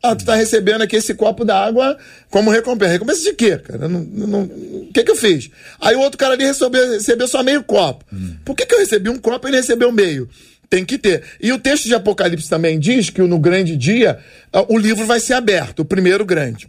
Ah, 0.02 0.16
tu 0.16 0.24
tá 0.24 0.34
recebendo 0.34 0.80
aqui 0.82 0.96
esse 0.96 1.12
copo 1.12 1.44
d'água 1.44 1.98
como 2.30 2.50
recompensa. 2.50 2.92
Recompensa 2.92 3.22
de 3.22 3.34
quê, 3.34 3.58
cara? 3.58 3.86
Não, 3.86 4.00
não, 4.00 4.42
o 4.44 4.90
que 4.94 5.04
que 5.04 5.10
eu 5.10 5.16
fiz? 5.16 5.50
Aí 5.78 5.94
o 5.94 6.00
outro 6.00 6.16
cara 6.16 6.32
ali 6.34 6.44
recebeu, 6.44 6.92
recebeu 6.92 7.28
só 7.28 7.42
meio 7.42 7.62
copo. 7.62 8.04
Hum. 8.10 8.36
Por 8.44 8.56
que 8.56 8.64
que 8.64 8.74
eu 8.74 8.78
recebi 8.78 9.10
um 9.10 9.18
copo 9.18 9.46
e 9.46 9.50
ele 9.50 9.58
recebeu 9.58 9.92
meio? 9.92 10.28
Tem 10.70 10.86
que 10.86 10.96
ter. 10.96 11.22
E 11.40 11.52
o 11.52 11.58
texto 11.58 11.84
de 11.84 11.94
Apocalipse 11.94 12.48
também 12.48 12.78
diz 12.78 13.10
que 13.10 13.20
no 13.20 13.38
grande 13.38 13.76
dia 13.76 14.18
ah, 14.52 14.64
o 14.68 14.78
livro 14.78 15.04
vai 15.04 15.20
ser 15.20 15.34
aberto, 15.34 15.80
o 15.80 15.84
primeiro 15.84 16.24
grande. 16.24 16.68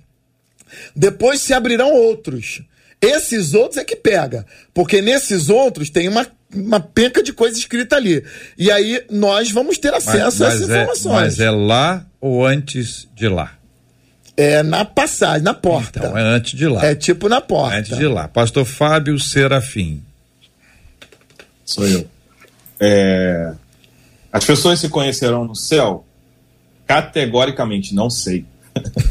Depois 0.95 1.41
se 1.41 1.53
abrirão 1.53 1.93
outros. 1.93 2.61
Esses 3.01 3.53
outros 3.53 3.77
é 3.77 3.83
que 3.83 3.95
pega. 3.95 4.45
Porque 4.73 5.01
nesses 5.01 5.49
outros 5.49 5.89
tem 5.89 6.07
uma, 6.07 6.27
uma 6.53 6.79
penca 6.79 7.23
de 7.23 7.33
coisa 7.33 7.57
escrita 7.57 7.95
ali. 7.95 8.23
E 8.57 8.69
aí 8.69 9.03
nós 9.09 9.51
vamos 9.51 9.79
ter 9.79 9.93
acesso 9.93 10.17
mas, 10.17 10.39
mas 10.39 10.41
a 10.41 10.47
essas 10.47 10.69
é, 10.69 10.73
informações. 10.73 11.15
Mas 11.15 11.39
é 11.39 11.49
lá 11.49 12.05
ou 12.19 12.45
antes 12.45 13.07
de 13.15 13.27
lá? 13.27 13.53
É 14.37 14.61
na 14.63 14.85
passagem, 14.85 15.43
na 15.43 15.53
porta. 15.53 15.99
Então, 15.99 16.17
é 16.17 16.21
antes 16.21 16.57
de 16.57 16.67
lá. 16.67 16.85
É 16.85 16.95
tipo 16.95 17.27
na 17.27 17.41
porta. 17.41 17.77
Antes 17.77 17.97
de 17.97 18.07
lá. 18.07 18.27
Pastor 18.27 18.65
Fábio 18.65 19.19
Serafim. 19.19 20.03
Sou 21.65 21.87
eu. 21.87 22.07
É... 22.79 23.53
As 24.31 24.45
pessoas 24.45 24.79
se 24.79 24.89
conhecerão 24.89 25.43
no 25.43 25.55
céu? 25.55 26.05
Categoricamente, 26.85 27.93
não 27.93 28.09
sei. 28.09 28.45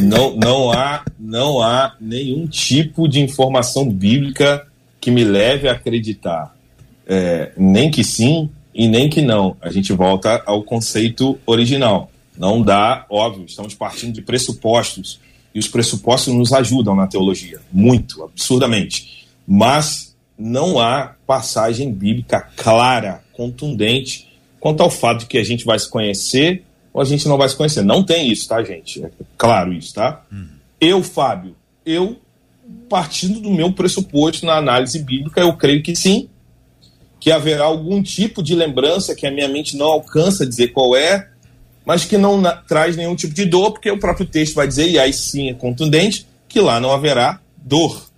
não, 0.00 0.36
não, 0.36 0.72
há, 0.72 1.04
não 1.18 1.60
há 1.60 1.94
nenhum 2.00 2.46
tipo 2.46 3.08
de 3.08 3.20
informação 3.20 3.88
bíblica 3.88 4.66
que 5.00 5.10
me 5.10 5.24
leve 5.24 5.68
a 5.68 5.72
acreditar. 5.72 6.54
É, 7.06 7.52
nem 7.56 7.90
que 7.90 8.02
sim 8.02 8.50
e 8.74 8.88
nem 8.88 9.08
que 9.08 9.22
não. 9.22 9.56
A 9.60 9.70
gente 9.70 9.92
volta 9.92 10.42
ao 10.44 10.62
conceito 10.62 11.38
original. 11.46 12.10
Não 12.36 12.60
dá, 12.60 13.06
óbvio, 13.08 13.46
estamos 13.46 13.74
partindo 13.74 14.14
de 14.14 14.22
pressupostos. 14.22 15.20
E 15.54 15.58
os 15.58 15.68
pressupostos 15.68 16.34
nos 16.34 16.52
ajudam 16.52 16.94
na 16.94 17.06
teologia, 17.06 17.60
muito, 17.72 18.22
absurdamente. 18.22 19.26
Mas 19.46 20.14
não 20.38 20.78
há 20.78 21.14
passagem 21.26 21.90
bíblica 21.90 22.46
clara, 22.56 23.22
contundente, 23.32 24.28
quanto 24.60 24.82
ao 24.82 24.90
fato 24.90 25.20
de 25.20 25.26
que 25.26 25.38
a 25.38 25.44
gente 25.44 25.64
vai 25.64 25.78
se 25.78 25.88
conhecer 25.88 26.65
ou 26.96 27.02
a 27.02 27.04
gente 27.04 27.28
não 27.28 27.36
vai 27.36 27.46
se 27.46 27.54
conhecer. 27.54 27.84
Não 27.84 28.02
tem 28.02 28.32
isso, 28.32 28.48
tá, 28.48 28.64
gente? 28.64 29.04
É 29.04 29.10
claro 29.36 29.70
isso, 29.70 29.92
tá? 29.92 30.24
Uhum. 30.32 30.48
Eu, 30.80 31.02
Fábio, 31.02 31.54
eu, 31.84 32.16
partindo 32.88 33.38
do 33.38 33.50
meu 33.50 33.70
pressuposto 33.70 34.46
na 34.46 34.56
análise 34.56 34.98
bíblica, 35.00 35.42
eu 35.42 35.54
creio 35.58 35.82
que 35.82 35.94
sim, 35.94 36.30
que 37.20 37.30
haverá 37.30 37.64
algum 37.64 38.02
tipo 38.02 38.42
de 38.42 38.54
lembrança 38.54 39.14
que 39.14 39.26
a 39.26 39.30
minha 39.30 39.46
mente 39.46 39.76
não 39.76 39.88
alcança 39.88 40.46
dizer 40.46 40.68
qual 40.68 40.96
é, 40.96 41.28
mas 41.84 42.06
que 42.06 42.16
não 42.16 42.42
traz 42.66 42.96
nenhum 42.96 43.14
tipo 43.14 43.34
de 43.34 43.44
dor, 43.44 43.72
porque 43.72 43.90
o 43.90 44.00
próprio 44.00 44.24
texto 44.24 44.54
vai 44.54 44.66
dizer, 44.66 44.88
e 44.88 44.98
aí 44.98 45.12
sim 45.12 45.50
é 45.50 45.54
contundente, 45.54 46.26
que 46.48 46.60
lá 46.60 46.80
não 46.80 46.92
haverá 46.92 47.40
dor. 47.58 48.08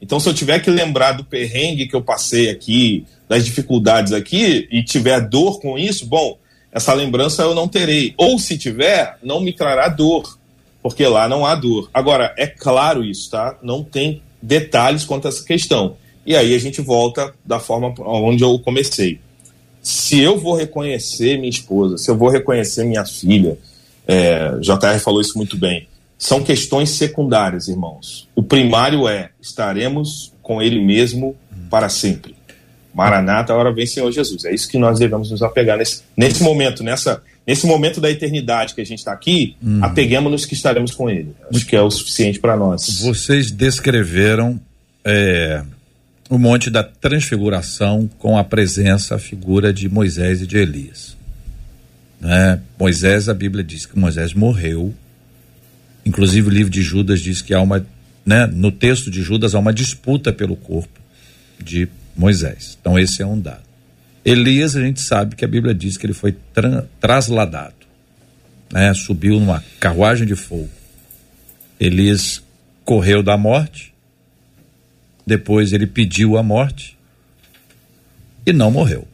Então, 0.00 0.20
se 0.20 0.28
eu 0.28 0.34
tiver 0.34 0.60
que 0.60 0.70
lembrar 0.70 1.10
do 1.10 1.24
perrengue 1.24 1.88
que 1.88 1.96
eu 1.96 2.02
passei 2.02 2.50
aqui, 2.50 3.04
das 3.28 3.44
dificuldades 3.44 4.12
aqui, 4.12 4.68
e 4.70 4.80
tiver 4.84 5.28
dor 5.28 5.58
com 5.60 5.76
isso, 5.76 6.06
bom, 6.06 6.38
essa 6.72 6.92
lembrança 6.92 7.42
eu 7.42 7.54
não 7.54 7.68
terei. 7.68 8.14
Ou 8.16 8.38
se 8.38 8.58
tiver, 8.58 9.18
não 9.22 9.40
me 9.40 9.52
trará 9.52 9.88
dor, 9.88 10.38
porque 10.82 11.06
lá 11.06 11.28
não 11.28 11.46
há 11.46 11.54
dor. 11.54 11.90
Agora, 11.92 12.34
é 12.36 12.46
claro 12.46 13.04
isso, 13.04 13.30
tá? 13.30 13.58
Não 13.62 13.82
tem 13.82 14.22
detalhes 14.40 15.04
quanto 15.04 15.26
a 15.26 15.28
essa 15.28 15.44
questão. 15.44 15.96
E 16.24 16.36
aí 16.36 16.54
a 16.54 16.58
gente 16.58 16.80
volta 16.80 17.34
da 17.44 17.58
forma 17.58 17.94
onde 18.00 18.44
eu 18.44 18.58
comecei. 18.58 19.18
Se 19.80 20.20
eu 20.20 20.38
vou 20.38 20.54
reconhecer 20.54 21.38
minha 21.38 21.48
esposa, 21.48 21.96
se 21.96 22.10
eu 22.10 22.16
vou 22.16 22.28
reconhecer 22.28 22.84
minha 22.84 23.04
filha, 23.06 23.58
é, 24.06 24.50
JR 24.60 24.98
falou 25.02 25.20
isso 25.20 25.36
muito 25.36 25.56
bem, 25.56 25.88
são 26.18 26.42
questões 26.42 26.90
secundárias, 26.90 27.68
irmãos. 27.68 28.28
O 28.34 28.42
primário 28.42 29.08
é: 29.08 29.30
estaremos 29.40 30.32
com 30.42 30.60
Ele 30.60 30.84
mesmo 30.84 31.36
para 31.70 31.88
sempre. 31.88 32.37
Maranata, 32.98 33.54
hora 33.54 33.72
vem 33.72 33.86
Senhor 33.86 34.10
Jesus. 34.10 34.44
É 34.44 34.52
isso 34.52 34.68
que 34.68 34.76
nós 34.76 34.98
devemos 34.98 35.30
nos 35.30 35.40
apegar 35.40 35.78
nesse, 35.78 36.02
nesse 36.16 36.42
momento, 36.42 36.82
nessa, 36.82 37.22
nesse 37.46 37.64
momento 37.64 38.00
da 38.00 38.10
eternidade 38.10 38.74
que 38.74 38.80
a 38.80 38.84
gente 38.84 38.98
está 38.98 39.12
aqui, 39.12 39.54
uhum. 39.62 39.84
apeguemos-nos 39.84 40.44
que 40.44 40.54
estaremos 40.54 40.90
com 40.90 41.08
Ele. 41.08 41.32
Acho 41.54 41.64
que 41.64 41.76
é 41.76 41.80
o 41.80 41.88
suficiente 41.92 42.40
para 42.40 42.56
nós. 42.56 43.00
Vocês 43.02 43.52
descreveram 43.52 44.60
é, 45.04 45.62
o 46.28 46.36
monte 46.38 46.70
da 46.70 46.82
transfiguração 46.82 48.10
com 48.18 48.36
a 48.36 48.42
presença, 48.42 49.14
a 49.14 49.18
figura 49.20 49.72
de 49.72 49.88
Moisés 49.88 50.42
e 50.42 50.46
de 50.48 50.58
Elias. 50.58 51.16
Né? 52.20 52.60
Moisés, 52.76 53.28
a 53.28 53.34
Bíblia 53.34 53.62
diz 53.62 53.86
que 53.86 53.96
Moisés 53.96 54.34
morreu. 54.34 54.92
Inclusive 56.04 56.48
o 56.48 56.50
livro 56.50 56.72
de 56.72 56.82
Judas 56.82 57.20
diz 57.20 57.42
que 57.42 57.54
há 57.54 57.60
uma, 57.60 57.86
né, 58.26 58.48
no 58.52 58.72
texto 58.72 59.08
de 59.08 59.22
Judas 59.22 59.54
há 59.54 59.60
uma 59.60 59.72
disputa 59.72 60.32
pelo 60.32 60.56
corpo 60.56 60.98
de 61.62 61.88
Moisés. 62.18 62.76
Então 62.80 62.98
esse 62.98 63.22
é 63.22 63.26
um 63.26 63.38
dado. 63.40 63.62
Elias, 64.24 64.74
a 64.74 64.80
gente 64.80 65.00
sabe 65.00 65.36
que 65.36 65.44
a 65.44 65.48
Bíblia 65.48 65.72
diz 65.72 65.96
que 65.96 66.04
ele 66.04 66.12
foi 66.12 66.32
tra 66.52 66.84
trasladado, 67.00 67.86
né? 68.72 68.92
Subiu 68.92 69.38
numa 69.38 69.62
carruagem 69.78 70.26
de 70.26 70.34
fogo. 70.34 70.68
Elias 71.78 72.42
correu 72.84 73.22
da 73.22 73.36
morte, 73.36 73.94
depois 75.24 75.72
ele 75.72 75.86
pediu 75.86 76.36
a 76.36 76.42
morte 76.42 76.98
e 78.44 78.52
não 78.52 78.70
morreu. 78.70 79.06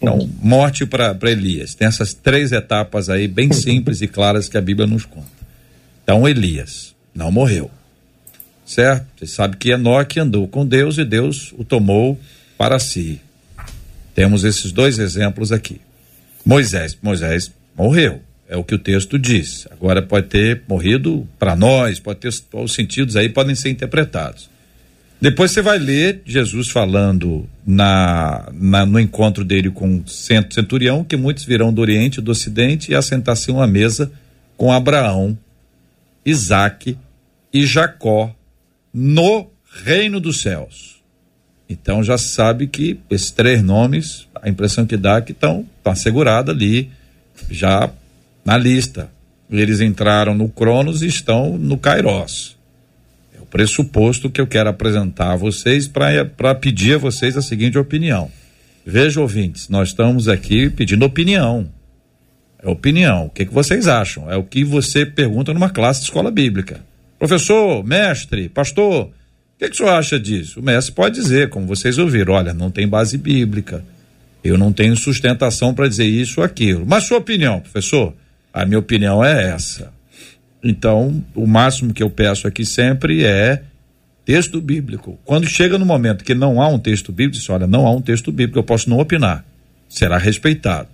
Então, 0.00 0.30
morte 0.40 0.86
para 0.86 1.30
Elias. 1.30 1.74
Tem 1.74 1.88
essas 1.88 2.12
três 2.12 2.52
etapas 2.52 3.08
aí, 3.08 3.26
bem 3.26 3.52
simples 3.52 4.02
e 4.02 4.06
claras 4.06 4.48
que 4.48 4.58
a 4.58 4.60
Bíblia 4.60 4.86
nos 4.86 5.04
conta. 5.04 5.26
Então, 6.02 6.28
Elias 6.28 6.94
não 7.14 7.32
morreu 7.32 7.70
certo? 8.64 9.06
Você 9.18 9.26
sabe 9.26 9.56
que 9.56 9.70
Enoque 9.70 10.18
andou 10.18 10.48
com 10.48 10.66
Deus 10.66 10.98
e 10.98 11.04
Deus 11.04 11.52
o 11.56 11.64
tomou 11.64 12.18
para 12.56 12.78
si. 12.78 13.20
Temos 14.14 14.44
esses 14.44 14.72
dois 14.72 14.98
exemplos 14.98 15.52
aqui. 15.52 15.80
Moisés, 16.44 16.96
Moisés 17.02 17.50
morreu, 17.76 18.20
é 18.48 18.56
o 18.56 18.64
que 18.64 18.74
o 18.74 18.78
texto 18.78 19.18
diz. 19.18 19.66
Agora 19.70 20.02
pode 20.02 20.28
ter 20.28 20.62
morrido 20.68 21.26
para 21.38 21.56
nós, 21.56 21.98
pode 21.98 22.20
ter 22.20 22.28
os 22.52 22.72
sentidos 22.72 23.16
aí 23.16 23.28
podem 23.28 23.54
ser 23.54 23.70
interpretados. 23.70 24.48
Depois 25.20 25.52
você 25.52 25.62
vai 25.62 25.78
ler 25.78 26.22
Jesus 26.26 26.68
falando 26.68 27.48
na, 27.66 28.50
na, 28.52 28.84
no 28.84 29.00
encontro 29.00 29.44
dele 29.44 29.70
com 29.70 29.96
o 29.96 30.08
centurião 30.08 31.02
que 31.02 31.16
muitos 31.16 31.44
virão 31.44 31.72
do 31.72 31.80
Oriente 31.80 32.18
e 32.18 32.22
do 32.22 32.30
Ocidente 32.30 32.92
e 32.92 32.94
assentar-se 32.94 33.50
uma 33.50 33.66
mesa 33.66 34.12
com 34.56 34.70
Abraão, 34.70 35.38
Isaque 36.26 36.98
e 37.52 37.64
Jacó 37.64 38.34
no 38.94 39.50
reino 39.82 40.20
dos 40.20 40.40
céus. 40.40 41.02
Então 41.68 42.04
já 42.04 42.16
sabe 42.16 42.68
que 42.68 43.00
esses 43.10 43.32
três 43.32 43.60
nomes, 43.62 44.28
a 44.40 44.48
impressão 44.48 44.86
que 44.86 44.96
dá 44.96 45.16
é 45.16 45.22
que 45.22 45.32
estão 45.32 45.66
tá 45.82 45.90
assegurada 45.90 46.52
ali, 46.52 46.90
já 47.50 47.90
na 48.44 48.56
lista. 48.56 49.10
Eles 49.50 49.80
entraram 49.80 50.34
no 50.34 50.48
Cronos 50.48 51.02
e 51.02 51.06
estão 51.06 51.58
no 51.58 51.76
Kairos. 51.76 52.56
É 53.36 53.40
o 53.40 53.46
pressuposto 53.46 54.30
que 54.30 54.40
eu 54.40 54.46
quero 54.46 54.70
apresentar 54.70 55.32
a 55.32 55.36
vocês 55.36 55.88
para 55.88 56.54
pedir 56.54 56.94
a 56.94 56.98
vocês 56.98 57.36
a 57.36 57.42
seguinte 57.42 57.78
opinião. 57.78 58.30
Veja, 58.86 59.20
ouvintes, 59.20 59.68
nós 59.68 59.88
estamos 59.88 60.28
aqui 60.28 60.68
pedindo 60.68 61.04
opinião. 61.04 61.68
É 62.62 62.68
opinião. 62.68 63.26
O 63.26 63.30
que, 63.30 63.46
que 63.46 63.54
vocês 63.54 63.88
acham? 63.88 64.30
É 64.30 64.36
o 64.36 64.44
que 64.44 64.64
você 64.64 65.04
pergunta 65.06 65.52
numa 65.52 65.70
classe 65.70 66.00
de 66.00 66.06
escola 66.06 66.30
bíblica. 66.30 66.80
Professor, 67.26 67.82
mestre, 67.82 68.50
pastor, 68.50 69.04
o 69.06 69.10
que, 69.58 69.68
que 69.68 69.74
o 69.74 69.76
senhor 69.78 69.94
acha 69.94 70.20
disso? 70.20 70.60
O 70.60 70.62
mestre 70.62 70.92
pode 70.92 71.14
dizer, 71.14 71.48
como 71.48 71.66
vocês 71.66 71.96
ouviram, 71.96 72.34
olha, 72.34 72.52
não 72.52 72.70
tem 72.70 72.86
base 72.86 73.16
bíblica. 73.16 73.82
Eu 74.44 74.58
não 74.58 74.70
tenho 74.70 74.94
sustentação 74.94 75.72
para 75.72 75.88
dizer 75.88 76.04
isso 76.04 76.42
ou 76.42 76.44
aquilo. 76.44 76.84
Mas 76.86 77.04
sua 77.04 77.16
opinião, 77.16 77.60
professor? 77.60 78.12
A 78.52 78.66
minha 78.66 78.78
opinião 78.78 79.24
é 79.24 79.54
essa. 79.54 79.90
Então, 80.62 81.24
o 81.34 81.46
máximo 81.46 81.94
que 81.94 82.02
eu 82.02 82.10
peço 82.10 82.46
aqui 82.46 82.66
sempre 82.66 83.24
é 83.24 83.62
texto 84.26 84.60
bíblico. 84.60 85.18
Quando 85.24 85.48
chega 85.48 85.78
no 85.78 85.86
momento 85.86 86.24
que 86.24 86.34
não 86.34 86.60
há 86.60 86.68
um 86.68 86.78
texto 86.78 87.10
bíblico, 87.10 87.38
diz, 87.38 87.48
olha, 87.48 87.66
não 87.66 87.86
há 87.86 87.90
um 87.90 88.02
texto 88.02 88.30
bíblico, 88.30 88.58
eu 88.58 88.64
posso 88.64 88.90
não 88.90 88.98
opinar. 88.98 89.46
Será 89.88 90.18
respeitado. 90.18 90.90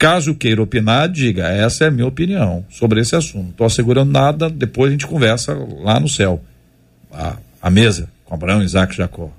Caso 0.00 0.34
queira 0.34 0.62
opinar, 0.62 1.10
diga, 1.10 1.48
essa 1.48 1.84
é 1.84 1.88
a 1.88 1.90
minha 1.90 2.06
opinião 2.06 2.64
sobre 2.70 3.02
esse 3.02 3.14
assunto. 3.14 3.42
Não 3.42 3.50
estou 3.50 3.66
assegurando 3.66 4.10
nada, 4.10 4.48
depois 4.48 4.88
a 4.88 4.92
gente 4.92 5.06
conversa 5.06 5.52
lá 5.52 6.00
no 6.00 6.08
céu. 6.08 6.42
A, 7.12 7.36
a 7.60 7.68
mesa, 7.68 8.08
com 8.24 8.32
Abraão, 8.34 8.62
Isaac 8.62 8.94
e 8.94 8.96
Jacó. 8.96 9.30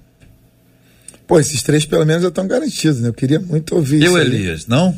Pô, 1.25 1.39
esses 1.39 1.63
três 1.63 1.83
pelo 1.83 2.05
menos 2.05 2.21
já 2.21 2.27
estão 2.27 2.45
garantidos, 2.45 3.01
né? 3.01 3.09
Eu 3.09 3.13
queria 3.13 3.39
muito 3.39 3.73
ouvir 3.75 4.03
Eu, 4.03 4.15
Elias, 4.19 4.67
não? 4.67 4.95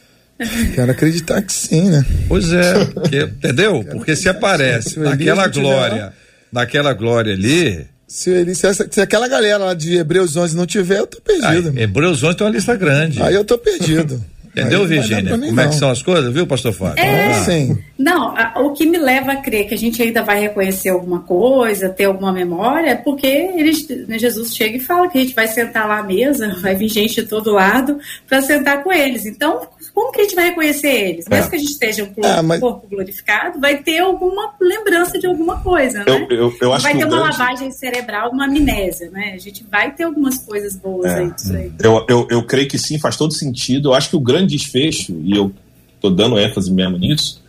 Quero 0.74 0.90
acreditar 0.90 1.40
que 1.40 1.52
sim, 1.52 1.88
né? 1.88 2.04
Pois 2.26 2.52
é, 2.52 2.84
porque, 2.86 3.20
entendeu? 3.20 3.84
Porque 3.84 4.16
se 4.16 4.28
aparece 4.28 4.98
naquela 4.98 5.46
glória, 5.46 6.12
naquela 6.50 6.92
glória 6.94 7.32
ali, 7.32 7.86
se, 8.08 8.28
ele, 8.28 8.56
se, 8.56 8.66
essa, 8.66 8.88
se, 8.90 9.00
aquela 9.00 9.28
galera 9.28 9.66
lá 9.66 9.72
de 9.74 9.98
Hebreus 9.98 10.36
11 10.36 10.56
não 10.56 10.66
tiver, 10.66 10.98
eu 10.98 11.06
tô 11.06 11.20
perdido. 11.20 11.72
Ah, 11.76 11.80
Hebreus 11.80 12.24
11 12.24 12.36
tem 12.36 12.44
uma 12.44 12.52
lista 12.52 12.74
grande. 12.74 13.22
Aí 13.22 13.36
eu 13.36 13.44
tô 13.44 13.56
perdido. 13.56 14.20
Entendeu, 14.50 14.86
Virgínia? 14.86 15.30
Como 15.30 15.52
não. 15.52 15.62
é 15.62 15.68
que 15.68 15.74
são 15.74 15.90
as 15.90 16.02
coisas, 16.02 16.32
viu, 16.32 16.46
pastor 16.46 16.72
Fábio? 16.72 17.02
É, 17.02 17.28
ah. 17.28 17.34
sim. 17.44 17.78
Não, 17.96 18.36
a, 18.36 18.60
o 18.60 18.72
que 18.72 18.84
me 18.84 18.98
leva 18.98 19.32
a 19.32 19.36
crer 19.36 19.68
que 19.68 19.74
a 19.74 19.78
gente 19.78 20.02
ainda 20.02 20.22
vai 20.22 20.40
reconhecer 20.40 20.88
alguma 20.88 21.20
coisa, 21.20 21.88
ter 21.88 22.04
alguma 22.04 22.32
memória, 22.32 22.90
é 22.90 22.94
porque 22.96 23.26
eles, 23.26 23.86
né, 24.08 24.18
Jesus 24.18 24.54
chega 24.54 24.76
e 24.76 24.80
fala 24.80 25.08
que 25.08 25.18
a 25.18 25.20
gente 25.20 25.34
vai 25.34 25.46
sentar 25.46 25.86
lá 25.86 25.98
à 25.98 26.02
mesa, 26.02 26.56
vai 26.60 26.74
vir 26.74 26.88
gente 26.88 27.22
de 27.22 27.28
todo 27.28 27.52
lado 27.52 27.98
para 28.26 28.42
sentar 28.42 28.82
com 28.82 28.92
eles. 28.92 29.24
Então, 29.24 29.68
como 29.94 30.12
que 30.12 30.20
a 30.20 30.22
gente 30.24 30.34
vai 30.34 30.46
reconhecer 30.46 30.88
eles? 30.88 31.28
Mesmo 31.28 31.46
é. 31.46 31.50
que 31.50 31.56
a 31.56 31.58
gente 31.58 31.70
esteja 31.70 32.02
um 32.02 32.12
corpo, 32.12 32.42
mas... 32.42 32.60
corpo, 32.60 32.88
glorificado, 32.88 33.60
vai 33.60 33.78
ter 33.78 33.98
alguma 33.98 34.54
lembrança 34.60 35.18
de 35.18 35.26
alguma 35.26 35.60
coisa, 35.60 35.98
né? 36.00 36.04
Eu, 36.08 36.36
eu, 36.36 36.56
eu 36.60 36.72
acho 36.72 36.82
vai 36.82 36.96
ter 36.96 37.04
uma 37.04 37.18
grande... 37.18 37.38
lavagem 37.38 37.70
cerebral, 37.70 38.30
uma 38.30 38.46
amnésia, 38.46 39.10
né? 39.10 39.32
A 39.34 39.38
gente 39.38 39.64
vai 39.70 39.92
ter 39.92 40.04
algumas 40.04 40.38
coisas 40.38 40.74
boas 40.74 41.06
é. 41.06 41.18
aí 41.20 41.30
disso 41.30 41.54
aí. 41.54 41.72
Eu, 41.82 42.06
eu, 42.08 42.26
eu 42.30 42.42
creio 42.44 42.68
que 42.68 42.78
sim, 42.78 42.98
faz 42.98 43.16
todo 43.16 43.32
sentido. 43.32 43.90
Eu 43.90 43.94
acho 43.94 44.10
que 44.10 44.16
o 44.16 44.20
grande 44.20 44.39
desfecho, 44.48 45.20
e 45.22 45.36
eu 45.36 45.52
estou 45.94 46.10
dando 46.10 46.38
ênfase 46.38 46.72
mesmo 46.72 46.98
nisso, 46.98 47.42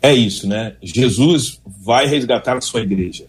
é 0.00 0.12
isso, 0.12 0.46
né? 0.46 0.74
Jesus 0.82 1.60
vai 1.64 2.06
resgatar 2.06 2.58
a 2.58 2.60
sua 2.60 2.82
igreja. 2.82 3.24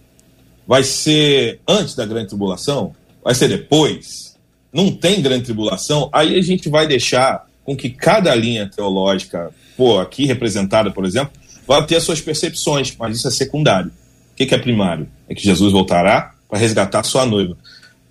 Vai 0.68 0.84
ser 0.84 1.60
antes 1.68 1.96
da 1.96 2.06
grande 2.06 2.30
tribulação? 2.30 2.94
Vai 3.24 3.34
ser 3.34 3.48
depois? 3.48 4.36
Não 4.74 4.92
tem 4.92 5.22
grande 5.22 5.46
tribulação? 5.46 6.10
Aí 6.12 6.38
a 6.38 6.42
gente 6.42 6.68
vai 6.68 6.86
deixar 6.86 7.48
com 7.64 7.76
que 7.76 7.90
cada 7.90 8.34
linha 8.36 8.70
teológica, 8.70 9.52
pô, 9.78 10.00
aqui 10.00 10.26
representada, 10.26 10.92
por 10.92 11.06
exemplo, 11.06 11.32
vá 11.66 11.82
ter 11.82 11.96
as 11.96 12.04
suas 12.04 12.20
percepções, 12.20 12.96
mas 12.98 13.18
isso 13.18 13.28
é 13.28 13.32
secundário. 13.32 13.92
O 14.34 14.36
que, 14.36 14.46
que 14.46 14.54
é 14.54 14.58
primário? 14.58 15.08
É 15.30 15.34
que 15.34 15.44
Jesus 15.44 15.72
voltará 15.72 16.34
para 16.50 16.60
resgatar 16.60 17.04
sua 17.04 17.26
noiva. 17.26 17.58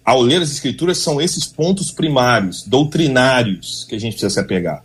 Ao 0.04 0.20
ler 0.20 0.42
as 0.42 0.50
escrituras, 0.50 0.98
são 0.98 1.20
esses 1.20 1.46
pontos 1.46 1.90
primários, 1.90 2.62
doutrinários, 2.62 3.84
que 3.88 3.94
a 3.94 4.00
gente 4.00 4.12
precisa 4.12 4.30
se 4.30 4.40
apegar. 4.40 4.82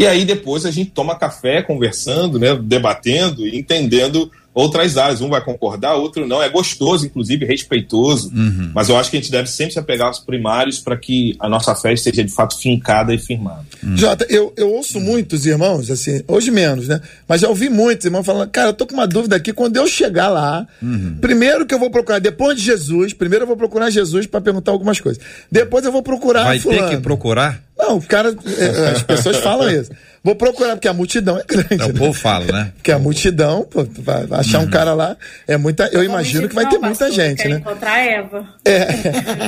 E 0.00 0.06
aí 0.06 0.24
depois 0.24 0.64
a 0.64 0.70
gente 0.70 0.92
toma 0.92 1.14
café 1.14 1.60
conversando, 1.60 2.38
né, 2.38 2.56
debatendo 2.56 3.46
e 3.46 3.58
entendendo 3.58 4.32
outras 4.54 4.96
áreas. 4.96 5.20
Um 5.20 5.28
vai 5.28 5.42
concordar, 5.42 5.94
outro 5.94 6.26
não. 6.26 6.42
É 6.42 6.48
gostoso, 6.48 7.06
inclusive, 7.06 7.44
respeitoso. 7.44 8.30
Uhum. 8.34 8.70
Mas 8.74 8.88
eu 8.88 8.96
acho 8.96 9.10
que 9.10 9.16
a 9.16 9.20
gente 9.20 9.30
deve 9.30 9.48
sempre 9.48 9.72
se 9.72 9.78
apegar 9.78 10.08
aos 10.08 10.18
primários 10.18 10.78
para 10.78 10.96
que 10.96 11.36
a 11.38 11.48
nossa 11.48 11.74
fé 11.74 11.94
seja 11.96 12.24
de 12.24 12.32
fato 12.32 12.58
fincada 12.58 13.14
e 13.14 13.18
firmada. 13.18 13.64
Uhum. 13.82 13.96
Jota, 13.96 14.26
eu, 14.28 14.52
eu 14.56 14.70
ouço 14.72 14.98
uhum. 14.98 15.04
muitos 15.04 15.46
irmãos, 15.46 15.90
assim, 15.90 16.22
hoje 16.26 16.50
menos, 16.50 16.88
né? 16.88 17.00
Mas 17.28 17.40
já 17.40 17.48
ouvi 17.48 17.68
muitos 17.68 18.04
irmãos 18.04 18.24
falando, 18.24 18.50
cara, 18.50 18.70
eu 18.70 18.74
tô 18.74 18.86
com 18.86 18.94
uma 18.94 19.06
dúvida 19.06 19.36
aqui. 19.36 19.52
Quando 19.52 19.76
eu 19.76 19.86
chegar 19.86 20.28
lá, 20.28 20.66
uhum. 20.82 21.18
primeiro 21.20 21.66
que 21.66 21.74
eu 21.74 21.78
vou 21.78 21.90
procurar, 21.90 22.18
depois 22.18 22.56
de 22.56 22.64
Jesus, 22.64 23.12
primeiro 23.12 23.44
eu 23.44 23.48
vou 23.48 23.56
procurar 23.56 23.90
Jesus 23.90 24.26
para 24.26 24.40
perguntar 24.40 24.72
algumas 24.72 25.00
coisas. 25.00 25.22
Depois 25.50 25.84
eu 25.84 25.92
vou 25.92 26.02
procurar. 26.02 26.44
Vai 26.44 26.58
fulano. 26.58 26.88
ter 26.88 26.96
que 26.96 27.02
procurar? 27.02 27.62
Não, 27.78 27.96
o 27.96 28.02
cara, 28.02 28.36
é, 28.58 28.90
as 28.90 29.02
pessoas 29.02 29.38
falam 29.38 29.70
isso. 29.70 29.90
Vou 30.22 30.34
procurar, 30.34 30.76
porque 30.76 30.88
a 30.88 30.92
multidão 30.92 31.38
é 31.38 31.44
grande. 31.44 31.76
Não, 31.78 31.88
né? 31.88 31.94
o 31.94 31.96
povo 31.96 32.12
fala, 32.12 32.44
né? 32.44 32.72
Porque 32.76 32.92
a 32.92 32.98
multidão, 32.98 33.64
pô, 33.64 33.86
vai 34.00 34.26
achar 34.32 34.58
uhum. 34.58 34.66
um 34.66 34.70
cara 34.70 34.92
lá, 34.92 35.16
é 35.48 35.56
muita. 35.56 35.88
Eu, 35.92 36.04
imagino 36.04 36.46
que 36.46 36.54
vai 36.54 36.68
ter 36.68 36.78
muita 36.78 37.10
gente, 37.10 37.48
né? 37.48 37.56
encontrar 37.56 37.92
a 37.92 38.00
Eva. 38.00 38.48
É. 38.64 38.72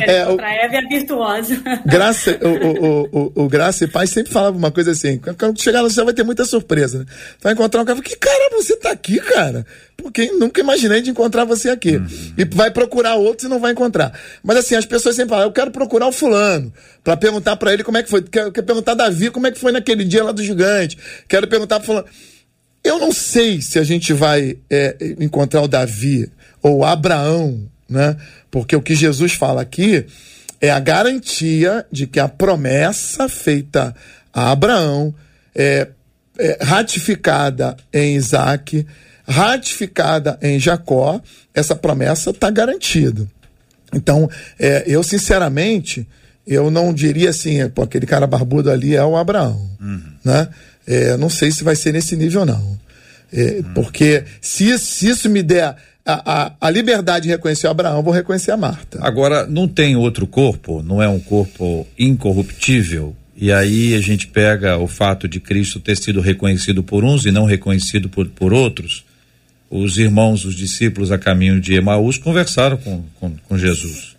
é 0.08 0.22
encontrar 0.22 0.46
a 0.46 0.54
Eva 0.54 0.74
e 0.74 0.78
a 0.78 0.88
virtuosa. 0.88 1.62
Graça, 1.84 2.38
o, 2.40 2.48
o, 2.48 3.08
o, 3.12 3.32
o, 3.44 3.48
Graça 3.48 3.84
e 3.84 3.86
Pai 3.86 4.06
sempre 4.06 4.32
falava 4.32 4.56
uma 4.56 4.70
coisa 4.70 4.92
assim: 4.92 5.20
quando 5.38 5.60
chegar 5.60 5.82
lá, 5.82 5.90
você 5.90 6.02
vai 6.02 6.14
ter 6.14 6.22
muita 6.22 6.46
surpresa, 6.46 7.00
né? 7.00 7.04
Vai 7.42 7.52
encontrar 7.52 7.82
um 7.82 7.84
cara, 7.84 8.00
que 8.00 8.16
cara, 8.16 8.50
você 8.52 8.74
tá 8.76 8.92
aqui, 8.92 9.18
cara? 9.18 9.66
Porque 9.96 10.32
nunca 10.32 10.60
imaginei 10.60 11.00
de 11.00 11.10
encontrar 11.10 11.44
você 11.44 11.70
aqui. 11.70 11.96
Uhum. 11.96 12.34
E 12.36 12.44
vai 12.44 12.70
procurar 12.70 13.14
outros 13.14 13.44
e 13.44 13.48
não 13.48 13.60
vai 13.60 13.72
encontrar. 13.72 14.18
Mas 14.42 14.56
assim, 14.56 14.74
as 14.74 14.86
pessoas 14.86 15.14
sempre 15.14 15.30
falam: 15.30 15.46
eu 15.46 15.52
quero 15.52 15.70
procurar 15.70 16.08
o 16.08 16.12
fulano, 16.12 16.72
para 17.04 17.16
perguntar 17.16 17.56
para 17.56 17.72
ele 17.72 17.84
como 17.84 17.98
é 17.98 18.02
que 18.02 18.10
foi. 18.10 18.22
Quero, 18.22 18.50
quero 18.50 18.66
perguntar 18.66 18.94
Davi 18.94 19.30
como 19.30 19.46
é 19.46 19.52
que 19.52 19.60
foi 19.60 19.72
naquele 19.72 20.04
dia 20.04 20.24
lá 20.24 20.32
do 20.32 20.42
gigante. 20.42 20.98
Quero 21.28 21.46
perguntar 21.46 21.78
para 21.78 21.86
fulano. 21.86 22.06
Eu 22.82 22.98
não 22.98 23.12
sei 23.12 23.60
se 23.60 23.78
a 23.78 23.84
gente 23.84 24.12
vai 24.12 24.58
é, 24.68 24.96
encontrar 25.20 25.62
o 25.62 25.68
Davi 25.68 26.28
ou 26.60 26.84
Abraão, 26.84 27.68
né? 27.88 28.16
Porque 28.50 28.74
o 28.74 28.82
que 28.82 28.94
Jesus 28.94 29.34
fala 29.34 29.62
aqui 29.62 30.04
é 30.60 30.70
a 30.70 30.80
garantia 30.80 31.86
de 31.92 32.06
que 32.06 32.18
a 32.18 32.28
promessa 32.28 33.28
feita 33.28 33.94
a 34.32 34.50
Abraão 34.50 35.14
é, 35.54 35.88
é 36.38 36.58
ratificada 36.62 37.76
em 37.92 38.14
Isaac, 38.16 38.86
ratificada 39.32 40.38
em 40.42 40.60
Jacó, 40.60 41.20
essa 41.54 41.74
promessa 41.74 42.30
está 42.30 42.50
garantida. 42.50 43.26
Então, 43.94 44.28
é, 44.58 44.84
eu 44.86 45.02
sinceramente, 45.02 46.06
eu 46.46 46.70
não 46.70 46.92
diria 46.92 47.30
assim, 47.30 47.66
pô, 47.70 47.82
aquele 47.82 48.06
cara 48.06 48.26
barbudo 48.26 48.70
ali 48.70 48.94
é 48.94 49.04
o 49.04 49.16
Abraão, 49.16 49.70
uhum. 49.80 50.02
né? 50.24 50.48
É, 50.86 51.16
não 51.16 51.30
sei 51.30 51.50
se 51.50 51.62
vai 51.62 51.76
ser 51.76 51.92
nesse 51.92 52.16
nível 52.16 52.44
não, 52.44 52.78
é, 53.32 53.62
uhum. 53.64 53.74
porque 53.74 54.24
se, 54.40 54.76
se 54.78 55.08
isso 55.08 55.30
me 55.30 55.42
der 55.42 55.76
a, 56.04 56.46
a, 56.46 56.52
a, 56.60 56.70
liberdade 56.70 57.26
de 57.26 57.28
reconhecer 57.30 57.68
Abraão, 57.68 58.02
vou 58.02 58.12
reconhecer 58.12 58.50
a 58.50 58.56
Marta. 58.56 58.98
Agora, 59.00 59.46
não 59.46 59.68
tem 59.68 59.94
outro 59.94 60.26
corpo, 60.26 60.82
não 60.82 61.00
é 61.00 61.08
um 61.08 61.20
corpo 61.20 61.86
incorruptível, 61.96 63.14
e 63.36 63.52
aí 63.52 63.94
a 63.94 64.00
gente 64.00 64.26
pega 64.26 64.76
o 64.76 64.88
fato 64.88 65.28
de 65.28 65.38
Cristo 65.38 65.78
ter 65.78 65.96
sido 65.96 66.20
reconhecido 66.20 66.82
por 66.82 67.04
uns 67.04 67.24
e 67.24 67.30
não 67.30 67.44
reconhecido 67.44 68.08
por, 68.08 68.28
por 68.28 68.52
outros. 68.52 69.04
Os 69.74 69.96
irmãos, 69.96 70.44
os 70.44 70.54
discípulos 70.54 71.10
a 71.10 71.16
caminho 71.16 71.58
de 71.58 71.72
Emaús 71.72 72.18
conversaram 72.18 72.76
com, 72.76 73.02
com, 73.18 73.34
com 73.48 73.56
Jesus 73.56 74.12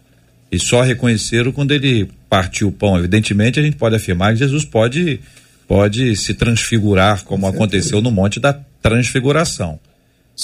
e 0.51 0.59
só 0.59 0.81
reconheceram 0.81 1.51
quando 1.51 1.71
ele 1.71 2.09
partiu 2.27 2.69
o 2.69 2.71
pão. 2.71 2.97
Evidentemente, 2.97 3.59
a 3.59 3.63
gente 3.63 3.75
pode 3.75 3.95
afirmar 3.95 4.33
que 4.33 4.39
Jesus 4.39 4.65
pode, 4.65 5.19
pode 5.67 6.15
se 6.15 6.33
transfigurar, 6.33 7.23
como 7.23 7.45
aconteceu 7.47 8.01
no 8.01 8.11
Monte 8.11 8.39
da 8.39 8.53
Transfiguração. 8.81 9.79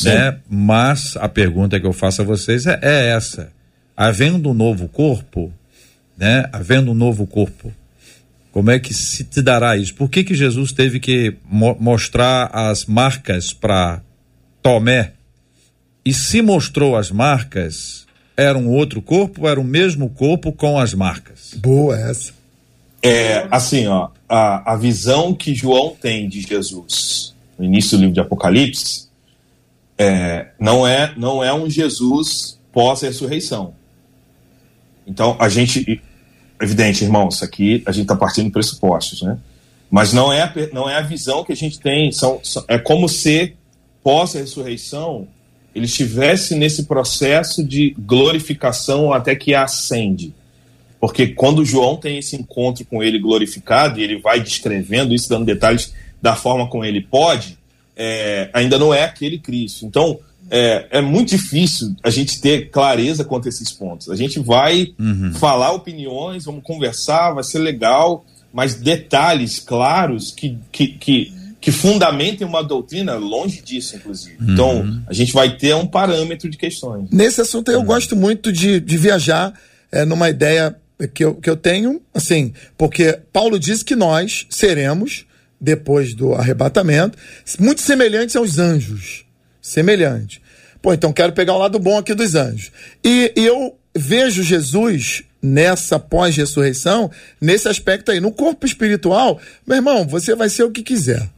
Né? 0.03 0.37
Mas 0.47 1.17
a 1.17 1.27
pergunta 1.27 1.79
que 1.79 1.87
eu 1.87 1.93
faço 1.93 2.21
a 2.21 2.25
vocês 2.25 2.67
é, 2.67 2.79
é 2.81 3.09
essa: 3.09 3.51
havendo 3.97 4.49
um 4.49 4.53
novo 4.53 4.87
corpo, 4.87 5.51
né? 6.17 6.45
Havendo 6.51 6.91
um 6.91 6.95
novo 6.95 7.25
corpo, 7.25 7.73
como 8.51 8.71
é 8.71 8.79
que 8.79 8.93
se 8.93 9.23
te 9.23 9.41
dará 9.41 9.75
isso? 9.77 9.93
Por 9.93 10.09
que 10.09 10.23
que 10.23 10.33
Jesus 10.33 10.71
teve 10.71 10.99
que 10.99 11.35
mo 11.45 11.75
mostrar 11.79 12.49
as 12.51 12.85
marcas 12.85 13.53
para 13.53 14.01
Tomé? 14.61 15.13
E 16.05 16.13
se 16.13 16.41
mostrou 16.41 16.95
as 16.95 17.11
marcas, 17.11 18.07
era 18.35 18.57
um 18.57 18.69
outro 18.69 19.01
corpo 19.01 19.47
era 19.47 19.59
o 19.59 19.63
mesmo 19.63 20.09
corpo 20.09 20.51
com 20.51 20.79
as 20.79 20.93
marcas? 20.93 21.53
Boa 21.55 21.97
essa. 21.99 22.33
É, 23.01 23.47
assim, 23.51 23.87
ó, 23.87 24.09
a, 24.27 24.73
a 24.73 24.75
visão 24.75 25.33
que 25.33 25.53
João 25.53 25.95
tem 25.99 26.27
de 26.27 26.41
Jesus 26.41 27.35
no 27.57 27.65
início 27.65 27.97
do 27.97 28.01
livro 28.01 28.13
de 28.13 28.19
Apocalipse 28.19 29.09
é, 29.97 30.47
não, 30.57 30.87
é, 30.87 31.13
não 31.17 31.43
é 31.43 31.53
um 31.53 31.69
Jesus 31.69 32.57
pós-ressurreição. 32.71 33.73
Então, 35.05 35.35
a 35.39 35.49
gente, 35.49 36.01
evidente, 36.61 37.03
irmãos, 37.03 37.43
aqui 37.43 37.83
a 37.85 37.91
gente 37.91 38.03
está 38.03 38.15
partindo 38.15 38.45
de 38.45 38.51
pressupostos, 38.51 39.21
né? 39.21 39.37
Mas 39.91 40.13
não 40.13 40.31
é, 40.31 40.43
a, 40.43 40.53
não 40.71 40.89
é 40.89 40.95
a 40.95 41.01
visão 41.01 41.43
que 41.43 41.51
a 41.51 41.55
gente 41.55 41.79
tem, 41.79 42.11
são, 42.11 42.39
são 42.43 42.63
é 42.67 42.77
como 42.77 43.09
se 43.09 43.55
pós-ressurreição 44.03 45.27
ele 45.73 45.85
estivesse 45.85 46.55
nesse 46.55 46.83
processo 46.83 47.63
de 47.63 47.95
glorificação 47.97 49.13
até 49.13 49.35
que 49.35 49.53
ascende. 49.53 50.33
Porque 50.99 51.27
quando 51.27 51.63
João 51.63 51.95
tem 51.95 52.17
esse 52.17 52.35
encontro 52.35 52.83
com 52.85 53.01
ele 53.01 53.19
glorificado, 53.19 53.99
e 53.99 54.03
ele 54.03 54.19
vai 54.19 54.41
descrevendo 54.41 55.13
isso, 55.13 55.29
dando 55.29 55.45
detalhes 55.45 55.93
da 56.21 56.35
forma 56.35 56.67
como 56.67 56.83
ele 56.83 57.01
pode, 57.01 57.57
é, 57.95 58.49
ainda 58.51 58.77
não 58.77 58.93
é 58.93 59.03
aquele 59.03 59.37
Cristo. 59.37 59.85
Então, 59.85 60.19
é, 60.51 60.87
é, 60.89 61.01
muito 61.01 61.29
difícil 61.29 61.95
a 62.03 62.09
gente 62.09 62.41
ter 62.41 62.69
clareza 62.69 63.23
quanto 63.23 63.47
a 63.47 63.49
esses 63.49 63.71
pontos. 63.71 64.09
A 64.09 64.15
gente 64.15 64.39
vai 64.39 64.93
uhum. 64.99 65.33
falar 65.35 65.71
opiniões, 65.71 66.45
vamos 66.45 66.63
conversar, 66.63 67.31
vai 67.31 67.43
ser 67.43 67.59
legal, 67.59 68.25
mas 68.51 68.75
detalhes 68.75 69.59
claros 69.59 70.31
que, 70.31 70.57
que, 70.71 70.87
que 70.87 71.38
que 71.61 71.71
fundamentem 71.71 72.47
uma 72.47 72.63
doutrina 72.63 73.15
longe 73.15 73.61
disso, 73.61 73.95
inclusive. 73.95 74.37
Uhum. 74.39 74.53
Então, 74.53 75.03
a 75.07 75.13
gente 75.13 75.33
vai 75.33 75.57
ter 75.57 75.75
um 75.75 75.85
parâmetro 75.85 76.49
de 76.49 76.57
questões. 76.57 77.09
Nesse 77.11 77.41
assunto, 77.41 77.71
eu 77.71 77.79
uhum. 77.79 77.85
gosto 77.85 78.15
muito 78.15 78.51
de, 78.51 78.79
de 78.79 78.97
viajar 78.97 79.53
é, 79.91 80.05
numa 80.05 80.29
ideia 80.29 80.75
que 81.13 81.23
eu, 81.23 81.35
que 81.35 81.49
eu 81.49 81.57
tenho, 81.57 82.01
assim, 82.13 82.53
porque 82.77 83.19
Paulo 83.31 83.59
diz 83.59 83.83
que 83.83 83.95
nós 83.95 84.45
seremos, 84.49 85.25
depois 85.59 86.13
do 86.13 86.33
arrebatamento, 86.33 87.17
muito 87.59 87.81
semelhantes 87.81 88.35
aos 88.35 88.57
anjos. 88.57 89.25
Semelhante. 89.61 90.41
Pô, 90.81 90.93
então 90.93 91.11
quero 91.11 91.33
pegar 91.33 91.53
o 91.53 91.57
lado 91.57 91.77
bom 91.77 91.97
aqui 91.97 92.13
dos 92.13 92.35
anjos. 92.35 92.71
E, 93.03 93.33
e 93.35 93.45
eu 93.45 93.77
vejo 93.93 94.43
Jesus 94.43 95.23
nessa 95.41 95.99
pós-ressurreição, 95.99 97.11
nesse 97.39 97.67
aspecto 97.67 98.11
aí. 98.11 98.19
No 98.19 98.31
corpo 98.31 98.65
espiritual, 98.65 99.39
meu 99.67 99.77
irmão, 99.77 100.07
você 100.07 100.35
vai 100.35 100.49
ser 100.49 100.63
o 100.63 100.71
que 100.71 100.83
quiser. 100.83 101.29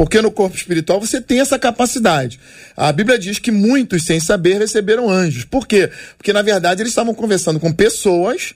Porque 0.00 0.22
no 0.22 0.30
corpo 0.30 0.56
espiritual 0.56 0.98
você 0.98 1.20
tem 1.20 1.40
essa 1.40 1.58
capacidade. 1.58 2.40
A 2.74 2.90
Bíblia 2.90 3.18
diz 3.18 3.38
que 3.38 3.50
muitos, 3.50 4.06
sem 4.06 4.18
saber, 4.18 4.58
receberam 4.58 5.10
anjos. 5.10 5.44
Por 5.44 5.66
quê? 5.66 5.90
Porque, 6.16 6.32
na 6.32 6.40
verdade, 6.40 6.80
eles 6.80 6.92
estavam 6.92 7.12
conversando 7.12 7.60
com 7.60 7.70
pessoas 7.70 8.54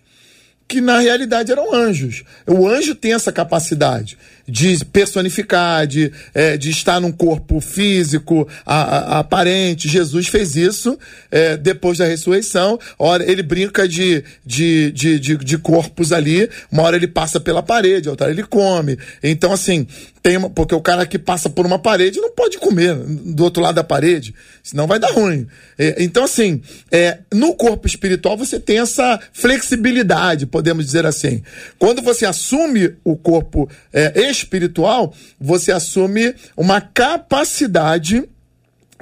que 0.66 0.80
na 0.80 1.00
realidade 1.00 1.52
eram 1.52 1.74
anjos. 1.74 2.24
O 2.46 2.66
anjo 2.66 2.94
tem 2.94 3.12
essa 3.12 3.30
capacidade 3.30 4.16
de 4.46 4.84
personificar, 4.84 5.86
de, 5.86 6.12
é, 6.34 6.56
de 6.56 6.70
estar 6.70 7.00
num 7.00 7.12
corpo 7.12 7.60
físico, 7.60 8.46
a, 8.64 8.82
a, 8.82 9.18
aparente. 9.20 9.88
Jesus 9.88 10.28
fez 10.28 10.54
isso 10.54 10.98
é, 11.30 11.56
depois 11.56 11.98
da 11.98 12.04
ressurreição. 12.06 12.78
Ora, 12.98 13.28
ele 13.28 13.42
brinca 13.42 13.88
de, 13.88 14.22
de, 14.44 14.92
de, 14.92 15.18
de, 15.18 15.36
de 15.36 15.58
corpos 15.58 16.12
ali, 16.12 16.48
uma 16.70 16.82
hora 16.82 16.96
ele 16.96 17.08
passa 17.08 17.40
pela 17.40 17.62
parede, 17.62 18.08
outra 18.08 18.26
hora 18.26 18.34
ele 18.34 18.44
come. 18.44 18.98
Então, 19.22 19.52
assim, 19.52 19.86
tem 20.24 20.38
uma, 20.38 20.48
porque 20.48 20.74
o 20.74 20.80
cara 20.80 21.04
que 21.04 21.18
passa 21.18 21.50
por 21.50 21.66
uma 21.66 21.78
parede 21.78 22.18
não 22.18 22.30
pode 22.30 22.56
comer 22.56 22.94
do 22.94 23.44
outro 23.44 23.62
lado 23.62 23.74
da 23.74 23.84
parede, 23.84 24.34
senão 24.62 24.86
vai 24.86 24.98
dar 24.98 25.12
ruim. 25.12 25.46
É, 25.78 26.02
então, 26.02 26.24
assim, 26.24 26.62
é, 26.90 27.18
no 27.30 27.54
corpo 27.54 27.86
espiritual 27.86 28.34
você 28.34 28.58
tem 28.58 28.78
essa 28.78 29.20
flexibilidade, 29.34 30.46
podemos 30.46 30.86
dizer 30.86 31.04
assim. 31.04 31.42
Quando 31.78 32.00
você 32.00 32.24
assume 32.24 32.94
o 33.04 33.16
corpo 33.16 33.68
é, 33.92 34.12
espiritual, 34.38 35.14
você 35.40 35.72
assume 35.72 36.34
uma 36.56 36.80
capacidade 36.80 38.28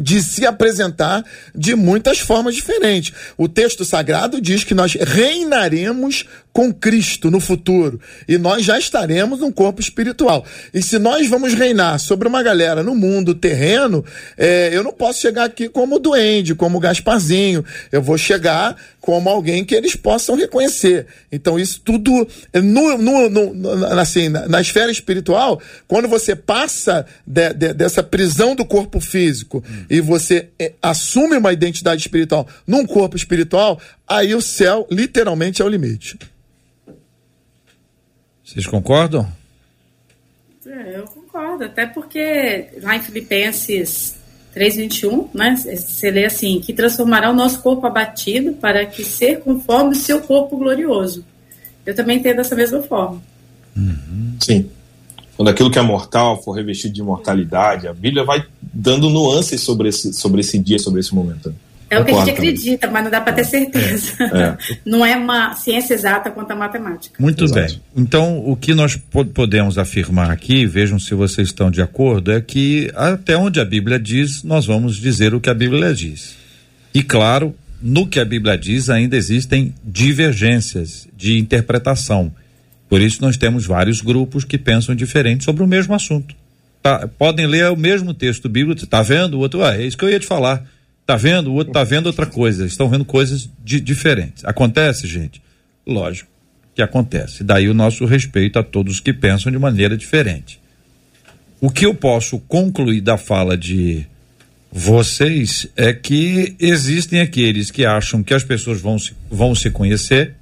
de 0.01 0.23
se 0.23 0.45
apresentar 0.47 1.25
de 1.55 1.75
muitas 1.75 2.19
formas 2.19 2.55
diferentes. 2.55 3.15
O 3.37 3.49
texto 3.49 3.85
sagrado 3.85 4.41
diz 4.41 4.65
que 4.65 4.75
nós 4.75 4.95
reinaremos 4.95 6.27
com 6.53 6.73
Cristo 6.73 7.31
no 7.31 7.41
futuro. 7.41 8.01
E 8.29 8.37
nós 8.37 8.65
já 8.65 8.79
estaremos 8.79 9.41
num 9.41 9.51
corpo 9.51 9.81
espiritual. 9.81 10.45
E 10.73 10.83
se 10.83 10.99
nós 10.99 11.27
vamos 11.29 11.55
reinar 11.55 11.99
sobre 11.99 12.29
uma 12.29 12.43
galera 12.43 12.83
no 12.83 12.95
mundo 12.95 13.35
terreno, 13.35 14.05
é, 14.37 14.71
eu 14.73 14.83
não 14.83 14.93
posso 14.93 15.21
chegar 15.21 15.45
aqui 15.45 15.69
como 15.69 15.99
duende, 15.99 16.55
como 16.55 16.79
Gasparzinho. 16.79 17.65
Eu 17.91 18.03
vou 18.03 18.19
chegar 18.19 18.77
como 19.01 19.29
alguém 19.29 19.65
que 19.65 19.75
eles 19.75 19.97
possam 19.97 20.37
reconhecer. 20.37 21.07
Então, 21.31 21.59
isso 21.59 21.81
tudo, 21.85 22.27
no, 22.55 22.99
no, 22.99 23.29
no, 23.29 23.87
assim, 23.99 24.29
na, 24.29 24.47
na, 24.47 24.61
esfera 24.61 24.93
espiritual, 24.93 25.61
quando 25.89 26.07
você 26.07 26.37
passa 26.37 27.05
de, 27.27 27.53
de, 27.53 27.75
dessa 27.75 28.03
prisão 28.03 28.55
do 28.55 28.65
corpo 28.65 29.01
físico 29.01 29.63
hum. 29.69 29.85
e 29.91 30.01
você 30.01 30.51
é, 30.59 30.73
assume 30.81 31.37
uma 31.37 31.53
identidade 31.53 32.01
espiritual 32.01 32.47
num 32.65 32.87
corpo 32.87 33.17
espiritual, 33.17 33.81
aí 34.07 34.35
o 34.35 34.41
céu 34.41 34.87
literalmente 34.89 35.61
é 35.61 35.65
o 35.65 35.69
limite. 35.69 36.17
Vocês 38.53 38.67
concordam? 38.67 39.27
É, 40.67 40.99
eu 40.99 41.05
concordo, 41.05 41.65
até 41.65 41.87
porque 41.87 42.69
lá 42.83 42.95
em 42.95 43.01
Filipenses 43.01 44.15
3,21, 44.55 45.29
né, 45.33 45.57
você 45.57 46.11
lê 46.11 46.27
assim, 46.27 46.61
que 46.61 46.75
transformará 46.75 47.31
o 47.31 47.35
nosso 47.35 47.63
corpo 47.63 47.87
abatido 47.87 48.53
para 48.53 48.85
que 48.85 49.05
ser 49.05 49.41
conforme 49.41 49.93
o 49.93 49.97
seu 49.97 50.21
corpo 50.21 50.59
glorioso. 50.59 51.25
Eu 51.87 51.97
também 51.97 52.19
entendo 52.19 52.37
dessa 52.37 52.55
mesma 52.55 52.83
forma. 52.83 53.23
Uhum. 53.75 54.37
Sim. 54.39 54.69
Quando 55.35 55.49
aquilo 55.49 55.71
que 55.71 55.79
é 55.79 55.83
mortal 55.83 56.43
for 56.43 56.53
revestido 56.53 56.93
de 56.93 57.01
imortalidade, 57.01 57.89
a 57.89 57.95
Bíblia 57.95 58.23
vai 58.23 58.45
dando 58.61 59.09
nuances 59.09 59.63
sobre 59.63 59.89
esse, 59.89 60.13
sobre 60.13 60.43
esse 60.43 60.59
dia, 60.59 60.79
sobre 60.79 61.01
esse 61.01 61.15
momento. 61.15 61.55
É 61.93 62.01
o 62.01 62.05
que 62.07 62.11
a 62.11 62.19
gente 62.21 62.31
acredita, 62.31 62.91
mas 62.91 63.05
não 63.05 63.11
dá 63.11 63.21
para 63.21 63.35
ter 63.35 63.45
certeza. 63.45 64.15
É, 64.19 64.73
é. 64.73 64.79
Não 64.87 65.05
é 65.05 65.15
uma 65.15 65.55
ciência 65.55 65.93
exata 65.93 66.31
quanto 66.31 66.51
a 66.51 66.55
matemática. 66.57 67.23
Muito 67.23 67.45
Exato. 67.45 67.61
bem. 67.61 67.83
Então, 67.95 68.39
o 68.39 68.57
que 68.57 68.73
nós 68.73 68.97
podemos 69.35 69.77
afirmar 69.77 70.31
aqui, 70.31 70.65
vejam 70.65 70.99
se 70.99 71.15
vocês 71.15 71.49
estão 71.49 71.71
de 71.71 71.83
acordo, 71.83 72.33
é 72.33 72.41
que 72.41 72.91
até 72.95 73.37
onde 73.37 73.61
a 73.61 73.65
Bíblia 73.65 73.99
diz, 73.99 74.43
nós 74.43 74.65
vamos 74.65 74.97
dizer 74.97 75.35
o 75.35 75.41
que 75.41 75.51
a 75.51 75.55
Bíblia 75.55 75.93
diz. 75.93 76.35
E 76.95 77.03
claro, 77.03 77.55
no 77.83 78.07
que 78.07 78.19
a 78.19 78.25
Bíblia 78.25 78.57
diz, 78.57 78.89
ainda 78.89 79.15
existem 79.15 79.75
divergências 79.85 81.07
de 81.15 81.37
interpretação. 81.39 82.33
Por 82.89 83.03
isso, 83.03 83.21
nós 83.21 83.37
temos 83.37 83.67
vários 83.67 84.01
grupos 84.01 84.45
que 84.45 84.57
pensam 84.57 84.95
diferente 84.95 85.45
sobre 85.45 85.63
o 85.63 85.67
mesmo 85.67 85.95
assunto. 85.95 86.35
Tá, 86.83 87.07
podem 87.07 87.47
ler 87.47 87.71
o 87.71 87.77
mesmo 87.77 88.15
texto 88.15 88.49
bíblico, 88.49 88.83
está 88.83 89.03
vendo? 89.03 89.35
O 89.35 89.41
outro, 89.41 89.63
ah, 89.63 89.77
é 89.77 89.85
isso 89.85 89.99
que 89.99 90.05
eu 90.07 90.11
ia 90.11 90.19
te 90.19 90.27
falar 90.27 90.65
Tá 91.07 91.17
vendo? 91.17 91.51
O 91.51 91.55
outro 91.55 91.73
tá 91.73 91.85
vendo 91.85 92.07
outra 92.07 92.27
coisa. 92.27 92.65
Estão 92.65 92.89
vendo 92.89 93.05
coisas 93.05 93.49
de, 93.65 93.81
diferentes. 93.81 94.45
Acontece, 94.45 95.07
gente? 95.07 95.43
Lógico 95.87 96.33
que 96.75 96.83
acontece. 96.83 97.45
Daí 97.45 97.69
o 97.69 97.75
nosso 97.75 98.05
respeito 98.05 98.59
a 98.59 98.63
todos 98.63 99.01
que 99.01 99.13
pensam 99.13 99.53
de 99.53 99.59
maneira 99.59 99.97
diferente. 99.97 100.61
O 101.61 101.71
que 101.71 101.87
eu 101.87 101.95
posso 101.95 102.39
concluir 102.41 103.01
da 103.01 103.17
fala 103.17 103.57
de 103.57 104.07
vocês 104.71 105.67
é 105.77 105.93
que 105.93 106.57
existem 106.59 107.21
aqueles 107.21 107.71
que 107.71 107.85
acham 107.85 108.23
que 108.23 108.35
as 108.35 108.43
pessoas 108.43 108.81
vão 108.81 108.99
se, 108.99 109.13
vão 109.31 109.55
se 109.55 109.71
conhecer, 109.71 110.35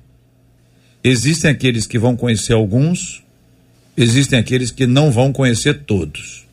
existem 1.02 1.50
aqueles 1.50 1.86
que 1.86 1.98
vão 1.98 2.16
conhecer 2.16 2.52
alguns, 2.52 3.22
existem 3.96 4.38
aqueles 4.38 4.70
que 4.70 4.86
não 4.86 5.10
vão 5.10 5.32
conhecer 5.32 5.82
todos. 5.84 6.46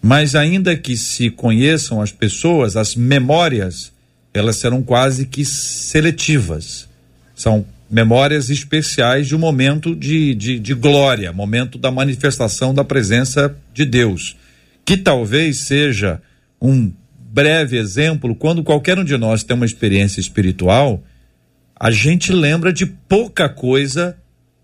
Mas 0.00 0.34
ainda 0.34 0.76
que 0.76 0.96
se 0.96 1.30
conheçam 1.30 2.00
as 2.00 2.12
pessoas, 2.12 2.76
as 2.76 2.94
memórias, 2.94 3.92
elas 4.32 4.56
serão 4.56 4.82
quase 4.82 5.26
que 5.26 5.44
seletivas. 5.44 6.88
São 7.34 7.66
memórias 7.90 8.50
especiais 8.50 9.26
de 9.26 9.34
um 9.34 9.38
momento 9.38 9.94
de, 9.94 10.34
de, 10.34 10.58
de 10.58 10.74
glória, 10.74 11.32
momento 11.32 11.78
da 11.78 11.90
manifestação 11.90 12.74
da 12.74 12.84
presença 12.84 13.56
de 13.72 13.84
Deus. 13.84 14.36
Que 14.84 14.96
talvez 14.96 15.60
seja 15.60 16.20
um 16.60 16.92
breve 17.30 17.76
exemplo, 17.76 18.34
quando 18.34 18.62
qualquer 18.62 18.98
um 18.98 19.04
de 19.04 19.16
nós 19.16 19.42
tem 19.42 19.54
uma 19.54 19.66
experiência 19.66 20.20
espiritual, 20.20 21.02
a 21.78 21.90
gente 21.90 22.32
lembra 22.32 22.72
de 22.72 22.86
pouca 22.86 23.48
coisa 23.48 24.16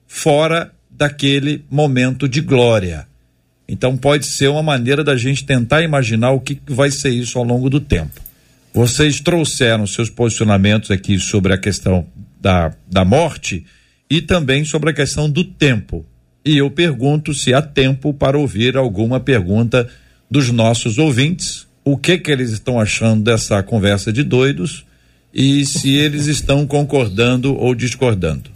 fora 0.07 0.73
daquele 0.91 1.65
momento 1.71 2.29
de 2.29 2.41
glória. 2.41 3.07
Então 3.69 3.97
pode 3.97 4.27
ser 4.27 4.49
uma 4.49 4.63
maneira 4.63 5.03
da 5.03 5.17
gente 5.17 5.45
tentar 5.45 5.83
imaginar 5.83 6.33
o 6.33 6.41
que 6.41 6.61
vai 6.67 6.91
ser 6.91 7.11
isso 7.11 7.39
ao 7.39 7.45
longo 7.45 7.71
do 7.71 7.81
tempo. 7.81 8.21
Vocês 8.73 9.21
trouxeram 9.21 9.87
seus 9.87 10.11
posicionamentos 10.11 10.91
aqui 10.91 11.19
sobre 11.19 11.53
a 11.53 11.59
questão 11.59 12.07
da, 12.41 12.75
da 12.91 13.05
morte 13.05 13.65
e 14.11 14.21
também 14.21 14.65
sobre 14.65 14.91
a 14.91 14.93
questão 14.93 15.31
do 15.31 15.45
tempo. 15.45 16.05
E 16.45 16.59
eu 16.59 16.71
pergunto 16.71 17.33
se 17.33 17.55
há 17.55 17.63
tempo 17.63 18.13
para 18.13 18.39
ouvir 18.39 18.77
alguma 18.77 19.19
pergunta 19.19 19.89
dos 20.31 20.51
nossos 20.51 20.99
ouvintes, 20.99 21.67
o 21.85 21.97
que 21.97 22.19
que 22.19 22.31
eles 22.31 22.51
estão 22.51 22.79
achando 22.79 23.23
dessa 23.23 23.63
conversa 23.63 24.13
de 24.13 24.23
doidos 24.23 24.85
e 25.33 25.65
se 25.65 25.95
eles 25.95 26.27
estão 26.27 26.67
concordando 26.67 27.57
ou 27.57 27.75
discordando. 27.75 28.54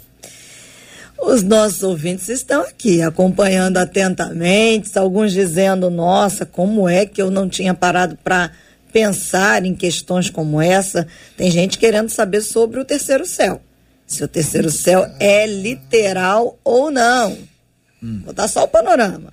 Os 1.21 1.43
nossos 1.43 1.83
ouvintes 1.83 2.29
estão 2.29 2.63
aqui 2.63 3.03
acompanhando 3.03 3.77
atentamente, 3.77 4.97
alguns 4.97 5.33
dizendo: 5.33 5.91
nossa, 5.91 6.47
como 6.47 6.89
é 6.89 7.05
que 7.05 7.21
eu 7.21 7.31
não 7.31 7.49
tinha 7.49 7.75
parado 7.75 8.17
para 8.23 8.53
pensar 8.93 9.65
em 9.65 9.75
questões 9.75 10.31
como 10.31 10.61
essa? 10.63 11.09
Tem 11.37 11.51
gente 11.51 11.77
querendo 11.77 12.09
saber 12.09 12.41
sobre 12.41 12.79
o 12.79 12.85
terceiro 12.85 13.27
céu. 13.27 13.61
Se 14.07 14.23
o 14.23 14.29
terceiro 14.29 14.71
céu 14.71 15.07
é 15.19 15.45
literal 15.45 16.59
ou 16.63 16.91
não. 16.91 17.37
Hum. 18.03 18.23
Vou 18.25 18.33
dar 18.33 18.49
só 18.49 18.63
o 18.65 18.69
panorama. 18.69 19.33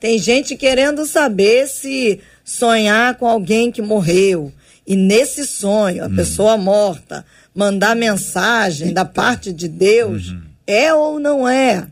Tem 0.00 0.18
gente 0.18 0.56
querendo 0.56 1.06
saber 1.06 1.68
se 1.68 2.20
sonhar 2.44 3.14
com 3.16 3.26
alguém 3.26 3.70
que 3.70 3.80
morreu 3.80 4.52
e 4.86 4.96
nesse 4.96 5.46
sonho, 5.46 6.02
a 6.02 6.08
hum. 6.08 6.16
pessoa 6.16 6.56
morta, 6.56 7.24
mandar 7.54 7.94
mensagem 7.94 8.92
da 8.92 9.04
parte 9.04 9.52
de 9.52 9.68
Deus. 9.68 10.30
Uhum 10.30 10.49
é 10.70 10.94
ou 10.94 11.18
não 11.18 11.48
é? 11.48 11.86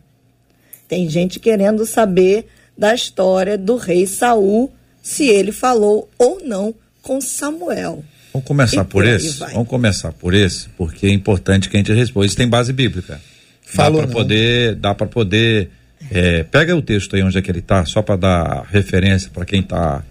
Tem 0.86 1.08
gente 1.08 1.38
querendo 1.38 1.84
saber 1.84 2.46
da 2.76 2.94
história 2.94 3.58
do 3.58 3.76
rei 3.76 4.06
Saul, 4.06 4.72
se 5.02 5.26
ele 5.26 5.52
falou 5.52 6.08
ou 6.18 6.40
não 6.44 6.74
com 7.02 7.20
Samuel. 7.20 8.04
Vamos 8.32 8.46
começar 8.46 8.82
e 8.82 8.84
por 8.84 9.06
esse? 9.06 9.38
Vamos 9.38 9.68
começar 9.68 10.12
por 10.12 10.34
esse, 10.34 10.68
porque 10.76 11.06
é 11.06 11.10
importante 11.10 11.68
que 11.68 11.76
a 11.76 11.80
gente 11.80 11.92
responda. 11.92 12.26
Isso 12.26 12.36
tem 12.36 12.48
base 12.48 12.72
bíblica. 12.72 13.20
Falou, 13.62 14.00
dá 14.00 14.06
para 14.06 14.14
poder, 14.14 14.74
dá 14.76 14.94
para 14.94 15.06
poder. 15.06 15.70
É, 16.10 16.44
pega 16.44 16.76
o 16.76 16.80
texto 16.80 17.16
aí 17.16 17.22
onde 17.22 17.36
é 17.36 17.42
que 17.42 17.50
ele 17.50 17.58
está, 17.58 17.84
só 17.84 18.00
para 18.00 18.16
dar 18.16 18.66
referência 18.70 19.30
para 19.32 19.44
quem 19.44 19.60
está 19.60 20.02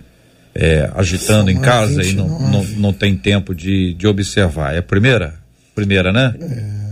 é, 0.53 0.89
agitando 0.95 1.49
Samuel 1.49 1.57
em 1.57 1.61
casa 1.61 2.01
29. 2.01 2.11
e 2.11 2.15
não, 2.15 2.51
não, 2.51 2.63
não 2.63 2.93
tem 2.93 3.15
tempo 3.15 3.55
de, 3.55 3.93
de 3.93 4.05
observar. 4.05 4.75
É 4.75 4.79
a 4.79 4.83
primeira? 4.83 5.35
Primeira, 5.73 6.11
né? 6.11 6.35
É. 6.39 6.86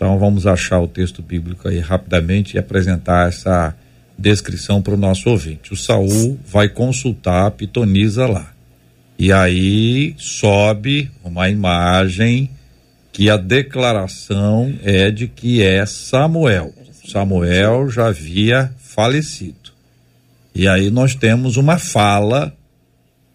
Então 0.00 0.18
vamos 0.18 0.46
achar 0.46 0.80
o 0.80 0.88
texto 0.88 1.20
bíblico 1.20 1.68
aí 1.68 1.78
rapidamente 1.78 2.54
e 2.54 2.58
apresentar 2.58 3.28
essa 3.28 3.76
descrição 4.16 4.80
para 4.80 4.94
o 4.94 4.96
nosso 4.96 5.28
ouvinte. 5.28 5.74
O 5.74 5.76
Saul 5.76 6.40
vai 6.46 6.70
consultar 6.70 7.46
a 7.46 7.50
pitonisa 7.50 8.26
lá. 8.26 8.50
E 9.18 9.30
aí 9.30 10.14
sobe 10.16 11.10
uma 11.22 11.50
imagem 11.50 12.48
que 13.12 13.28
a 13.28 13.36
declaração 13.36 14.72
é 14.82 15.10
de 15.10 15.28
que 15.28 15.62
é 15.62 15.84
Samuel. 15.84 16.72
Samuel 17.06 17.90
já 17.90 18.06
havia 18.06 18.72
falecido. 18.78 19.70
E 20.54 20.66
aí 20.66 20.90
nós 20.90 21.14
temos 21.14 21.58
uma 21.58 21.76
fala, 21.76 22.56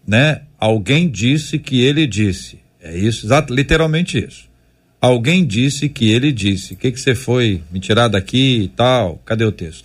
né? 0.04 0.42
Alguém 0.58 1.08
disse 1.08 1.60
que 1.60 1.80
ele 1.80 2.08
disse. 2.08 2.58
É 2.82 2.98
isso, 2.98 3.24
exato, 3.24 3.54
literalmente 3.54 4.18
isso. 4.18 4.46
Alguém 5.00 5.44
disse 5.44 5.88
que 5.88 6.10
ele 6.10 6.32
disse. 6.32 6.74
O 6.74 6.76
que 6.76 6.90
que 6.90 6.98
você 7.00 7.14
foi 7.14 7.62
me 7.70 7.78
tirar 7.80 8.08
daqui 8.08 8.62
e 8.64 8.68
tal? 8.68 9.20
Cadê 9.24 9.44
o 9.44 9.52
texto? 9.52 9.84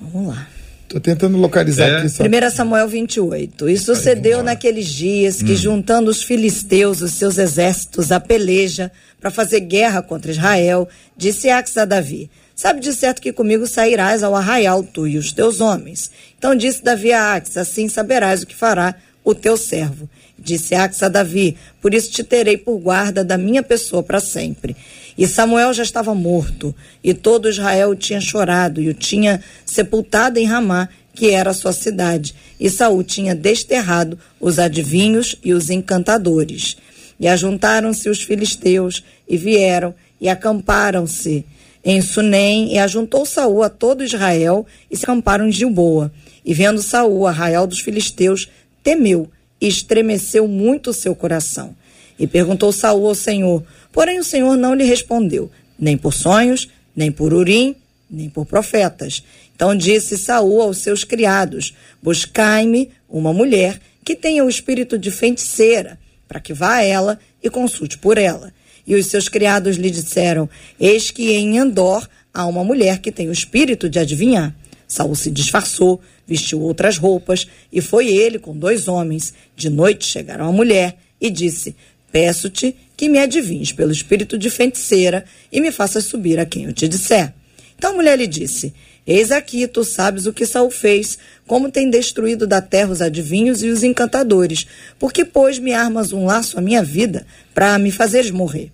Vamos 0.00 0.28
lá. 0.34 0.48
Tô 0.88 1.00
tentando 1.00 1.36
localizar 1.36 1.88
É. 1.88 1.96
aqui 1.98 2.08
só. 2.08 2.22
1 2.24 2.50
Samuel 2.50 2.88
28. 2.88 3.68
E 3.68 3.76
sucedeu 3.76 4.42
naqueles 4.42 4.86
dias 4.86 5.42
que, 5.42 5.56
juntando 5.56 6.10
os 6.10 6.22
filisteus, 6.22 7.00
os 7.00 7.12
seus 7.12 7.38
exércitos, 7.38 8.12
a 8.12 8.20
peleja, 8.20 8.92
para 9.20 9.30
fazer 9.30 9.60
guerra 9.60 10.00
contra 10.02 10.30
Israel, 10.30 10.88
disse 11.16 11.50
Ax 11.50 11.76
a 11.76 11.84
Davi: 11.84 12.30
Sabe 12.54 12.80
de 12.80 12.92
certo 12.92 13.20
que 13.20 13.32
comigo 13.32 13.66
sairás 13.66 14.22
ao 14.22 14.34
arraial, 14.36 14.84
tu 14.84 15.08
e 15.08 15.18
os 15.18 15.32
teus 15.32 15.60
homens. 15.60 16.10
Então 16.38 16.54
disse 16.54 16.84
Davi 16.84 17.12
a 17.12 17.34
Ax: 17.34 17.56
Assim 17.56 17.88
saberás 17.88 18.42
o 18.42 18.46
que 18.46 18.54
fará 18.54 18.94
o 19.24 19.34
teu 19.34 19.56
servo. 19.56 20.08
Disse 20.46 20.76
Ax 20.76 21.02
a 21.02 21.08
Davi: 21.08 21.56
Por 21.82 21.92
isso 21.92 22.12
te 22.12 22.22
terei 22.22 22.56
por 22.56 22.78
guarda 22.78 23.24
da 23.24 23.36
minha 23.36 23.64
pessoa 23.64 24.00
para 24.00 24.20
sempre. 24.20 24.76
E 25.18 25.26
Samuel 25.26 25.74
já 25.74 25.82
estava 25.82 26.14
morto, 26.14 26.72
e 27.02 27.12
todo 27.12 27.48
Israel 27.48 27.90
o 27.90 27.96
tinha 27.96 28.20
chorado, 28.20 28.80
e 28.80 28.88
o 28.88 28.94
tinha 28.94 29.42
sepultado 29.64 30.38
em 30.38 30.46
Ramá, 30.46 30.88
que 31.12 31.32
era 31.32 31.50
a 31.50 31.54
sua 31.54 31.72
cidade. 31.72 32.32
E 32.60 32.70
Saul 32.70 33.02
tinha 33.02 33.34
desterrado 33.34 34.16
os 34.38 34.60
adivinhos 34.60 35.34
e 35.42 35.52
os 35.52 35.68
encantadores. 35.68 36.76
E 37.18 37.26
ajuntaram-se 37.26 38.08
os 38.08 38.22
filisteus, 38.22 39.02
e 39.28 39.36
vieram, 39.36 39.92
e 40.20 40.28
acamparam-se 40.28 41.44
em 41.84 42.00
Sunem, 42.00 42.72
e 42.72 42.78
ajuntou 42.78 43.26
Saul 43.26 43.64
a 43.64 43.68
todo 43.68 44.04
Israel, 44.04 44.64
e 44.88 44.96
se 44.96 45.02
acamparam 45.02 45.48
em 45.48 45.52
Gilboa. 45.52 46.12
E 46.44 46.54
vendo 46.54 46.80
Saul, 46.80 47.26
arraial 47.26 47.66
dos 47.66 47.80
filisteus, 47.80 48.48
temeu, 48.84 49.28
e 49.60 49.66
estremeceu 49.68 50.46
muito 50.46 50.90
o 50.90 50.94
seu 50.94 51.14
coração. 51.14 51.74
E 52.18 52.26
perguntou 52.26 52.72
Saul 52.72 53.06
ao 53.08 53.14
Senhor, 53.14 53.62
porém 53.92 54.18
o 54.18 54.24
Senhor 54.24 54.56
não 54.56 54.74
lhe 54.74 54.84
respondeu, 54.84 55.50
nem 55.78 55.96
por 55.96 56.14
sonhos, 56.14 56.68
nem 56.94 57.12
por 57.12 57.32
urim, 57.32 57.76
nem 58.10 58.30
por 58.30 58.46
profetas. 58.46 59.22
Então 59.54 59.76
disse 59.76 60.16
Saul 60.16 60.62
aos 60.62 60.78
seus 60.78 61.04
criados: 61.04 61.74
Buscai-me 62.02 62.90
uma 63.08 63.32
mulher 63.32 63.80
que 64.04 64.14
tenha 64.14 64.44
o 64.44 64.48
espírito 64.48 64.98
de 64.98 65.10
feiticeira, 65.10 65.98
para 66.28 66.40
que 66.40 66.54
vá 66.54 66.76
a 66.76 66.82
ela 66.82 67.18
e 67.42 67.50
consulte 67.50 67.98
por 67.98 68.18
ela. 68.18 68.52
E 68.86 68.94
os 68.94 69.06
seus 69.06 69.28
criados 69.28 69.76
lhe 69.76 69.90
disseram: 69.90 70.48
Eis 70.78 71.10
que 71.10 71.32
em 71.32 71.58
Endor 71.58 72.08
há 72.32 72.46
uma 72.46 72.62
mulher 72.62 73.00
que 73.00 73.10
tem 73.10 73.28
o 73.28 73.32
espírito 73.32 73.88
de 73.88 73.98
adivinhar. 73.98 74.54
Saul 74.86 75.16
se 75.16 75.30
disfarçou, 75.30 76.00
vestiu 76.26 76.60
outras 76.60 76.98
roupas, 76.98 77.46
e 77.72 77.80
foi 77.80 78.08
ele 78.08 78.38
com 78.38 78.56
dois 78.56 78.88
homens. 78.88 79.32
De 79.56 79.70
noite 79.70 80.04
chegaram 80.06 80.48
a 80.48 80.52
mulher 80.52 80.96
e 81.20 81.30
disse: 81.30 81.74
Peço-te 82.10 82.74
que 82.96 83.08
me 83.08 83.18
adivinhes 83.18 83.72
pelo 83.72 83.92
espírito 83.92 84.38
de 84.38 84.48
feiticeira 84.50 85.24
e 85.52 85.60
me 85.60 85.70
faças 85.70 86.04
subir 86.04 86.38
a 86.38 86.46
quem 86.46 86.64
eu 86.64 86.72
te 86.72 86.88
disser. 86.88 87.32
Então 87.76 87.90
a 87.92 87.94
mulher 87.94 88.16
lhe 88.18 88.26
disse: 88.26 88.72
Eis 89.06 89.30
aqui, 89.30 89.66
tu 89.68 89.84
sabes 89.84 90.26
o 90.26 90.32
que 90.32 90.46
Saul 90.46 90.70
fez, 90.70 91.18
como 91.46 91.70
tem 91.70 91.88
destruído 91.90 92.46
da 92.46 92.60
terra 92.60 92.90
os 92.90 93.00
adivinhos 93.02 93.62
e 93.62 93.68
os 93.68 93.82
encantadores, 93.82 94.66
porque 94.98 95.24
pôs 95.24 95.58
me 95.58 95.72
armas 95.72 96.12
um 96.12 96.24
laço 96.24 96.58
à 96.58 96.62
minha 96.62 96.82
vida 96.82 97.26
para 97.54 97.78
me 97.78 97.90
fazeres 97.90 98.30
morrer. 98.30 98.72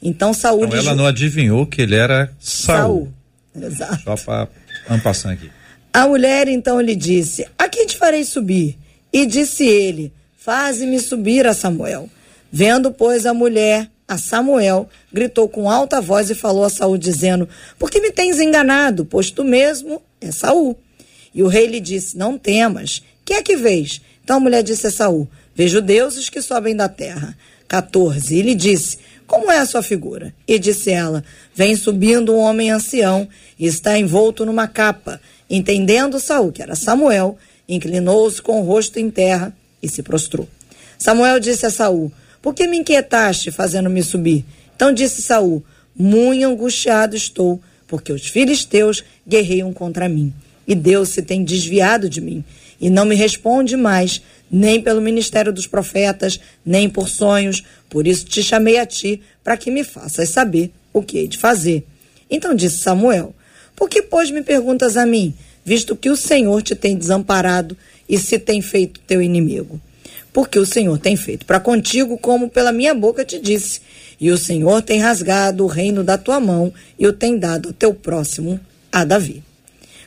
Então 0.00 0.32
Saul 0.32 0.64
Então 0.66 0.78
ela 0.78 0.90
ju- 0.92 0.96
não 0.96 1.06
adivinhou 1.06 1.66
que 1.66 1.82
ele 1.82 1.96
era 1.96 2.30
Saul. 2.38 3.12
Saul. 3.56 3.66
Exato. 3.66 4.02
Só 4.04 4.16
para 4.16 4.48
ampassar 4.88 5.32
aqui. 5.32 5.50
A 5.94 6.08
mulher 6.08 6.48
então 6.48 6.80
lhe 6.80 6.96
disse: 6.96 7.46
A 7.56 7.68
quem 7.68 7.86
te 7.86 7.96
farei 7.96 8.24
subir? 8.24 8.76
E 9.12 9.24
disse 9.24 9.64
ele: 9.64 10.12
Faze-me 10.36 10.98
subir 10.98 11.46
a 11.46 11.54
Samuel. 11.54 12.10
Vendo, 12.50 12.90
pois, 12.90 13.24
a 13.24 13.32
mulher 13.32 13.88
a 14.08 14.18
Samuel, 14.18 14.88
gritou 15.12 15.48
com 15.48 15.70
alta 15.70 16.00
voz 16.00 16.28
e 16.30 16.34
falou 16.34 16.64
a 16.64 16.68
Saul, 16.68 16.98
dizendo: 16.98 17.48
Por 17.78 17.92
que 17.92 18.00
me 18.00 18.10
tens 18.10 18.40
enganado? 18.40 19.04
Pois 19.04 19.30
tu 19.30 19.44
mesmo 19.44 20.02
é 20.20 20.32
Saul. 20.32 20.76
E 21.32 21.44
o 21.44 21.46
rei 21.46 21.68
lhe 21.68 21.78
disse: 21.78 22.18
Não 22.18 22.36
temas. 22.36 23.00
Quem 23.24 23.36
é 23.36 23.42
que 23.42 23.56
vês? 23.56 24.00
Então 24.24 24.38
a 24.38 24.40
mulher 24.40 24.64
disse 24.64 24.88
a 24.88 24.90
Saul: 24.90 25.28
Vejo 25.54 25.80
deuses 25.80 26.28
que 26.28 26.42
sobem 26.42 26.74
da 26.74 26.88
terra. 26.88 27.38
14. 27.68 28.36
E 28.36 28.42
lhe 28.42 28.56
disse: 28.56 28.98
Como 29.28 29.48
é 29.48 29.58
a 29.58 29.66
sua 29.66 29.80
figura? 29.80 30.34
E 30.46 30.58
disse 30.58 30.90
ela: 30.90 31.22
Vem 31.54 31.76
subindo 31.76 32.34
um 32.34 32.38
homem 32.38 32.72
ancião 32.72 33.28
e 33.56 33.66
está 33.66 33.96
envolto 33.96 34.44
numa 34.44 34.66
capa. 34.66 35.20
Entendendo 35.48 36.18
Saul 36.18 36.52
que 36.52 36.62
era 36.62 36.74
Samuel, 36.74 37.36
inclinou-se 37.68 38.40
com 38.40 38.60
o 38.60 38.64
rosto 38.64 38.98
em 38.98 39.10
terra 39.10 39.54
e 39.82 39.88
se 39.88 40.02
prostrou. 40.02 40.48
Samuel 40.98 41.38
disse 41.40 41.66
a 41.66 41.70
Saul: 41.70 42.10
Por 42.40 42.54
que 42.54 42.66
me 42.66 42.78
inquietaste 42.78 43.50
fazendo-me 43.50 44.02
subir? 44.02 44.44
Então 44.74 44.92
disse 44.92 45.22
Saul: 45.22 45.62
Muito 45.96 46.44
angustiado 46.44 47.16
estou, 47.16 47.60
porque 47.86 48.12
os 48.12 48.26
filisteus 48.26 49.04
guerreiam 49.26 49.72
contra 49.72 50.08
mim. 50.08 50.32
E 50.66 50.74
Deus 50.74 51.10
se 51.10 51.20
tem 51.20 51.44
desviado 51.44 52.08
de 52.08 52.20
mim, 52.20 52.42
e 52.80 52.88
não 52.88 53.04
me 53.04 53.14
responde 53.14 53.76
mais, 53.76 54.22
nem 54.50 54.80
pelo 54.80 55.00
ministério 55.00 55.52
dos 55.52 55.66
profetas, 55.66 56.40
nem 56.64 56.88
por 56.88 57.08
sonhos. 57.08 57.62
Por 57.90 58.06
isso 58.06 58.24
te 58.24 58.42
chamei 58.42 58.78
a 58.78 58.86
ti, 58.86 59.20
para 59.42 59.56
que 59.56 59.70
me 59.70 59.84
faças 59.84 60.30
saber 60.30 60.72
o 60.92 61.02
que 61.02 61.18
hei 61.18 61.28
de 61.28 61.38
fazer. 61.38 61.84
Então 62.30 62.54
disse 62.54 62.78
Samuel: 62.78 63.34
Por 63.76 63.88
que, 63.88 64.02
pois, 64.02 64.30
me 64.30 64.42
perguntas 64.42 64.96
a 64.96 65.04
mim, 65.04 65.34
visto 65.64 65.96
que 65.96 66.10
o 66.10 66.16
Senhor 66.16 66.62
te 66.62 66.74
tem 66.74 66.96
desamparado 66.96 67.76
e 68.08 68.18
se 68.18 68.38
tem 68.38 68.62
feito 68.62 69.00
teu 69.06 69.20
inimigo? 69.20 69.80
Porque 70.32 70.58
o 70.58 70.66
Senhor 70.66 70.98
tem 70.98 71.16
feito 71.16 71.46
para 71.46 71.60
contigo 71.60 72.18
como 72.18 72.48
pela 72.48 72.72
minha 72.72 72.94
boca 72.94 73.24
te 73.24 73.38
disse. 73.38 73.80
E 74.20 74.30
o 74.30 74.38
Senhor 74.38 74.82
tem 74.82 75.00
rasgado 75.00 75.64
o 75.64 75.68
reino 75.68 76.02
da 76.02 76.18
tua 76.18 76.40
mão 76.40 76.72
e 76.98 77.06
o 77.06 77.12
tem 77.12 77.38
dado 77.38 77.68
ao 77.68 77.72
teu 77.72 77.94
próximo, 77.94 78.58
a 78.90 79.04
Davi. 79.04 79.42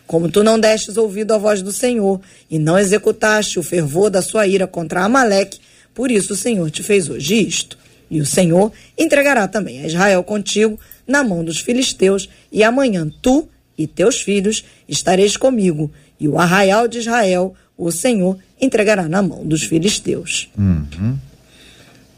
Como 0.06 0.30
tu 0.30 0.44
não 0.44 0.58
destes 0.58 0.96
ouvido 0.96 1.34
à 1.34 1.38
voz 1.38 1.62
do 1.62 1.72
Senhor 1.72 2.22
e 2.50 2.58
não 2.58 2.80
executaste 2.80 3.60
o 3.60 3.64
fervor 3.64 4.10
da 4.10 4.22
sua 4.22 4.48
ira 4.48 4.66
contra 4.66 5.04
Amaleque, 5.04 5.60
por 5.94 6.10
isso 6.10 6.34
o 6.34 6.38
Senhor 6.38 6.72
te 6.72 6.82
fez 6.82 7.10
hoje 7.10 7.48
isto. 7.48 7.78
E 8.10 8.22
o 8.22 8.26
Senhor 8.26 8.72
entregará 8.98 9.48
também 9.48 9.82
a 9.82 9.88
Israel 9.88 10.24
contigo 10.24 10.80
na 11.06 11.24
mão 11.24 11.44
dos 11.44 11.60
filisteus, 11.60 12.30
e 12.52 12.64
amanhã 12.64 13.10
tu 13.22 13.48
e 13.78 13.86
teus 13.86 14.22
filhos 14.22 14.64
estareis 14.88 15.38
comigo, 15.38 15.92
e 16.20 16.28
o 16.28 16.40
arraial 16.40 16.88
de 16.88 16.98
Israel 17.00 17.54
o 17.78 17.92
Senhor 17.92 18.38
entregará 18.60 19.08
na 19.08 19.22
mão 19.22 19.46
dos 19.46 19.64
filisteus. 19.64 20.50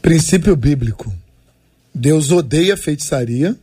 Princípio 0.00 0.56
bíblico. 0.56 1.12
Deus 1.94 2.30
odeia 2.30 2.76
feitiçaria, 2.76 3.54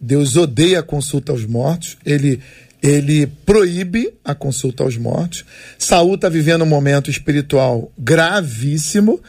Deus 0.00 0.36
odeia 0.36 0.80
a 0.80 0.82
consulta 0.82 1.32
aos 1.32 1.44
mortos, 1.44 1.98
ele, 2.06 2.40
ele 2.82 3.26
proíbe 3.44 4.14
a 4.24 4.34
consulta 4.34 4.84
aos 4.84 4.96
mortos. 4.96 5.44
Saul 5.76 6.14
está 6.14 6.28
vivendo 6.28 6.62
um 6.62 6.68
momento 6.68 7.10
espiritual 7.10 7.92
gravíssimo, 7.98 9.20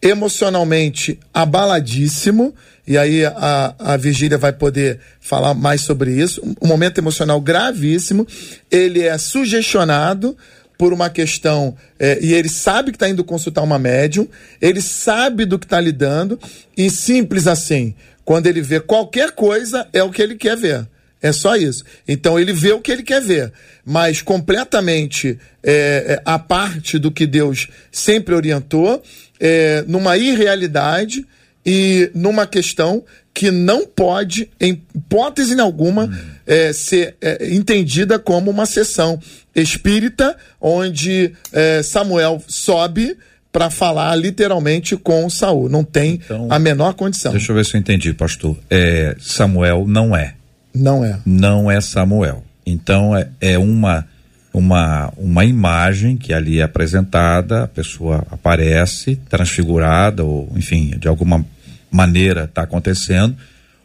emocionalmente 0.00 1.18
abaladíssimo, 1.32 2.54
e 2.86 2.96
aí 2.96 3.24
a, 3.24 3.74
a 3.78 3.96
Virgília 3.96 4.38
vai 4.38 4.52
poder 4.52 5.00
falar 5.20 5.54
mais 5.54 5.82
sobre 5.82 6.12
isso. 6.12 6.40
Um 6.60 6.66
momento 6.66 6.98
emocional 6.98 7.40
gravíssimo, 7.40 8.26
ele 8.70 9.02
é 9.02 9.18
sugestionado 9.18 10.36
por 10.78 10.92
uma 10.92 11.10
questão, 11.10 11.76
é, 11.98 12.18
e 12.22 12.32
ele 12.32 12.48
sabe 12.48 12.92
que 12.92 12.96
está 12.96 13.08
indo 13.08 13.24
consultar 13.24 13.62
uma 13.62 13.80
médium, 13.80 14.28
ele 14.60 14.80
sabe 14.80 15.44
do 15.44 15.58
que 15.58 15.66
está 15.66 15.80
lidando, 15.80 16.38
e 16.76 16.88
simples 16.88 17.48
assim, 17.48 17.94
quando 18.24 18.46
ele 18.46 18.62
vê 18.62 18.78
qualquer 18.78 19.32
coisa, 19.32 19.88
é 19.92 20.02
o 20.02 20.10
que 20.10 20.22
ele 20.22 20.36
quer 20.36 20.56
ver. 20.56 20.86
É 21.20 21.32
só 21.32 21.56
isso. 21.56 21.84
Então 22.06 22.38
ele 22.38 22.52
vê 22.52 22.72
o 22.72 22.80
que 22.80 22.92
ele 22.92 23.02
quer 23.02 23.20
ver, 23.20 23.52
mas 23.84 24.22
completamente 24.22 25.36
é, 25.62 25.72
é, 25.72 26.22
a 26.24 26.38
parte 26.38 26.96
do 26.98 27.10
que 27.10 27.26
Deus 27.26 27.68
sempre 27.90 28.34
orientou, 28.34 29.02
é, 29.40 29.84
numa 29.86 30.16
irrealidade 30.16 31.24
e 31.64 32.10
numa 32.14 32.46
questão 32.46 33.04
que 33.34 33.50
não 33.50 33.86
pode, 33.86 34.50
em 34.60 34.82
hipótese 34.94 35.58
alguma, 35.60 36.10
é, 36.46 36.72
ser 36.72 37.14
é, 37.20 37.54
entendida 37.54 38.18
como 38.18 38.50
uma 38.50 38.66
sessão 38.66 39.20
espírita, 39.54 40.36
onde 40.60 41.32
é, 41.52 41.82
Samuel 41.82 42.42
sobe 42.48 43.16
para 43.52 43.70
falar 43.70 44.14
literalmente 44.16 44.96
com 44.96 45.28
Saul. 45.30 45.68
Não 45.68 45.84
tem 45.84 46.14
Então, 46.14 46.48
a 46.50 46.58
menor 46.58 46.94
condição. 46.94 47.32
Deixa 47.32 47.52
eu 47.52 47.56
ver 47.56 47.64
se 47.64 47.76
eu 47.76 47.80
entendi, 47.80 48.12
pastor. 48.12 48.56
É, 48.68 49.16
Samuel 49.20 49.86
não 49.86 50.16
é. 50.16 50.34
Não 50.74 51.04
é. 51.04 51.18
Não 51.24 51.70
é 51.70 51.80
Samuel. 51.80 52.44
Então 52.64 53.16
é, 53.16 53.28
é 53.40 53.58
uma, 53.58 54.06
uma, 54.52 55.12
uma 55.16 55.44
imagem 55.44 56.16
que 56.16 56.32
ali 56.32 56.60
é 56.60 56.62
apresentada, 56.62 57.64
a 57.64 57.68
pessoa 57.68 58.26
aparece 58.30 59.16
transfigurada, 59.28 60.24
ou 60.24 60.50
enfim, 60.56 60.94
de 60.98 61.08
alguma 61.08 61.44
maneira 61.90 62.44
está 62.44 62.62
acontecendo, 62.62 63.36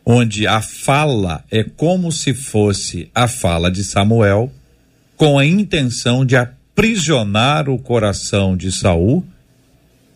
onde 0.06 0.48
a 0.48 0.62
fala 0.62 1.44
é 1.52 1.64
como 1.64 2.12
se 2.12 2.34
fosse 2.34 3.10
a 3.14 3.28
fala 3.28 3.72
de 3.72 3.84
Samuel, 3.84 4.52
com 5.16 5.38
a 5.38 5.46
intenção 5.46 6.26
de 6.26 6.36
aprisionar 6.36 7.70
o 7.70 7.78
coração 7.78 8.58
de 8.58 8.72
Saul 8.72 9.26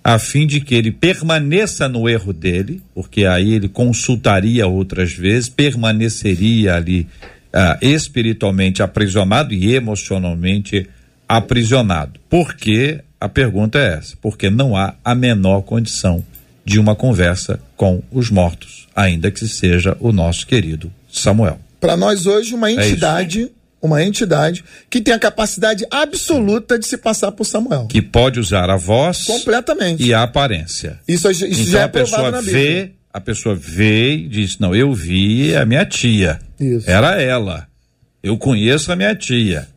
a 0.07 0.17
fim 0.17 0.47
de 0.47 0.61
que 0.61 0.73
ele 0.73 0.89
permaneça 0.89 1.89
no 1.89 2.07
erro 2.07 2.31
dele, 2.31 2.81
porque 2.95 3.25
aí 3.25 3.51
ele 3.51 3.67
consultaria 3.67 4.65
outras 4.65 5.11
vezes, 5.11 5.49
permaneceria 5.49 6.75
ali 6.75 7.05
ah, 7.53 7.77
espiritualmente 7.81 8.81
aprisionado 8.83 9.53
e 9.53 9.73
emocionalmente 9.75 10.87
aprisionado. 11.27 12.19
Por 12.29 12.53
que 12.55 12.99
a 13.19 13.27
pergunta 13.27 13.77
é 13.79 13.95
essa? 13.97 14.15
Porque 14.21 14.49
não 14.49 14.75
há 14.75 14.95
a 15.03 15.13
menor 15.15 15.61
condição 15.61 16.23
de 16.63 16.79
uma 16.79 16.95
conversa 16.95 17.59
com 17.75 18.01
os 18.11 18.29
mortos, 18.29 18.87
ainda 18.95 19.31
que 19.31 19.47
seja 19.47 19.95
o 19.99 20.11
nosso 20.11 20.45
querido 20.45 20.91
Samuel. 21.11 21.59
Para 21.79 21.95
nós 21.95 22.25
hoje, 22.25 22.53
uma 22.53 22.69
É 22.69 22.73
entidade, 22.73 23.49
uma 23.81 24.03
entidade 24.03 24.63
que 24.89 24.99
tem 24.99 25.13
a 25.13 25.19
capacidade 25.19 25.85
absoluta 25.89 26.77
de 26.77 26.85
se 26.85 26.97
passar 26.97 27.31
por 27.31 27.45
Samuel. 27.45 27.85
Que 27.87 28.01
pode 28.01 28.39
usar 28.39 28.69
a 28.69 28.75
voz 28.75 29.23
Completamente. 29.25 30.03
e 30.03 30.13
a 30.13 30.23
aparência. 30.23 30.99
Isso, 31.07 31.29
isso 31.31 31.45
então 31.45 31.63
já 31.65 31.79
é 31.81 31.83
a 31.83 31.89
pessoa 31.89 32.21
provado 32.23 32.37
na 32.37 32.41
Bíblia. 32.41 32.63
vê, 32.85 32.91
a 33.11 33.19
pessoa 33.21 33.55
vê 33.55 34.15
e 34.15 34.27
diz: 34.27 34.59
Não, 34.59 34.75
eu 34.75 34.93
vi 34.93 35.55
a 35.55 35.65
minha 35.65 35.85
tia. 35.85 36.39
Isso. 36.59 36.89
Era 36.89 37.21
ela. 37.21 37.67
Eu 38.21 38.37
conheço 38.37 38.91
a 38.91 38.95
minha 38.95 39.15
tia. 39.15 39.67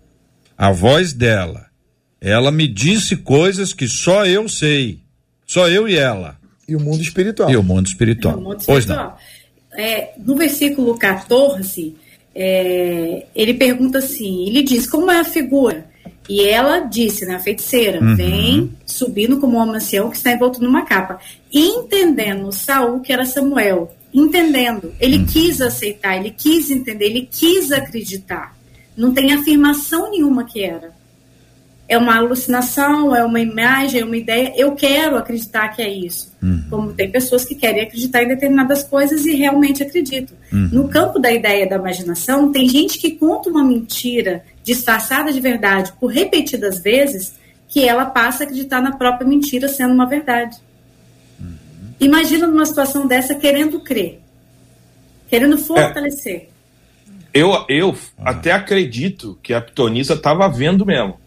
A 0.57 0.71
voz 0.71 1.13
dela. 1.13 1.67
Ela 2.21 2.51
me 2.51 2.69
disse 2.69 3.17
coisas 3.17 3.73
que 3.73 3.89
só 3.89 4.27
eu 4.27 4.49
sei. 4.49 5.01
Só 5.47 5.69
eu 5.69 5.89
e 5.89 5.97
ela. 5.97 6.37
E 6.69 6.77
o 6.77 6.81
mundo 6.81 7.01
espiritual. 7.03 7.51
E 7.51 7.57
o 7.57 7.63
mundo 7.63 7.87
espiritual. 7.87 8.37
No 8.37 8.43
mundo 8.43 8.63
Pois 8.67 8.87
não. 8.87 8.95
espiritual. 8.95 9.19
É, 9.77 10.11
no 10.19 10.37
versículo 10.37 10.99
14, 10.99 11.97
é, 12.35 13.27
ele 13.35 13.55
pergunta 13.55 13.99
assim, 13.99 14.47
ele 14.47 14.63
diz, 14.63 14.87
como 14.87 15.11
é 15.11 15.19
a 15.21 15.25
figura? 15.25 15.90
E 16.33 16.43
ela 16.47 16.79
disse, 16.79 17.27
né, 17.27 17.35
a 17.35 17.41
feiticeira, 17.41 18.01
Uhum. 18.01 18.15
vem 18.15 18.71
subindo 18.87 19.39
como 19.41 19.59
um 19.59 19.63
ancião 19.75 20.09
que 20.09 20.17
está 20.17 20.31
envolto 20.33 20.63
numa 20.63 20.83
capa. 20.87 21.19
Entendendo 21.53 22.53
Saul 22.53 23.01
que 23.01 23.13
era 23.13 23.25
Samuel, 23.25 23.93
entendendo, 24.15 24.93
ele 25.01 25.19
Uhum. 25.19 25.27
quis 25.27 25.61
aceitar, 25.61 26.17
ele 26.17 26.31
quis 26.31 26.71
entender, 26.71 27.07
ele 27.07 27.29
quis 27.29 27.73
acreditar. 27.73 28.57
Não 28.97 29.13
tem 29.13 29.33
afirmação 29.33 30.09
nenhuma 30.13 30.45
que 30.45 30.63
era. 30.63 30.93
É 31.89 31.99
uma 31.99 32.17
alucinação, 32.19 33.17
é 33.17 33.25
uma 33.25 33.41
imagem, 33.41 34.01
é 34.01 34.05
uma 34.05 34.17
ideia. 34.17 34.53
Eu 34.57 34.77
quero 34.77 35.17
acreditar 35.17 35.69
que 35.71 35.83
é 35.83 35.89
isso. 35.93 36.31
Como 36.71 36.93
tem 36.93 37.11
pessoas 37.11 37.45
que 37.45 37.57
querem 37.57 37.83
acreditar 37.83 38.23
em 38.23 38.29
determinadas 38.29 38.85
coisas 38.85 39.27
e 39.27 39.35
realmente 39.35 39.83
acreditam. 39.83 40.37
No 40.53 40.87
campo 40.89 41.19
da 41.19 41.33
ideia 41.33 41.69
da 41.69 41.75
imaginação, 41.75 42.53
tem 42.53 42.69
gente 42.69 42.97
que 42.99 43.11
conta 43.11 43.51
uma 43.51 43.65
mentira 43.65 44.45
disfarçada 44.63 45.33
de 45.33 45.41
verdade 45.41 45.93
por 45.99 46.09
repetidas 46.09 46.83
vezes 46.83 47.35
que 47.69 47.89
ela 47.89 48.07
passa 48.07 48.43
a 48.43 48.47
acreditar 48.47 48.83
na 48.83 48.97
própria 48.97 49.27
mentira 49.27 49.69
sendo 49.69 49.95
uma 49.95 50.07
verdade. 50.07 50.57
Imagina 52.01 52.47
numa 52.47 52.65
situação 52.65 53.07
dessa 53.07 53.35
querendo 53.35 53.81
crer, 53.81 54.21
querendo 55.29 55.59
fortalecer. 55.59 56.49
Eu, 57.33 57.65
eu 57.69 57.97
até 58.19 58.53
acredito 58.53 59.39
que 59.43 59.55
a 59.55 59.61
Pitonisa 59.61 60.15
estava 60.15 60.49
vendo 60.49 60.85
mesmo. 60.85 61.21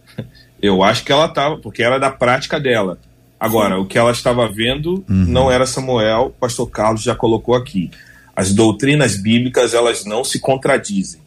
Eu 0.62 0.82
acho 0.82 1.04
que 1.04 1.12
ela 1.12 1.26
estava, 1.26 1.58
porque 1.58 1.84
era 1.84 2.00
da 2.00 2.10
prática 2.10 2.60
dela. 2.60 2.98
Agora, 3.40 3.78
o 3.80 3.86
que 3.86 3.98
ela 3.98 4.12
estava 4.12 4.50
vendo 4.50 5.04
não 5.08 5.52
era 5.52 5.66
Samuel, 5.66 6.28
o 6.28 6.30
pastor 6.30 6.70
Carlos 6.70 7.04
já 7.04 7.14
colocou 7.14 7.56
aqui. 7.56 7.92
As 8.34 8.54
doutrinas 8.54 9.18
bíblicas, 9.18 9.74
elas 9.74 10.06
não 10.06 10.24
se 10.24 10.40
contradizem. 10.40 11.22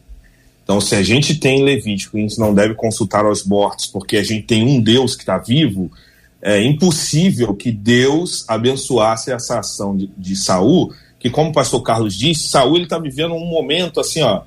Então, 0.67 0.81
se 0.81 0.95
a 0.95 1.01
gente 1.01 1.35
tem 1.35 1.61
em 1.61 1.63
Levítico, 1.63 2.17
a 2.17 2.19
gente 2.19 2.37
não 2.37 2.53
deve 2.53 2.73
consultar 2.73 3.23
aos 3.23 3.45
mortos, 3.45 3.85
porque 3.85 4.17
a 4.17 4.23
gente 4.23 4.43
tem 4.43 4.67
um 4.67 4.81
Deus 4.81 5.15
que 5.15 5.21
está 5.21 5.37
vivo, 5.37 5.89
é 6.41 6.61
impossível 6.61 7.55
que 7.55 7.71
Deus 7.71 8.43
abençoasse 8.49 9.31
essa 9.31 9.59
ação 9.59 9.95
de, 9.95 10.11
de 10.17 10.35
Saul, 10.35 10.93
que 11.17 11.29
como 11.29 11.51
o 11.51 11.53
pastor 11.53 11.81
Carlos 11.83 12.17
disse, 12.17 12.49
Saul 12.49 12.75
ele 12.75 12.83
está 12.83 12.99
vivendo 12.99 13.33
um 13.33 13.45
momento 13.45 14.01
assim, 14.01 14.21
ó, 14.21 14.41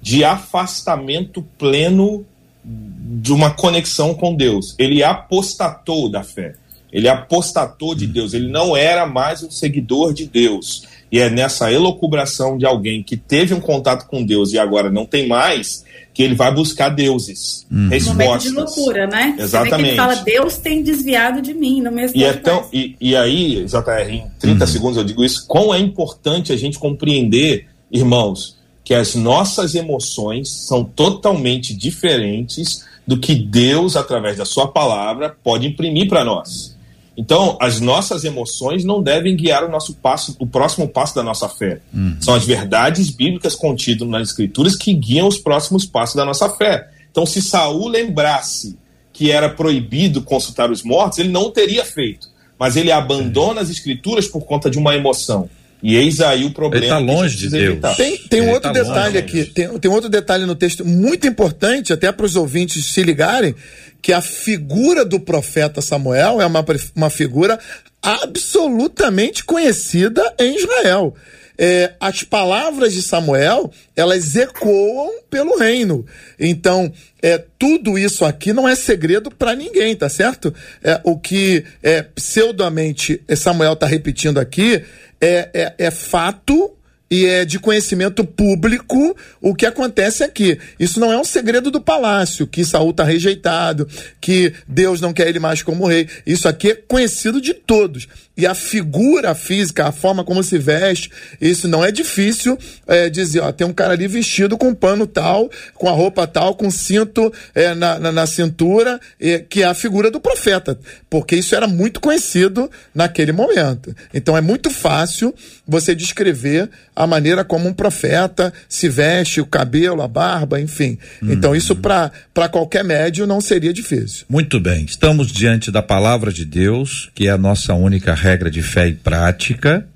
de 0.00 0.22
afastamento 0.22 1.42
pleno 1.58 2.24
de 2.64 3.32
uma 3.32 3.50
conexão 3.50 4.14
com 4.14 4.32
Deus. 4.32 4.76
Ele 4.78 5.02
apostatou 5.02 6.08
da 6.08 6.22
fé. 6.22 6.54
Ele 6.92 7.08
apostatou 7.08 7.96
de 7.96 8.06
Deus. 8.06 8.32
Ele 8.32 8.46
não 8.46 8.76
era 8.76 9.06
mais 9.06 9.42
um 9.42 9.50
seguidor 9.50 10.14
de 10.14 10.26
Deus. 10.26 10.84
E 11.14 11.20
é 11.20 11.30
nessa 11.30 11.70
elocubração 11.70 12.58
de 12.58 12.66
alguém 12.66 13.00
que 13.00 13.16
teve 13.16 13.54
um 13.54 13.60
contato 13.60 14.08
com 14.08 14.24
Deus 14.24 14.52
e 14.52 14.58
agora 14.58 14.90
não 14.90 15.06
tem 15.06 15.28
mais, 15.28 15.84
que 16.12 16.24
ele 16.24 16.34
vai 16.34 16.52
buscar 16.52 16.88
deuses, 16.88 17.64
Um 17.70 17.84
momento 17.84 17.92
respostas. 17.92 18.42
de 18.42 18.50
loucura, 18.50 19.06
né? 19.06 19.22
Você 19.22 19.30
vê 19.30 19.36
que 19.36 19.42
Exatamente. 19.42 19.88
ele 19.90 19.96
fala, 19.96 20.14
Deus 20.16 20.56
tem 20.56 20.82
desviado 20.82 21.40
de 21.40 21.54
mim, 21.54 21.80
não 21.80 21.92
me 21.92 22.10
E, 22.12 22.24
é 22.24 22.32
tão, 22.32 22.66
e, 22.72 22.96
e 23.00 23.14
aí, 23.14 23.64
JR, 23.64 24.10
em 24.10 24.26
30 24.40 24.66
segundos 24.66 24.96
eu 24.96 25.04
digo 25.04 25.24
isso, 25.24 25.46
quão 25.46 25.72
é 25.72 25.78
importante 25.78 26.52
a 26.52 26.56
gente 26.56 26.80
compreender, 26.80 27.68
irmãos, 27.92 28.56
que 28.82 28.92
as 28.92 29.14
nossas 29.14 29.76
emoções 29.76 30.66
são 30.66 30.82
totalmente 30.82 31.72
diferentes 31.72 32.84
do 33.06 33.20
que 33.20 33.36
Deus, 33.36 33.94
através 33.94 34.38
da 34.38 34.44
sua 34.44 34.66
palavra, 34.66 35.36
pode 35.44 35.64
imprimir 35.64 36.08
para 36.08 36.24
nós. 36.24 36.73
Então, 37.16 37.56
as 37.60 37.80
nossas 37.80 38.24
emoções 38.24 38.84
não 38.84 39.02
devem 39.02 39.36
guiar 39.36 39.64
o 39.64 39.70
nosso 39.70 39.94
passo, 39.94 40.34
o 40.38 40.46
próximo 40.46 40.88
passo 40.88 41.14
da 41.14 41.22
nossa 41.22 41.48
fé. 41.48 41.80
São 42.20 42.34
as 42.34 42.44
verdades 42.44 43.10
bíblicas 43.10 43.54
contidas 43.54 44.06
nas 44.08 44.28
escrituras 44.28 44.76
que 44.76 44.92
guiam 44.92 45.28
os 45.28 45.38
próximos 45.38 45.86
passos 45.86 46.16
da 46.16 46.24
nossa 46.24 46.48
fé. 46.50 46.88
Então, 47.10 47.24
se 47.24 47.40
Saul 47.40 47.88
lembrasse 47.88 48.76
que 49.12 49.30
era 49.30 49.48
proibido 49.48 50.22
consultar 50.22 50.70
os 50.72 50.82
mortos, 50.82 51.18
ele 51.18 51.28
não 51.28 51.50
teria 51.50 51.84
feito. 51.84 52.28
Mas 52.58 52.76
ele 52.76 52.90
abandona 52.90 53.60
as 53.60 53.70
escrituras 53.70 54.26
por 54.26 54.42
conta 54.42 54.68
de 54.68 54.76
uma 54.76 54.94
emoção. 54.96 55.48
E 55.84 55.96
eis 55.96 56.22
aí 56.22 56.46
o 56.46 56.50
problema. 56.50 56.86
Ele 56.86 56.92
tá 56.94 56.98
gente 56.98 57.06
longe 57.10 57.36
de 57.36 57.48
precisa 57.48 57.58
Deus. 57.58 57.70
evitar. 57.72 57.94
Tem, 57.94 58.16
tem 58.16 58.40
um 58.40 58.48
outro 58.48 58.72
tá 58.72 58.80
detalhe 58.80 58.98
longe 59.04 59.18
aqui, 59.18 59.44
tem, 59.44 59.78
tem 59.78 59.90
outro 59.90 60.08
detalhe 60.08 60.46
no 60.46 60.54
texto 60.54 60.82
muito 60.82 61.26
importante, 61.26 61.92
até 61.92 62.10
para 62.10 62.24
os 62.24 62.36
ouvintes 62.36 62.86
se 62.86 63.02
ligarem, 63.02 63.54
que 64.00 64.10
a 64.10 64.22
figura 64.22 65.04
do 65.04 65.20
profeta 65.20 65.82
Samuel 65.82 66.40
é 66.40 66.46
uma, 66.46 66.64
uma 66.96 67.10
figura 67.10 67.58
absolutamente 68.02 69.44
conhecida 69.44 70.22
em 70.38 70.56
Israel. 70.56 71.14
É, 71.56 71.94
as 72.00 72.22
palavras 72.22 72.92
de 72.92 73.02
Samuel, 73.02 73.70
elas 73.94 74.34
ecoam 74.34 75.20
pelo 75.30 75.56
reino. 75.56 76.04
Então, 76.38 76.92
é, 77.22 77.42
tudo 77.58 77.98
isso 77.98 78.24
aqui 78.24 78.52
não 78.52 78.68
é 78.68 78.74
segredo 78.74 79.30
para 79.30 79.54
ninguém, 79.54 79.94
tá 79.94 80.08
certo? 80.08 80.52
É, 80.82 81.00
o 81.04 81.18
que 81.18 81.64
é, 81.82 82.02
pseudamente 82.02 83.22
Samuel 83.36 83.74
está 83.74 83.86
repetindo 83.86 84.38
aqui 84.38 84.82
é, 85.20 85.48
é, 85.54 85.74
é 85.78 85.90
fato 85.90 86.74
e 87.10 87.26
é 87.26 87.44
de 87.44 87.58
conhecimento 87.60 88.24
público 88.24 89.16
o 89.40 89.54
que 89.54 89.66
acontece 89.66 90.24
aqui. 90.24 90.58
Isso 90.80 90.98
não 90.98 91.12
é 91.12 91.18
um 91.18 91.24
segredo 91.24 91.70
do 91.70 91.80
palácio, 91.80 92.46
que 92.46 92.64
Saul 92.64 92.90
está 92.90 93.04
rejeitado, 93.04 93.86
que 94.20 94.52
Deus 94.66 95.00
não 95.00 95.12
quer 95.12 95.28
ele 95.28 95.38
mais 95.38 95.62
como 95.62 95.86
rei. 95.86 96.08
Isso 96.26 96.48
aqui 96.48 96.70
é 96.70 96.74
conhecido 96.74 97.40
de 97.40 97.54
todos. 97.54 98.08
E 98.36 98.46
a 98.46 98.54
figura 98.54 99.32
física, 99.34 99.86
a 99.86 99.92
forma 99.92 100.24
como 100.24 100.42
se 100.42 100.58
veste, 100.58 101.10
isso 101.40 101.68
não 101.68 101.84
é 101.84 101.92
difícil 101.92 102.58
é, 102.86 103.08
dizer, 103.08 103.40
ó, 103.40 103.52
tem 103.52 103.64
um 103.64 103.72
cara 103.72 103.92
ali 103.92 104.08
vestido 104.08 104.58
com 104.58 104.74
pano 104.74 105.06
tal, 105.06 105.48
com 105.74 105.88
a 105.88 105.92
roupa 105.92 106.26
tal, 106.26 106.56
com 106.56 106.68
cinto 106.68 107.32
é, 107.54 107.74
na, 107.74 107.98
na, 107.98 108.10
na 108.10 108.26
cintura, 108.26 109.00
é, 109.20 109.38
que 109.38 109.62
é 109.62 109.66
a 109.66 109.74
figura 109.74 110.10
do 110.10 110.20
profeta, 110.20 110.76
porque 111.08 111.36
isso 111.36 111.54
era 111.54 111.68
muito 111.68 112.00
conhecido 112.00 112.68
naquele 112.92 113.30
momento. 113.30 113.94
Então 114.12 114.36
é 114.36 114.40
muito 114.40 114.68
fácil 114.68 115.32
você 115.66 115.94
descrever 115.94 116.68
a 116.94 117.06
maneira 117.06 117.44
como 117.44 117.68
um 117.68 117.72
profeta 117.72 118.52
se 118.68 118.88
veste, 118.88 119.40
o 119.40 119.46
cabelo, 119.46 120.02
a 120.02 120.08
barba, 120.08 120.60
enfim. 120.60 120.98
Então 121.22 121.54
isso 121.54 121.76
para 121.76 122.48
qualquer 122.50 122.84
médio 122.84 123.26
não 123.26 123.40
seria 123.40 123.72
difícil. 123.72 124.26
Muito 124.28 124.58
bem, 124.60 124.84
estamos 124.84 125.28
diante 125.30 125.70
da 125.70 125.82
palavra 125.82 126.32
de 126.32 126.44
Deus, 126.44 127.10
que 127.14 127.28
é 127.28 127.30
a 127.30 127.38
nossa 127.38 127.74
única 127.74 128.23
regra 128.24 128.50
de 128.50 128.62
fé 128.62 128.88
e 128.88 128.94
prática. 128.94 129.86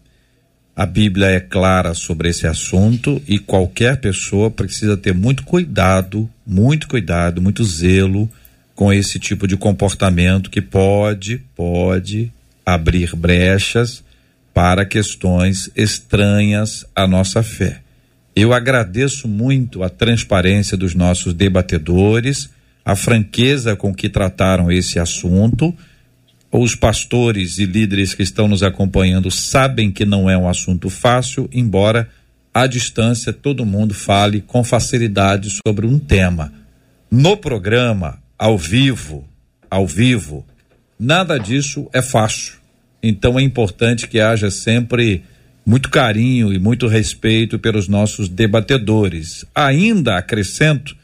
A 0.77 0.85
Bíblia 0.85 1.29
é 1.29 1.41
clara 1.41 1.95
sobre 1.95 2.29
esse 2.29 2.47
assunto 2.47 3.21
e 3.27 3.39
qualquer 3.39 3.97
pessoa 3.97 4.51
precisa 4.51 4.97
ter 4.97 5.15
muito 5.15 5.43
cuidado, 5.43 6.29
muito 6.47 6.87
cuidado, 6.87 7.41
muito 7.41 7.65
zelo 7.65 8.31
com 8.75 8.93
esse 8.93 9.19
tipo 9.19 9.49
de 9.49 9.57
comportamento 9.57 10.51
que 10.51 10.61
pode, 10.61 11.39
pode 11.57 12.31
abrir 12.65 13.17
brechas 13.17 14.05
para 14.53 14.85
questões 14.85 15.71
estranhas 15.75 16.85
à 16.95 17.07
nossa 17.07 17.43
fé. 17.43 17.81
Eu 18.37 18.53
agradeço 18.53 19.27
muito 19.27 19.83
a 19.83 19.89
transparência 19.89 20.77
dos 20.77 20.95
nossos 20.95 21.33
debatedores, 21.33 22.51
a 22.85 22.95
franqueza 22.95 23.75
com 23.75 23.93
que 23.93 24.09
trataram 24.09 24.71
esse 24.71 24.99
assunto. 24.99 25.75
Os 26.51 26.75
pastores 26.75 27.59
e 27.59 27.67
líderes 27.67 28.15
que 28.15 28.23
estão 28.23 28.49
nos 28.49 28.63
acompanhando 28.63 29.31
sabem 29.31 29.91
que 29.91 30.07
não 30.07 30.31
é 30.31 30.37
um 30.37 30.49
assunto 30.49 30.89
fácil, 30.89 31.49
embora 31.53 32.09
à 32.55 32.67
distância 32.67 33.33
todo 33.33 33.67
mundo 33.67 33.93
fale 33.93 34.41
com 34.41 34.65
facilidade 34.65 35.59
sobre 35.67 35.87
um 35.87 35.99
tema. 35.99 36.53
No 37.11 37.37
programa, 37.37 38.19
ao 38.39 38.57
vivo, 38.57 39.29
ao 39.71 39.87
vivo, 39.87 40.45
nada 40.99 41.39
disso 41.39 41.89
é 41.93 42.01
fácil. 42.01 42.55
Então 43.03 43.39
é 43.39 43.43
importante 43.43 44.09
que 44.09 44.19
haja 44.19 44.51
sempre 44.51 45.23
muito 45.65 45.91
carinho 45.91 46.51
e 46.51 46.59
muito 46.59 46.87
respeito 46.87 47.59
pelos 47.59 47.89
nossos 47.89 48.27
debatedores. 48.27 49.45
Ainda 49.55 50.17
acrescento 50.17 50.97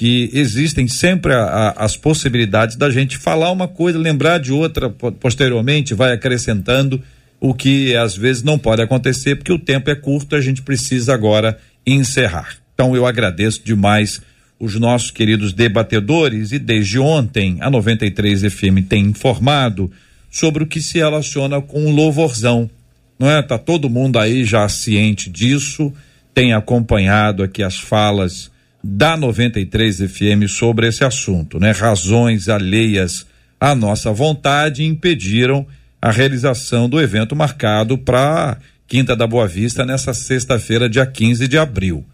que 0.00 0.30
existem 0.32 0.88
sempre 0.88 1.34
a, 1.34 1.42
a, 1.44 1.84
as 1.84 1.94
possibilidades 1.94 2.74
da 2.74 2.88
gente 2.88 3.18
falar 3.18 3.50
uma 3.50 3.68
coisa, 3.68 3.98
lembrar 3.98 4.38
de 4.38 4.50
outra 4.50 4.88
posteriormente, 4.88 5.92
vai 5.92 6.14
acrescentando 6.14 7.02
o 7.38 7.52
que 7.52 7.94
às 7.94 8.16
vezes 8.16 8.42
não 8.42 8.58
pode 8.58 8.80
acontecer 8.80 9.36
porque 9.36 9.52
o 9.52 9.58
tempo 9.58 9.90
é 9.90 9.94
curto, 9.94 10.34
a 10.34 10.40
gente 10.40 10.62
precisa 10.62 11.12
agora 11.12 11.58
encerrar. 11.86 12.56
Então 12.72 12.96
eu 12.96 13.04
agradeço 13.04 13.60
demais 13.62 14.22
os 14.58 14.74
nossos 14.76 15.10
queridos 15.10 15.52
debatedores 15.52 16.50
e 16.50 16.58
desde 16.58 16.98
ontem 16.98 17.58
a 17.60 17.68
93 17.68 18.50
FM 18.50 18.88
tem 18.88 19.04
informado 19.04 19.92
sobre 20.30 20.64
o 20.64 20.66
que 20.66 20.80
se 20.80 20.96
relaciona 20.96 21.60
com 21.60 21.84
o 21.84 21.90
louvorzão, 21.90 22.70
não 23.18 23.30
é? 23.30 23.42
Tá 23.42 23.58
todo 23.58 23.90
mundo 23.90 24.18
aí 24.18 24.46
já 24.46 24.66
ciente 24.66 25.28
disso, 25.28 25.92
tem 26.32 26.54
acompanhado 26.54 27.42
aqui 27.42 27.62
as 27.62 27.78
falas 27.78 28.49
da 28.82 29.16
93 29.16 29.98
FM 29.98 30.48
sobre 30.48 30.88
esse 30.88 31.04
assunto, 31.04 31.58
né? 31.58 31.70
Razões 31.72 32.48
alheias 32.48 33.26
à 33.60 33.74
nossa 33.74 34.12
vontade 34.12 34.84
impediram 34.84 35.66
a 36.00 36.10
realização 36.10 36.88
do 36.88 37.00
evento 37.00 37.36
marcado 37.36 37.98
para 37.98 38.58
Quinta 38.88 39.14
da 39.14 39.26
Boa 39.26 39.46
Vista 39.46 39.86
nessa 39.86 40.12
sexta-feira, 40.12 40.88
dia 40.88 41.06
15 41.06 41.46
de 41.46 41.56
abril. 41.56 42.04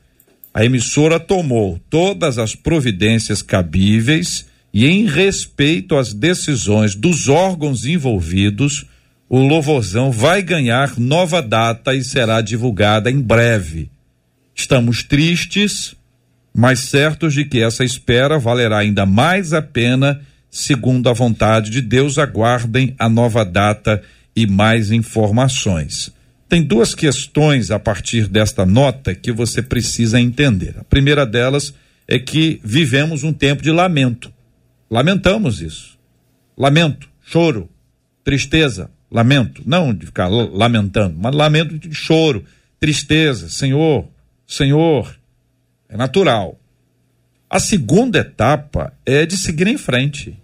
A 0.53 0.65
emissora 0.65 1.19
tomou 1.19 1.81
todas 1.89 2.37
as 2.37 2.55
providências 2.55 3.41
cabíveis 3.41 4.47
e, 4.75 4.87
em 4.87 5.07
respeito 5.07 5.97
às 5.97 6.13
decisões 6.13 6.95
dos 6.95 7.29
órgãos 7.29 7.87
envolvidos, 7.87 8.85
o 9.27 9.39
Louvorzão 9.39 10.13
vai 10.13 10.43
ganhar 10.43 10.99
nova 10.99 11.41
data 11.41 11.95
e 11.95 12.05
será 12.05 12.41
divulgada 12.41 13.11
em 13.11 13.21
breve. 13.21 13.91
Estamos 14.55 15.03
tristes, 15.03 15.96
mas 16.57 16.81
certos 16.81 17.35
de 17.35 17.45
que 17.45 17.61
essa 17.61 17.85
espera 17.85 18.39
valerá 18.39 18.79
ainda 18.79 19.05
mais 19.05 19.53
a 19.53 19.61
pena, 19.61 20.23
segundo 20.51 21.07
a 21.11 21.13
vontade 21.13 21.69
de 21.69 21.83
Deus. 21.83 22.17
Aguardem 22.17 22.95
a 22.99 23.11
nova 23.11 23.45
data 23.45 24.03
e 24.35 24.47
mais 24.47 24.91
informações. 24.91 26.11
Tem 26.49 26.63
duas 26.63 26.95
questões 26.95 27.71
a 27.71 27.79
partir 27.79 28.27
desta 28.27 28.65
nota 28.65 29.15
que 29.15 29.31
você 29.31 29.61
precisa 29.61 30.19
entender. 30.19 30.77
A 30.79 30.85
primeira 30.85 31.27
delas 31.27 31.75
é 32.09 32.19
que 32.19 32.59
vivemos 32.65 33.23
um 33.23 33.35
tempo 33.35 33.63
de 33.63 33.71
lamento. 33.71 34.33
Lamentamos 34.91 35.61
isso. 35.61 35.99
Lamento, 36.57 37.07
choro, 37.23 37.69
tristeza, 38.25 38.91
lamento. 39.11 39.63
Não 39.67 39.93
de 39.93 40.07
ficar 40.07 40.29
lamentando, 40.29 41.17
mas 41.19 41.35
lamento 41.35 41.79
de 41.79 41.93
choro, 41.93 42.47
tristeza. 42.81 43.51
Senhor, 43.51 44.09
Senhor, 44.47 45.15
é 45.89 45.97
natural. 45.97 46.59
A 47.49 47.61
segunda 47.61 48.19
etapa 48.19 48.93
é 49.05 49.25
de 49.25 49.37
seguir 49.37 49.67
em 49.67 49.79
frente. 49.79 50.37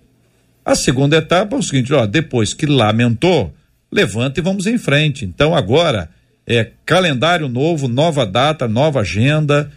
A 0.65 0.75
segunda 0.75 1.17
etapa 1.17 1.57
é 1.57 1.59
o 1.59 1.63
seguinte: 1.63 1.93
ó, 1.93 2.07
depois 2.07 2.55
que 2.55 2.67
lamentou, 2.67 3.53
levanta 3.91 4.41
e 4.41 4.43
vamos 4.43 4.67
em 4.67 4.79
frente. 4.79 5.25
Então 5.25 5.55
agora 5.55 6.09
é 6.47 6.71
calendário 6.87 7.49
novo, 7.49 7.89
nova 7.89 8.25
data, 8.25 8.69
nova 8.69 9.01
agenda. 9.01 9.71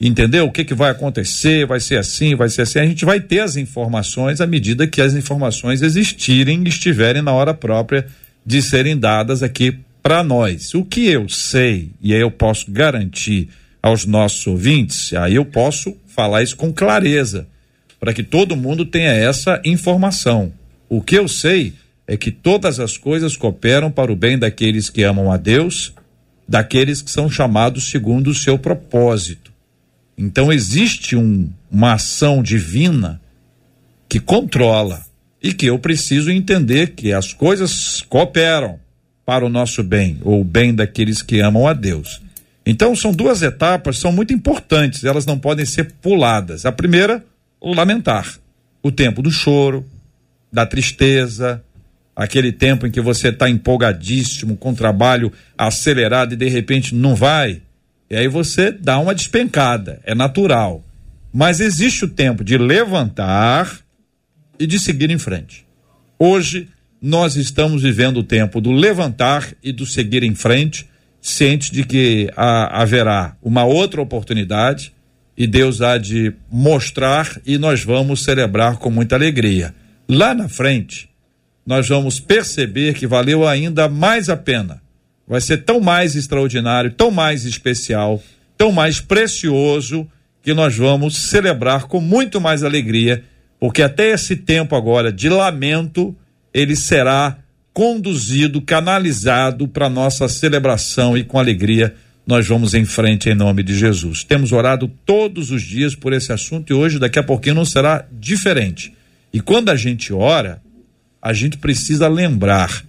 Entendeu? 0.00 0.46
O 0.46 0.50
que, 0.50 0.64
que 0.64 0.72
vai 0.72 0.90
acontecer? 0.90 1.66
Vai 1.66 1.78
ser 1.78 1.98
assim, 1.98 2.34
vai 2.34 2.48
ser 2.48 2.62
assim. 2.62 2.78
A 2.78 2.86
gente 2.86 3.04
vai 3.04 3.20
ter 3.20 3.40
as 3.40 3.56
informações 3.56 4.40
à 4.40 4.46
medida 4.46 4.86
que 4.86 5.02
as 5.02 5.12
informações 5.14 5.82
existirem 5.82 6.62
e 6.64 6.68
estiverem 6.68 7.20
na 7.20 7.32
hora 7.32 7.52
própria 7.52 8.06
de 8.44 8.62
serem 8.62 8.98
dadas 8.98 9.42
aqui 9.42 9.78
para 10.02 10.24
nós. 10.24 10.72
O 10.72 10.86
que 10.86 11.06
eu 11.06 11.28
sei, 11.28 11.90
e 12.00 12.14
aí 12.14 12.20
eu 12.20 12.30
posso 12.30 12.70
garantir 12.70 13.50
aos 13.82 14.04
nossos 14.04 14.46
ouvintes, 14.46 15.12
aí 15.14 15.34
eu 15.36 15.44
posso 15.44 15.96
falar 16.06 16.42
isso 16.42 16.56
com 16.56 16.72
clareza, 16.72 17.46
para 17.98 18.12
que 18.12 18.22
todo 18.22 18.56
mundo 18.56 18.84
tenha 18.84 19.12
essa 19.12 19.60
informação. 19.64 20.52
O 20.88 21.00
que 21.00 21.16
eu 21.16 21.28
sei 21.28 21.74
é 22.06 22.16
que 22.16 22.30
todas 22.30 22.80
as 22.80 22.96
coisas 22.96 23.36
cooperam 23.36 23.90
para 23.90 24.12
o 24.12 24.16
bem 24.16 24.38
daqueles 24.38 24.90
que 24.90 25.02
amam 25.02 25.30
a 25.30 25.36
Deus, 25.36 25.92
daqueles 26.48 27.00
que 27.00 27.10
são 27.10 27.30
chamados 27.30 27.90
segundo 27.90 28.28
o 28.28 28.34
seu 28.34 28.58
propósito. 28.58 29.52
Então 30.18 30.52
existe 30.52 31.14
um, 31.14 31.48
uma 31.70 31.94
ação 31.94 32.42
divina 32.42 33.20
que 34.08 34.18
controla 34.18 35.02
e 35.42 35.54
que 35.54 35.66
eu 35.66 35.78
preciso 35.78 36.30
entender 36.30 36.94
que 36.94 37.12
as 37.12 37.32
coisas 37.32 38.02
cooperam 38.02 38.78
para 39.24 39.46
o 39.46 39.48
nosso 39.48 39.82
bem, 39.84 40.18
ou 40.22 40.40
o 40.40 40.44
bem 40.44 40.74
daqueles 40.74 41.22
que 41.22 41.40
amam 41.40 41.68
a 41.68 41.72
Deus. 41.72 42.20
Então, 42.64 42.94
são 42.94 43.12
duas 43.12 43.42
etapas, 43.42 43.98
são 43.98 44.12
muito 44.12 44.32
importantes, 44.32 45.04
elas 45.04 45.26
não 45.26 45.38
podem 45.38 45.64
ser 45.64 45.92
puladas. 46.00 46.66
A 46.66 46.72
primeira, 46.72 47.24
o 47.60 47.74
lamentar. 47.74 48.26
O 48.82 48.90
tempo 48.90 49.22
do 49.22 49.30
choro, 49.30 49.84
da 50.52 50.66
tristeza, 50.66 51.62
aquele 52.14 52.52
tempo 52.52 52.86
em 52.86 52.90
que 52.90 53.00
você 53.00 53.28
está 53.28 53.48
empolgadíssimo, 53.48 54.56
com 54.56 54.74
trabalho 54.74 55.32
acelerado 55.56 56.34
e 56.34 56.36
de 56.36 56.48
repente 56.48 56.94
não 56.94 57.14
vai. 57.14 57.62
E 58.10 58.16
aí 58.16 58.28
você 58.28 58.72
dá 58.72 58.98
uma 58.98 59.14
despencada, 59.14 60.00
é 60.04 60.14
natural. 60.14 60.84
Mas 61.32 61.60
existe 61.60 62.04
o 62.04 62.08
tempo 62.08 62.42
de 62.42 62.58
levantar 62.58 63.80
e 64.58 64.66
de 64.66 64.78
seguir 64.78 65.10
em 65.10 65.18
frente. 65.18 65.64
Hoje, 66.18 66.68
nós 67.00 67.36
estamos 67.36 67.82
vivendo 67.82 68.18
o 68.18 68.22
tempo 68.22 68.60
do 68.60 68.72
levantar 68.72 69.54
e 69.62 69.72
do 69.72 69.86
seguir 69.86 70.22
em 70.22 70.34
frente 70.34 70.86
ciente 71.20 71.72
de 71.72 71.84
que 71.84 72.30
haverá 72.36 73.36
uma 73.42 73.64
outra 73.64 74.00
oportunidade 74.00 74.92
e 75.36 75.46
Deus 75.46 75.80
há 75.80 75.98
de 75.98 76.32
mostrar 76.50 77.40
e 77.46 77.58
nós 77.58 77.82
vamos 77.82 78.22
celebrar 78.22 78.76
com 78.76 78.90
muita 78.90 79.14
alegria. 79.16 79.74
Lá 80.08 80.34
na 80.34 80.48
frente, 80.48 81.08
nós 81.66 81.88
vamos 81.88 82.18
perceber 82.18 82.94
que 82.94 83.06
valeu 83.06 83.46
ainda 83.46 83.88
mais 83.88 84.28
a 84.28 84.36
pena. 84.36 84.82
Vai 85.26 85.40
ser 85.40 85.58
tão 85.58 85.80
mais 85.80 86.16
extraordinário, 86.16 86.90
tão 86.90 87.10
mais 87.10 87.44
especial, 87.44 88.22
tão 88.58 88.72
mais 88.72 89.00
precioso 89.00 90.06
que 90.42 90.52
nós 90.52 90.76
vamos 90.76 91.16
celebrar 91.16 91.84
com 91.84 92.00
muito 92.00 92.40
mais 92.40 92.64
alegria, 92.64 93.22
porque 93.58 93.82
até 93.82 94.10
esse 94.10 94.36
tempo 94.36 94.74
agora 94.74 95.12
de 95.12 95.28
lamento, 95.28 96.16
ele 96.52 96.74
será 96.74 97.38
conduzido, 97.72 98.60
canalizado 98.60 99.68
para 99.68 99.88
nossa 99.88 100.28
celebração 100.28 101.16
e 101.16 101.24
com 101.24 101.38
alegria 101.38 101.94
nós 102.26 102.46
vamos 102.46 102.74
em 102.74 102.84
frente 102.84 103.28
em 103.28 103.34
nome 103.34 103.62
de 103.62 103.74
Jesus. 103.74 104.22
Temos 104.22 104.52
orado 104.52 104.88
todos 105.04 105.50
os 105.50 105.62
dias 105.62 105.96
por 105.96 106.12
esse 106.12 106.32
assunto 106.32 106.70
e 106.70 106.74
hoje, 106.74 106.98
daqui 106.98 107.18
a 107.18 107.24
pouquinho, 107.24 107.56
não 107.56 107.64
será 107.64 108.06
diferente. 108.12 108.94
E 109.32 109.40
quando 109.40 109.68
a 109.68 109.76
gente 109.76 110.12
ora, 110.12 110.62
a 111.20 111.32
gente 111.32 111.58
precisa 111.58 112.06
lembrar 112.06 112.84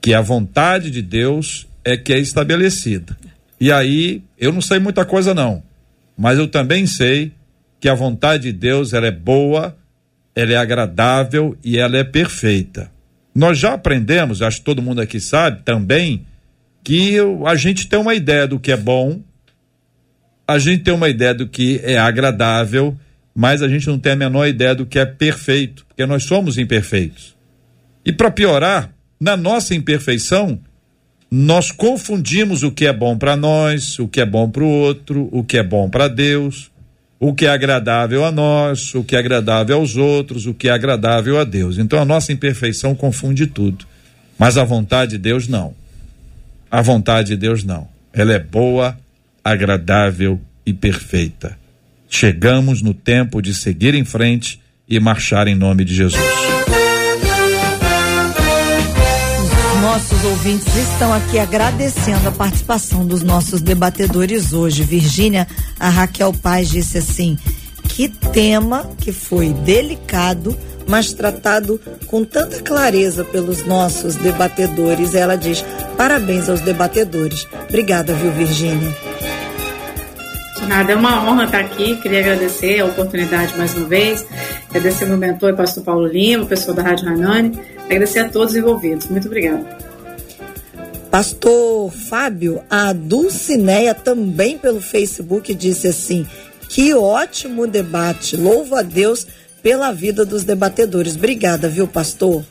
que 0.00 0.12
a 0.12 0.20
vontade 0.20 0.90
de 0.90 1.02
Deus 1.02 1.68
é 1.84 1.96
que 1.96 2.12
é 2.12 2.18
estabelecida. 2.18 3.16
E 3.60 3.70
aí, 3.70 4.22
eu 4.38 4.52
não 4.52 4.60
sei 4.60 4.78
muita 4.78 5.04
coisa 5.04 5.34
não, 5.34 5.62
mas 6.16 6.38
eu 6.38 6.48
também 6.48 6.86
sei 6.86 7.32
que 7.78 7.88
a 7.88 7.94
vontade 7.94 8.44
de 8.44 8.52
Deus 8.52 8.92
ela 8.92 9.06
é 9.06 9.12
boa, 9.12 9.76
ela 10.34 10.52
é 10.52 10.56
agradável 10.56 11.56
e 11.62 11.78
ela 11.78 11.96
é 11.96 12.04
perfeita. 12.04 12.90
Nós 13.34 13.58
já 13.58 13.74
aprendemos, 13.74 14.42
acho 14.42 14.58
que 14.58 14.64
todo 14.64 14.82
mundo 14.82 15.00
aqui 15.00 15.20
sabe 15.20 15.62
também, 15.64 16.26
que 16.82 17.16
a 17.46 17.54
gente 17.54 17.86
tem 17.86 17.98
uma 17.98 18.14
ideia 18.14 18.46
do 18.46 18.58
que 18.58 18.72
é 18.72 18.76
bom, 18.76 19.20
a 20.46 20.58
gente 20.58 20.82
tem 20.82 20.92
uma 20.92 21.08
ideia 21.08 21.32
do 21.32 21.46
que 21.46 21.80
é 21.84 21.96
agradável, 21.96 22.98
mas 23.34 23.62
a 23.62 23.68
gente 23.68 23.86
não 23.86 23.98
tem 23.98 24.12
a 24.12 24.16
menor 24.16 24.46
ideia 24.46 24.74
do 24.74 24.84
que 24.84 24.98
é 24.98 25.06
perfeito, 25.06 25.86
porque 25.86 26.04
nós 26.04 26.24
somos 26.24 26.58
imperfeitos. 26.58 27.36
E 28.04 28.12
para 28.12 28.30
piorar, 28.30 28.90
na 29.20 29.36
nossa 29.36 29.74
imperfeição, 29.74 30.58
nós 31.30 31.70
confundimos 31.70 32.64
o 32.64 32.72
que 32.72 32.86
é 32.86 32.92
bom 32.92 33.16
para 33.16 33.36
nós, 33.36 33.98
o 33.98 34.08
que 34.08 34.20
é 34.20 34.26
bom 34.26 34.50
para 34.50 34.64
o 34.64 34.68
outro, 34.68 35.28
o 35.30 35.44
que 35.44 35.58
é 35.58 35.62
bom 35.62 35.88
para 35.88 36.08
Deus 36.08 36.70
o 37.22 37.34
que 37.34 37.44
é 37.44 37.50
agradável 37.50 38.24
a 38.24 38.32
nós, 38.32 38.94
o 38.94 39.04
que 39.04 39.14
é 39.14 39.18
agradável 39.18 39.76
aos 39.76 39.94
outros, 39.94 40.46
o 40.46 40.54
que 40.54 40.68
é 40.68 40.72
agradável 40.72 41.38
a 41.38 41.44
Deus. 41.44 41.76
Então 41.76 42.00
a 42.00 42.04
nossa 42.04 42.32
imperfeição 42.32 42.94
confunde 42.94 43.46
tudo. 43.46 43.84
Mas 44.38 44.56
a 44.56 44.64
vontade 44.64 45.12
de 45.12 45.18
Deus 45.18 45.46
não. 45.46 45.74
A 46.70 46.80
vontade 46.80 47.28
de 47.28 47.36
Deus 47.36 47.62
não. 47.62 47.86
Ela 48.10 48.32
é 48.32 48.38
boa, 48.38 48.98
agradável 49.44 50.40
e 50.64 50.72
perfeita. 50.72 51.58
Chegamos 52.08 52.80
no 52.80 52.94
tempo 52.94 53.42
de 53.42 53.52
seguir 53.52 53.94
em 53.94 54.04
frente 54.04 54.58
e 54.88 54.98
marchar 54.98 55.46
em 55.46 55.54
nome 55.54 55.84
de 55.84 55.94
Jesus. 55.94 56.29
Nossos 59.90 60.24
ouvintes 60.24 60.72
estão 60.76 61.12
aqui 61.12 61.36
agradecendo 61.36 62.28
a 62.28 62.30
participação 62.30 63.04
dos 63.04 63.24
nossos 63.24 63.60
debatedores 63.60 64.52
hoje. 64.52 64.84
Virgínia, 64.84 65.48
a 65.80 65.88
Raquel 65.88 66.32
Paz 66.32 66.68
disse 66.68 66.98
assim: 66.98 67.36
Que 67.88 68.08
tema 68.08 68.88
que 68.98 69.10
foi 69.10 69.52
delicado, 69.52 70.56
mas 70.86 71.12
tratado 71.12 71.80
com 72.06 72.24
tanta 72.24 72.62
clareza 72.62 73.24
pelos 73.24 73.66
nossos 73.66 74.14
debatedores. 74.14 75.12
Ela 75.12 75.34
diz: 75.34 75.64
parabéns 75.96 76.48
aos 76.48 76.60
debatedores. 76.60 77.44
Obrigada, 77.68 78.14
viu, 78.14 78.30
Virgínia? 78.30 78.96
Nada, 80.66 80.92
é 80.92 80.96
uma 80.96 81.28
honra 81.28 81.44
estar 81.44 81.60
aqui. 81.60 81.96
Queria 81.96 82.20
agradecer 82.20 82.80
a 82.80 82.86
oportunidade 82.86 83.56
mais 83.56 83.74
uma 83.74 83.86
vez. 83.86 84.26
Agradecer 84.68 85.04
ao 85.04 85.10
meu 85.10 85.18
mentor, 85.18 85.54
pastor 85.54 85.82
Paulo 85.82 86.06
Lima, 86.06 86.44
o 86.44 86.46
pessoal 86.46 86.76
da 86.76 86.82
Rádio 86.82 87.06
Ranani. 87.06 87.58
Agradecer 87.84 88.20
a 88.20 88.28
todos 88.28 88.52
os 88.52 88.56
envolvidos. 88.56 89.06
Muito 89.06 89.26
obrigada. 89.26 89.64
Pastor 91.10 91.90
Fábio, 91.90 92.62
a 92.70 92.92
Dulcineia 92.92 93.94
também 93.94 94.56
pelo 94.56 94.80
Facebook 94.80 95.52
disse 95.54 95.88
assim: 95.88 96.26
que 96.68 96.94
ótimo 96.94 97.66
debate. 97.66 98.36
Louvo 98.36 98.76
a 98.76 98.82
Deus 98.82 99.26
pela 99.60 99.90
vida 99.90 100.24
dos 100.24 100.44
debatedores. 100.44 101.16
Obrigada, 101.16 101.68
viu, 101.68 101.88
pastor? 101.88 102.44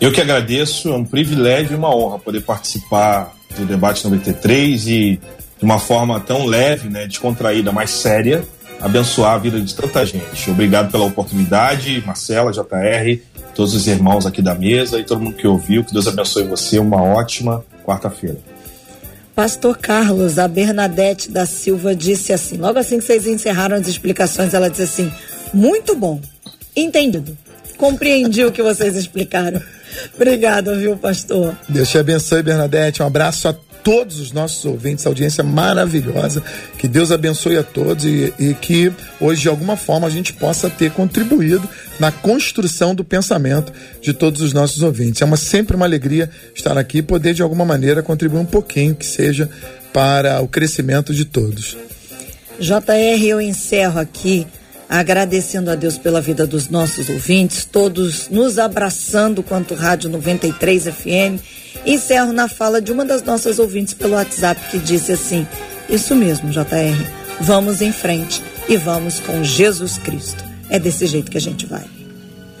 Eu 0.00 0.10
que 0.10 0.20
agradeço, 0.20 0.88
é 0.88 0.96
um 0.96 1.04
privilégio 1.04 1.72
e 1.72 1.76
uma 1.76 1.94
honra 1.94 2.18
poder 2.18 2.40
participar 2.40 3.34
do 3.56 3.64
debate 3.64 4.04
93 4.04 4.88
e 4.88 5.20
de 5.58 5.64
uma 5.64 5.78
forma 5.78 6.20
tão 6.20 6.44
leve, 6.44 6.88
né, 6.88 7.06
descontraída, 7.06 7.72
mais 7.72 7.90
séria, 7.90 8.44
abençoar 8.80 9.34
a 9.34 9.38
vida 9.38 9.60
de 9.60 9.74
tanta 9.74 10.04
gente. 10.04 10.50
Obrigado 10.50 10.90
pela 10.90 11.04
oportunidade, 11.04 12.02
Marcela, 12.06 12.52
JR, 12.52 13.20
todos 13.54 13.74
os 13.74 13.86
irmãos 13.86 14.26
aqui 14.26 14.42
da 14.42 14.54
mesa 14.54 14.98
e 14.98 15.04
todo 15.04 15.20
mundo 15.20 15.36
que 15.36 15.46
ouviu. 15.46 15.82
Que 15.84 15.92
Deus 15.92 16.06
abençoe 16.06 16.44
você. 16.44 16.78
Uma 16.78 17.02
ótima 17.02 17.64
quarta-feira. 17.84 18.38
Pastor 19.34 19.76
Carlos, 19.76 20.38
a 20.38 20.48
Bernadette 20.48 21.30
da 21.30 21.44
Silva 21.44 21.94
disse 21.94 22.32
assim: 22.32 22.56
logo 22.56 22.78
assim 22.78 22.98
que 22.98 23.04
vocês 23.04 23.26
encerraram 23.26 23.76
as 23.76 23.86
explicações, 23.86 24.54
ela 24.54 24.70
disse 24.70 24.82
assim: 24.82 25.12
muito 25.52 25.94
bom, 25.94 26.20
entendido. 26.74 27.36
Compreendi 27.76 28.44
o 28.44 28.52
que 28.52 28.62
vocês 28.62 28.96
explicaram. 28.96 29.60
Obrigada, 30.16 30.74
viu, 30.76 30.96
pastor? 30.96 31.54
Deus 31.68 31.90
te 31.90 31.98
abençoe, 31.98 32.42
Bernadette. 32.42 33.02
Um 33.02 33.06
abraço 33.06 33.48
a 33.48 33.52
todos 33.86 34.18
os 34.18 34.32
nossos 34.32 34.64
ouvintes, 34.64 35.06
audiência 35.06 35.44
maravilhosa. 35.44 36.42
Que 36.76 36.88
Deus 36.88 37.12
abençoe 37.12 37.56
a 37.56 37.62
todos 37.62 38.04
e, 38.04 38.34
e, 38.36 38.52
que 38.52 38.92
hoje, 39.20 39.42
de 39.42 39.48
alguma 39.48 39.76
forma, 39.76 40.08
a 40.08 40.10
gente 40.10 40.32
possa 40.32 40.68
ter 40.68 40.90
contribuído 40.90 41.68
na 42.00 42.10
construção 42.10 42.96
do 42.96 43.04
pensamento 43.04 43.72
de 44.02 44.12
todos 44.12 44.42
os 44.42 44.52
nossos 44.52 44.82
ouvintes. 44.82 45.22
É 45.22 45.24
uma, 45.24 45.36
sempre 45.36 45.76
uma 45.76 45.86
alegria 45.86 46.28
estar 46.52 46.76
aqui 46.76 46.98
e 46.98 47.02
poder, 47.02 47.32
de 47.32 47.42
alguma 47.42 47.64
maneira, 47.64 48.02
contribuir 48.02 48.40
um 48.40 48.44
pouquinho, 48.44 48.92
que 48.92 49.06
seja 49.06 49.48
para 49.92 50.40
o 50.40 50.48
crescimento 50.48 51.14
de 51.14 51.24
todos. 51.24 51.76
JR, 52.58 53.24
eu 53.24 53.40
encerro 53.40 54.00
aqui 54.00 54.48
agradecendo 54.88 55.70
a 55.70 55.76
Deus 55.76 55.96
pela 55.96 56.20
vida 56.20 56.44
dos 56.44 56.68
nossos 56.68 57.08
ouvintes, 57.08 57.64
todos 57.64 58.28
nos 58.30 58.58
abraçando 58.58 59.44
quanto 59.44 59.76
Rádio 59.76 60.10
93 60.10 60.88
FM 60.88 61.65
Encerro 61.84 62.32
na 62.32 62.48
fala 62.48 62.80
de 62.80 62.92
uma 62.92 63.04
das 63.04 63.22
nossas 63.22 63.58
ouvintes 63.58 63.94
pelo 63.94 64.14
WhatsApp 64.14 64.60
que 64.70 64.78
disse 64.78 65.12
assim: 65.12 65.46
Isso 65.88 66.14
mesmo, 66.14 66.50
JR. 66.50 66.62
Vamos 67.40 67.82
em 67.82 67.92
frente 67.92 68.42
e 68.68 68.76
vamos 68.76 69.20
com 69.20 69.44
Jesus 69.44 69.98
Cristo. 69.98 70.44
É 70.68 70.78
desse 70.78 71.06
jeito 71.06 71.30
que 71.30 71.38
a 71.38 71.40
gente 71.40 71.66
vai. 71.66 71.84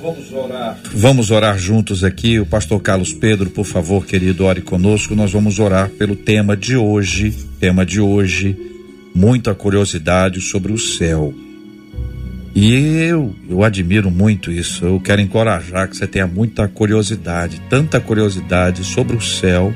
Vamos 0.00 0.32
orar. 0.32 0.78
Vamos 0.94 1.30
orar 1.30 1.58
juntos 1.58 2.04
aqui. 2.04 2.38
O 2.38 2.46
pastor 2.46 2.80
Carlos 2.80 3.12
Pedro, 3.12 3.50
por 3.50 3.64
favor, 3.64 4.06
querido, 4.06 4.44
ore 4.44 4.60
conosco. 4.60 5.16
Nós 5.16 5.32
vamos 5.32 5.58
orar 5.58 5.88
pelo 5.90 6.14
tema 6.14 6.56
de 6.56 6.76
hoje. 6.76 7.34
Tema 7.58 7.84
de 7.84 8.00
hoje, 8.00 8.56
muita 9.14 9.54
curiosidade 9.54 10.40
sobre 10.40 10.72
o 10.72 10.78
céu. 10.78 11.34
E 12.56 12.72
eu, 12.72 13.36
eu 13.50 13.62
admiro 13.62 14.10
muito 14.10 14.50
isso. 14.50 14.82
Eu 14.86 14.98
quero 14.98 15.20
encorajar 15.20 15.86
que 15.90 15.94
você 15.94 16.06
tenha 16.06 16.26
muita 16.26 16.66
curiosidade, 16.66 17.60
tanta 17.68 18.00
curiosidade 18.00 18.82
sobre 18.82 19.14
o 19.14 19.20
céu, 19.20 19.74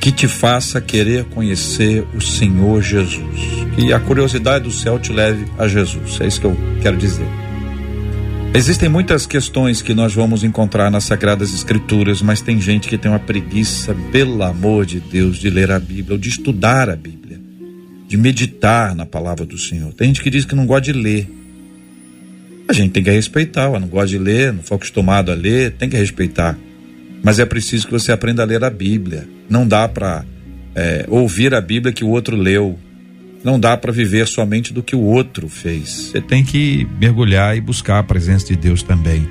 que 0.00 0.10
te 0.10 0.26
faça 0.26 0.80
querer 0.80 1.24
conhecer 1.24 2.02
o 2.14 2.20
Senhor 2.22 2.80
Jesus. 2.80 3.66
Que 3.76 3.92
a 3.92 4.00
curiosidade 4.00 4.64
do 4.64 4.70
céu 4.70 4.98
te 4.98 5.12
leve 5.12 5.44
a 5.58 5.68
Jesus. 5.68 6.18
É 6.18 6.26
isso 6.26 6.40
que 6.40 6.46
eu 6.46 6.56
quero 6.80 6.96
dizer. 6.96 7.26
Existem 8.54 8.88
muitas 8.88 9.26
questões 9.26 9.82
que 9.82 9.92
nós 9.92 10.14
vamos 10.14 10.42
encontrar 10.42 10.90
nas 10.90 11.04
Sagradas 11.04 11.52
Escrituras, 11.52 12.22
mas 12.22 12.40
tem 12.40 12.58
gente 12.58 12.88
que 12.88 12.96
tem 12.96 13.10
uma 13.10 13.18
preguiça, 13.18 13.94
pelo 14.10 14.42
amor 14.42 14.86
de 14.86 14.98
Deus, 14.98 15.36
de 15.36 15.50
ler 15.50 15.70
a 15.70 15.78
Bíblia 15.78 16.14
ou 16.14 16.18
de 16.18 16.30
estudar 16.30 16.88
a 16.88 16.96
Bíblia 16.96 17.18
de 18.08 18.16
meditar 18.16 18.94
na 18.94 19.04
palavra 19.04 19.44
do 19.44 19.58
Senhor. 19.58 19.92
Tem 19.92 20.08
gente 20.08 20.22
que 20.22 20.30
diz 20.30 20.46
que 20.46 20.54
não 20.54 20.64
gosta 20.64 20.90
de 20.90 20.98
ler. 20.98 21.28
A 22.66 22.72
gente 22.72 22.92
tem 22.92 23.04
que 23.04 23.10
respeitar, 23.10 23.70
não 23.78 23.86
gosta 23.86 24.08
de 24.08 24.18
ler, 24.18 24.52
não 24.52 24.62
foi 24.62 24.76
acostumado 24.76 25.30
a 25.30 25.34
ler, 25.34 25.72
tem 25.72 25.90
que 25.90 25.96
respeitar. 25.96 26.58
Mas 27.22 27.38
é 27.38 27.44
preciso 27.44 27.86
que 27.86 27.92
você 27.92 28.10
aprenda 28.10 28.42
a 28.42 28.46
ler 28.46 28.64
a 28.64 28.70
Bíblia. 28.70 29.28
Não 29.48 29.68
dá 29.68 29.86
para 29.86 30.24
é, 30.74 31.04
ouvir 31.08 31.54
a 31.54 31.60
Bíblia 31.60 31.92
que 31.92 32.02
o 32.02 32.08
outro 32.08 32.34
leu. 32.34 32.78
Não 33.44 33.60
dá 33.60 33.76
para 33.76 33.92
viver 33.92 34.26
somente 34.26 34.72
do 34.72 34.82
que 34.82 34.96
o 34.96 35.02
outro 35.02 35.48
fez. 35.48 36.10
Você 36.10 36.20
tem 36.20 36.42
que 36.42 36.88
mergulhar 36.98 37.56
e 37.56 37.60
buscar 37.60 37.98
a 37.98 38.02
presença 38.02 38.46
de 38.46 38.56
Deus 38.56 38.82
também. 38.82 39.28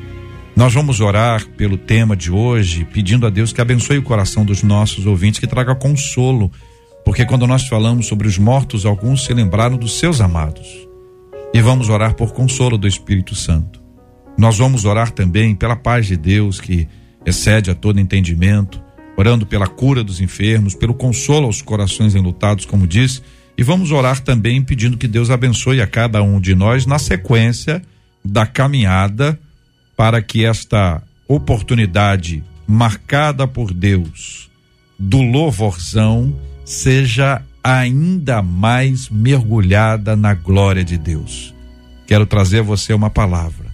Nós 0.55 0.73
vamos 0.73 1.01
orar 1.01 1.45
pelo 1.49 1.77
tema 1.77 2.15
de 2.15 2.31
hoje, 2.31 2.85
pedindo 2.85 3.25
a 3.25 3.29
Deus 3.29 3.51
que 3.51 3.61
abençoe 3.61 3.97
o 3.97 4.03
coração 4.03 4.45
dos 4.45 4.63
nossos 4.63 5.05
ouvintes, 5.05 5.39
que 5.39 5.47
traga 5.47 5.75
consolo 5.75 6.51
porque 7.07 7.25
quando 7.25 7.47
nós 7.47 7.65
falamos 7.65 8.05
sobre 8.05 8.27
os 8.27 8.37
mortos, 8.37 8.85
alguns 8.85 9.23
se 9.23 9.33
lembraram 9.33 9.77
dos 9.77 9.97
seus 9.97 10.19
amados. 10.19 10.67
E 11.53 11.61
vamos 11.61 11.87
orar 11.87 12.15
por 12.15 12.33
consolo 12.33 12.77
do 12.77 12.85
Espírito 12.85 13.33
Santo. 13.33 13.81
Nós 14.37 14.57
vamos 14.57 14.83
orar 14.83 15.11
também 15.11 15.55
pela 15.55 15.77
paz 15.77 16.05
de 16.05 16.17
Deus 16.17 16.59
que 16.59 16.85
excede 17.25 17.71
a 17.71 17.73
todo 17.73 17.97
entendimento, 17.97 18.83
orando 19.15 19.45
pela 19.45 19.67
cura 19.67 20.03
dos 20.03 20.19
enfermos, 20.19 20.75
pelo 20.75 20.93
consolo 20.93 21.45
aos 21.45 21.61
corações 21.61 22.13
enlutados, 22.13 22.65
como 22.65 22.85
diz, 22.85 23.23
e 23.57 23.63
vamos 23.63 23.93
orar 23.93 24.19
também 24.19 24.61
pedindo 24.61 24.97
que 24.97 25.07
Deus 25.07 25.29
abençoe 25.29 25.79
a 25.79 25.87
cada 25.87 26.21
um 26.21 26.41
de 26.41 26.53
nós 26.55 26.85
na 26.85 26.99
sequência 26.99 27.81
da 28.21 28.45
caminhada 28.45 29.39
para 29.95 30.21
que 30.21 30.43
esta 30.43 31.01
oportunidade 31.25 32.43
marcada 32.67 33.47
por 33.47 33.73
Deus 33.73 34.49
do 34.99 35.21
louvorzão 35.21 36.35
seja 36.67 37.41
ainda 37.63 38.41
mais 38.41 39.09
mergulhada 39.09 40.17
na 40.17 40.33
glória 40.33 40.83
de 40.83 40.97
Deus. 40.97 41.55
Quero 42.05 42.25
trazer 42.25 42.59
a 42.59 42.63
você 42.63 42.93
uma 42.93 43.09
palavra. 43.09 43.73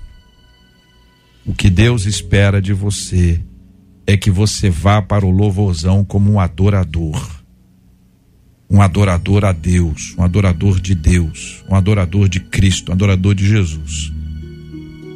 O 1.44 1.56
que 1.56 1.72
Deus 1.72 2.06
espera 2.06 2.62
de 2.62 2.72
você 2.72 3.42
é 4.06 4.16
que 4.16 4.30
você 4.30 4.70
vá 4.70 5.02
para 5.02 5.26
o 5.26 5.32
louvorzão 5.32 6.06
como 6.06 6.32
um 6.32 6.40
adorador. 6.40 7.20
Um 8.70 8.80
adorador 8.80 9.44
a 9.44 9.52
Deus, 9.52 10.14
um 10.16 10.24
adorador 10.24 10.80
de 10.80 10.94
Deus, 10.94 11.64
um 11.68 11.76
adorador 11.76 12.30
de 12.30 12.40
Cristo, 12.42 12.92
um 12.92 12.94
adorador 12.94 13.34
de 13.34 13.48
Jesus. 13.48 14.14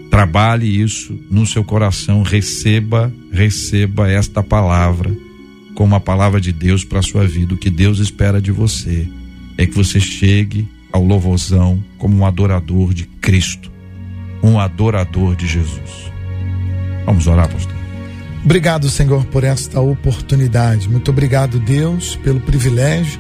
Trabalhe 0.10 0.82
isso 0.82 1.14
no 1.30 1.46
seu 1.46 1.64
coração, 1.64 2.24
receba, 2.24 3.14
receba 3.32 4.10
esta 4.10 4.42
palavra 4.42 5.27
como 5.78 5.94
a 5.94 6.00
palavra 6.00 6.42
de 6.42 6.52
Deus 6.52 6.84
para 6.84 6.98
a 6.98 7.04
sua 7.04 7.28
vida. 7.28 7.54
O 7.54 7.58
que 7.58 7.70
Deus 7.70 8.00
espera 8.00 8.42
de 8.42 8.52
você 8.52 9.08
é 9.60 9.68
que 9.68 9.76
você 9.76 10.00
chegue 10.00 10.68
ao 10.92 11.04
louvorzão 11.04 11.84
como 12.00 12.18
um 12.18 12.26
adorador 12.26 12.96
de 12.96 13.06
Cristo, 13.06 13.72
um 14.42 14.60
adorador 14.60 15.36
de 15.36 15.46
Jesus. 15.46 16.12
Vamos 17.06 17.28
orar, 17.28 17.48
pastor. 17.48 17.76
Obrigado, 18.44 18.90
Senhor, 18.90 19.24
por 19.26 19.44
esta 19.44 19.80
oportunidade. 19.80 20.90
Muito 20.90 21.12
obrigado, 21.12 21.60
Deus, 21.60 22.16
pelo 22.24 22.40
privilégio 22.40 23.20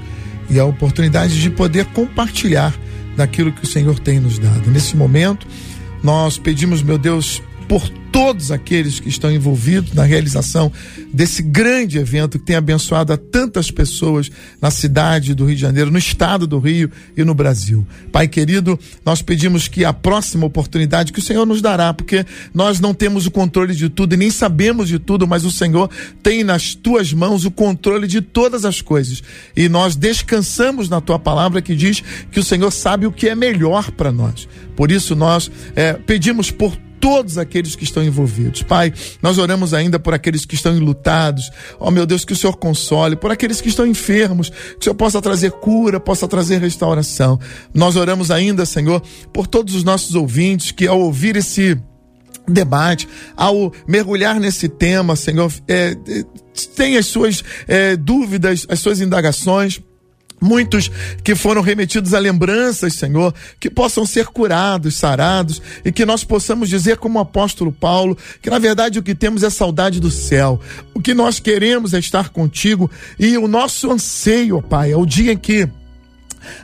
e 0.49 0.60
a 0.60 0.65
oportunidade 0.65 1.40
de 1.40 1.52
poder 1.52 1.86
compartilhar 1.86 2.73
daquilo 3.15 3.52
que 3.52 3.65
o 3.65 3.68
Senhor 3.68 3.99
tem 3.99 4.19
nos 4.19 4.40
dado. 4.40 4.72
Nesse 4.72 4.98
momento, 4.98 5.45
nós 6.02 6.40
pedimos, 6.40 6.82
meu 6.82 6.98
Deus, 6.98 7.40
por 7.68 7.89
todos 8.11 8.52
aqueles 8.52 8.99
que 8.99 9.10
estão 9.10 9.31
envolvidos 9.31 9.94
na 9.94 10.03
realização 10.03 10.72
desse 11.14 11.44
grande 11.44 11.99
evento 11.99 12.39
que 12.39 12.45
tem 12.45 12.56
abençoado 12.56 13.14
a 13.14 13.18
tantas 13.18 13.69
pessoas 13.69 14.31
na 14.61 14.72
cidade 14.72 15.35
do 15.35 15.45
Rio 15.45 15.56
de 15.56 15.61
Janeiro, 15.61 15.91
no 15.91 15.98
estado 15.98 16.48
do 16.48 16.57
Rio 16.57 16.89
e 17.15 17.23
no 17.23 17.35
Brasil. 17.35 17.85
Pai 18.11 18.27
querido, 18.27 18.80
nós 19.06 19.22
pedimos 19.22 19.68
que 19.68 19.85
a 19.85 19.94
próxima 19.94 20.45
oportunidade 20.45 21.11
que 21.11 21.19
o 21.19 21.22
Senhor 21.22 21.45
nos 21.45 21.61
dará, 21.61 21.94
porque 21.94 22.26
nós 22.53 22.80
não 22.80 22.94
temos 22.94 23.27
o 23.27 23.31
controle 23.31 23.76
de 23.76 23.89
tudo 23.89 24.14
e 24.14 24.18
nem 24.18 24.31
sabemos 24.31 24.88
de 24.88 24.98
tudo, 24.98 25.27
mas 25.27 25.44
o 25.45 25.52
Senhor 25.52 25.89
tem 26.23 26.44
nas 26.44 26.73
tuas 26.73 27.14
mãos 27.14 27.45
o 27.45 27.52
controle 27.52 28.07
de 28.07 28.22
todas 28.22 28.65
as 28.65 28.81
coisas. 28.81 29.22
E 29.56 29.68
nós 29.69 29.95
descansamos 29.95 30.89
na 30.89 31.02
tua 31.02 31.19
palavra 31.19 31.61
que 31.61 31.76
diz 31.76 32.02
que 32.31 32.39
o 32.39 32.44
Senhor 32.44 32.72
sabe 32.72 33.06
o 33.06 33.11
que 33.11 33.27
é 33.27 33.35
melhor 33.35 33.91
para 33.91 34.11
nós. 34.11 34.48
Por 34.76 34.91
isso 34.91 35.15
nós 35.15 35.52
é, 35.76 35.94
pedimos 35.94 36.49
por 36.49 36.86
todos 36.99 37.38
aqueles 37.38 37.76
que 37.76 37.84
estão 37.84 38.03
envolvidos. 38.03 38.64
Pai, 38.64 38.94
nós 39.22 39.38
oramos 39.38 39.74
ainda 39.74 39.99
por 39.99 40.14
aqueles 40.14 40.45
que 40.45 40.56
estão 40.56 40.76
enlutados. 40.76 41.49
Ó 41.80 41.88
oh, 41.88 41.91
meu 41.91 42.06
Deus, 42.06 42.26
que 42.26 42.34
o 42.34 42.36
Senhor 42.36 42.56
console, 42.57 43.15
por 43.15 43.32
aqueles 43.32 43.61
que 43.61 43.69
estão 43.69 43.86
enfermos, 43.86 44.49
que 44.49 44.80
o 44.80 44.84
Senhor 44.84 44.95
possa 44.95 45.22
trazer 45.22 45.52
cura, 45.52 45.99
possa 45.99 46.28
trazer 46.28 46.60
restauração. 46.60 47.40
Nós 47.74 47.95
oramos 47.95 48.32
ainda, 48.32 48.65
Senhor, 48.65 49.02
por 49.34 49.48
todos 49.48 49.76
os 49.76 49.84
nossos 49.84 50.15
ouvintes 50.15 50.72
que 50.72 50.88
ao 50.88 50.99
ouvir 50.99 51.36
esse 51.36 51.78
debate, 52.48 53.07
ao 53.36 53.74
mergulhar 53.88 54.40
nesse 54.40 54.69
tema, 54.69 55.15
Senhor, 55.15 55.52
é, 55.68 55.95
é, 56.07 56.24
tem 56.76 56.98
as 56.98 57.06
suas 57.07 57.44
é, 57.68 57.95
dúvidas, 57.95 58.65
as 58.69 58.80
suas 58.80 59.02
indagações. 59.02 59.82
Muitos 60.39 60.91
que 61.23 61.35
foram 61.35 61.61
remetidos 61.61 62.14
a 62.14 62.19
lembranças, 62.19 62.93
Senhor, 62.93 63.34
que 63.59 63.69
possam 63.69 64.05
ser 64.05 64.27
curados, 64.27 64.95
sarados 64.95 65.61
e 65.84 65.91
que 65.91 66.05
nós 66.05 66.23
possamos 66.23 66.69
dizer, 66.69 66.97
como 66.97 67.18
o 67.18 67.22
apóstolo 67.22 67.72
Paulo, 67.72 68.15
que 68.41 68.49
na 68.49 68.59
verdade 68.59 68.99
o 68.99 69.03
que 69.03 69.15
temos 69.15 69.41
é 69.41 69.49
saudade 69.49 69.99
do 69.99 70.11
céu. 70.11 70.59
O 70.93 71.01
que 71.01 71.14
nós 71.14 71.39
queremos 71.39 71.93
é 71.93 71.99
estar 71.99 72.30
contigo 72.30 72.89
e 73.18 73.38
o 73.38 73.47
nosso 73.47 73.91
anseio, 73.91 74.61
Pai, 74.61 74.91
é 74.91 74.97
o 74.97 75.05
dia 75.05 75.34
em 75.34 75.38
que 75.38 75.68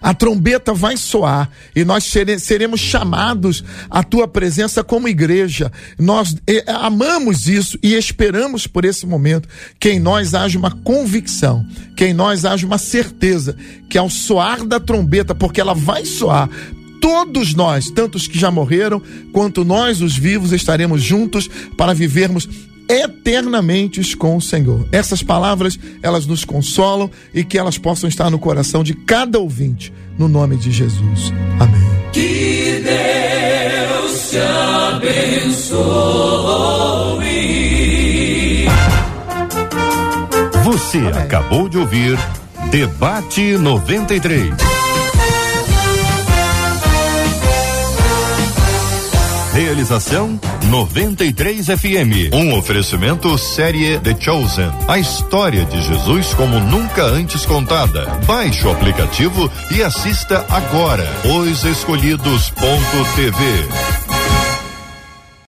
a 0.01 0.13
trombeta 0.13 0.73
vai 0.73 0.97
soar 0.97 1.49
e 1.75 1.83
nós 1.83 2.11
seremos 2.39 2.79
chamados 2.79 3.63
à 3.89 4.03
tua 4.03 4.27
presença 4.27 4.83
como 4.83 5.07
igreja. 5.07 5.71
Nós 5.97 6.35
amamos 6.67 7.47
isso 7.47 7.77
e 7.81 7.93
esperamos 7.93 8.67
por 8.67 8.85
esse 8.85 9.05
momento 9.05 9.47
que 9.79 9.91
em 9.91 9.99
nós 9.99 10.33
haja 10.33 10.57
uma 10.57 10.71
convicção, 10.71 11.65
que 11.95 12.05
em 12.05 12.13
nós 12.13 12.45
haja 12.45 12.65
uma 12.65 12.77
certeza 12.77 13.55
que 13.89 13.97
ao 13.97 14.09
soar 14.09 14.65
da 14.65 14.79
trombeta, 14.79 15.35
porque 15.35 15.61
ela 15.61 15.73
vai 15.73 16.05
soar, 16.05 16.49
todos 17.01 17.53
nós, 17.53 17.89
tanto 17.89 18.15
os 18.15 18.27
que 18.27 18.39
já 18.39 18.49
morreram, 18.49 19.01
quanto 19.33 19.65
nós, 19.65 20.01
os 20.01 20.17
vivos, 20.17 20.53
estaremos 20.53 21.01
juntos 21.01 21.49
para 21.75 21.93
vivermos 21.93 22.47
eternamente 22.89 24.15
com 24.15 24.37
o 24.37 24.41
Senhor. 24.41 24.87
Essas 24.91 25.23
palavras, 25.23 25.77
elas 26.01 26.25
nos 26.25 26.45
consolam 26.45 27.09
e 27.33 27.43
que 27.43 27.57
elas 27.57 27.77
possam 27.77 28.07
estar 28.07 28.29
no 28.29 28.39
coração 28.39 28.83
de 28.83 28.93
cada 28.93 29.39
ouvinte, 29.39 29.93
no 30.17 30.27
nome 30.27 30.57
de 30.57 30.71
Jesus. 30.71 31.33
Amém. 31.59 31.81
Que 32.11 32.83
Deus 32.83 34.29
te 34.29 34.37
abençoe. 34.37 36.23
Você 40.63 40.97
Amém. 40.99 41.11
acabou 41.13 41.67
de 41.69 41.77
ouvir 41.77 42.17
Debate 42.71 43.57
93. 43.57 44.72
Realização 49.53 50.39
93 50.65 51.67
FM. 51.67 52.33
Um 52.33 52.57
oferecimento 52.57 53.37
série 53.37 53.99
The 53.99 54.19
Chosen. 54.19 54.71
A 54.87 54.97
história 54.97 55.63
de 55.63 55.79
Jesus 55.79 56.33
como 56.33 56.59
nunca 56.59 57.03
antes 57.03 57.45
contada. 57.45 58.07
Baixe 58.25 58.65
o 58.65 58.71
aplicativo 58.71 59.51
e 59.69 59.83
assista 59.83 60.43
agora. 60.49 61.07
Os 61.23 61.63
Escolhidos.tv. 61.65 64.02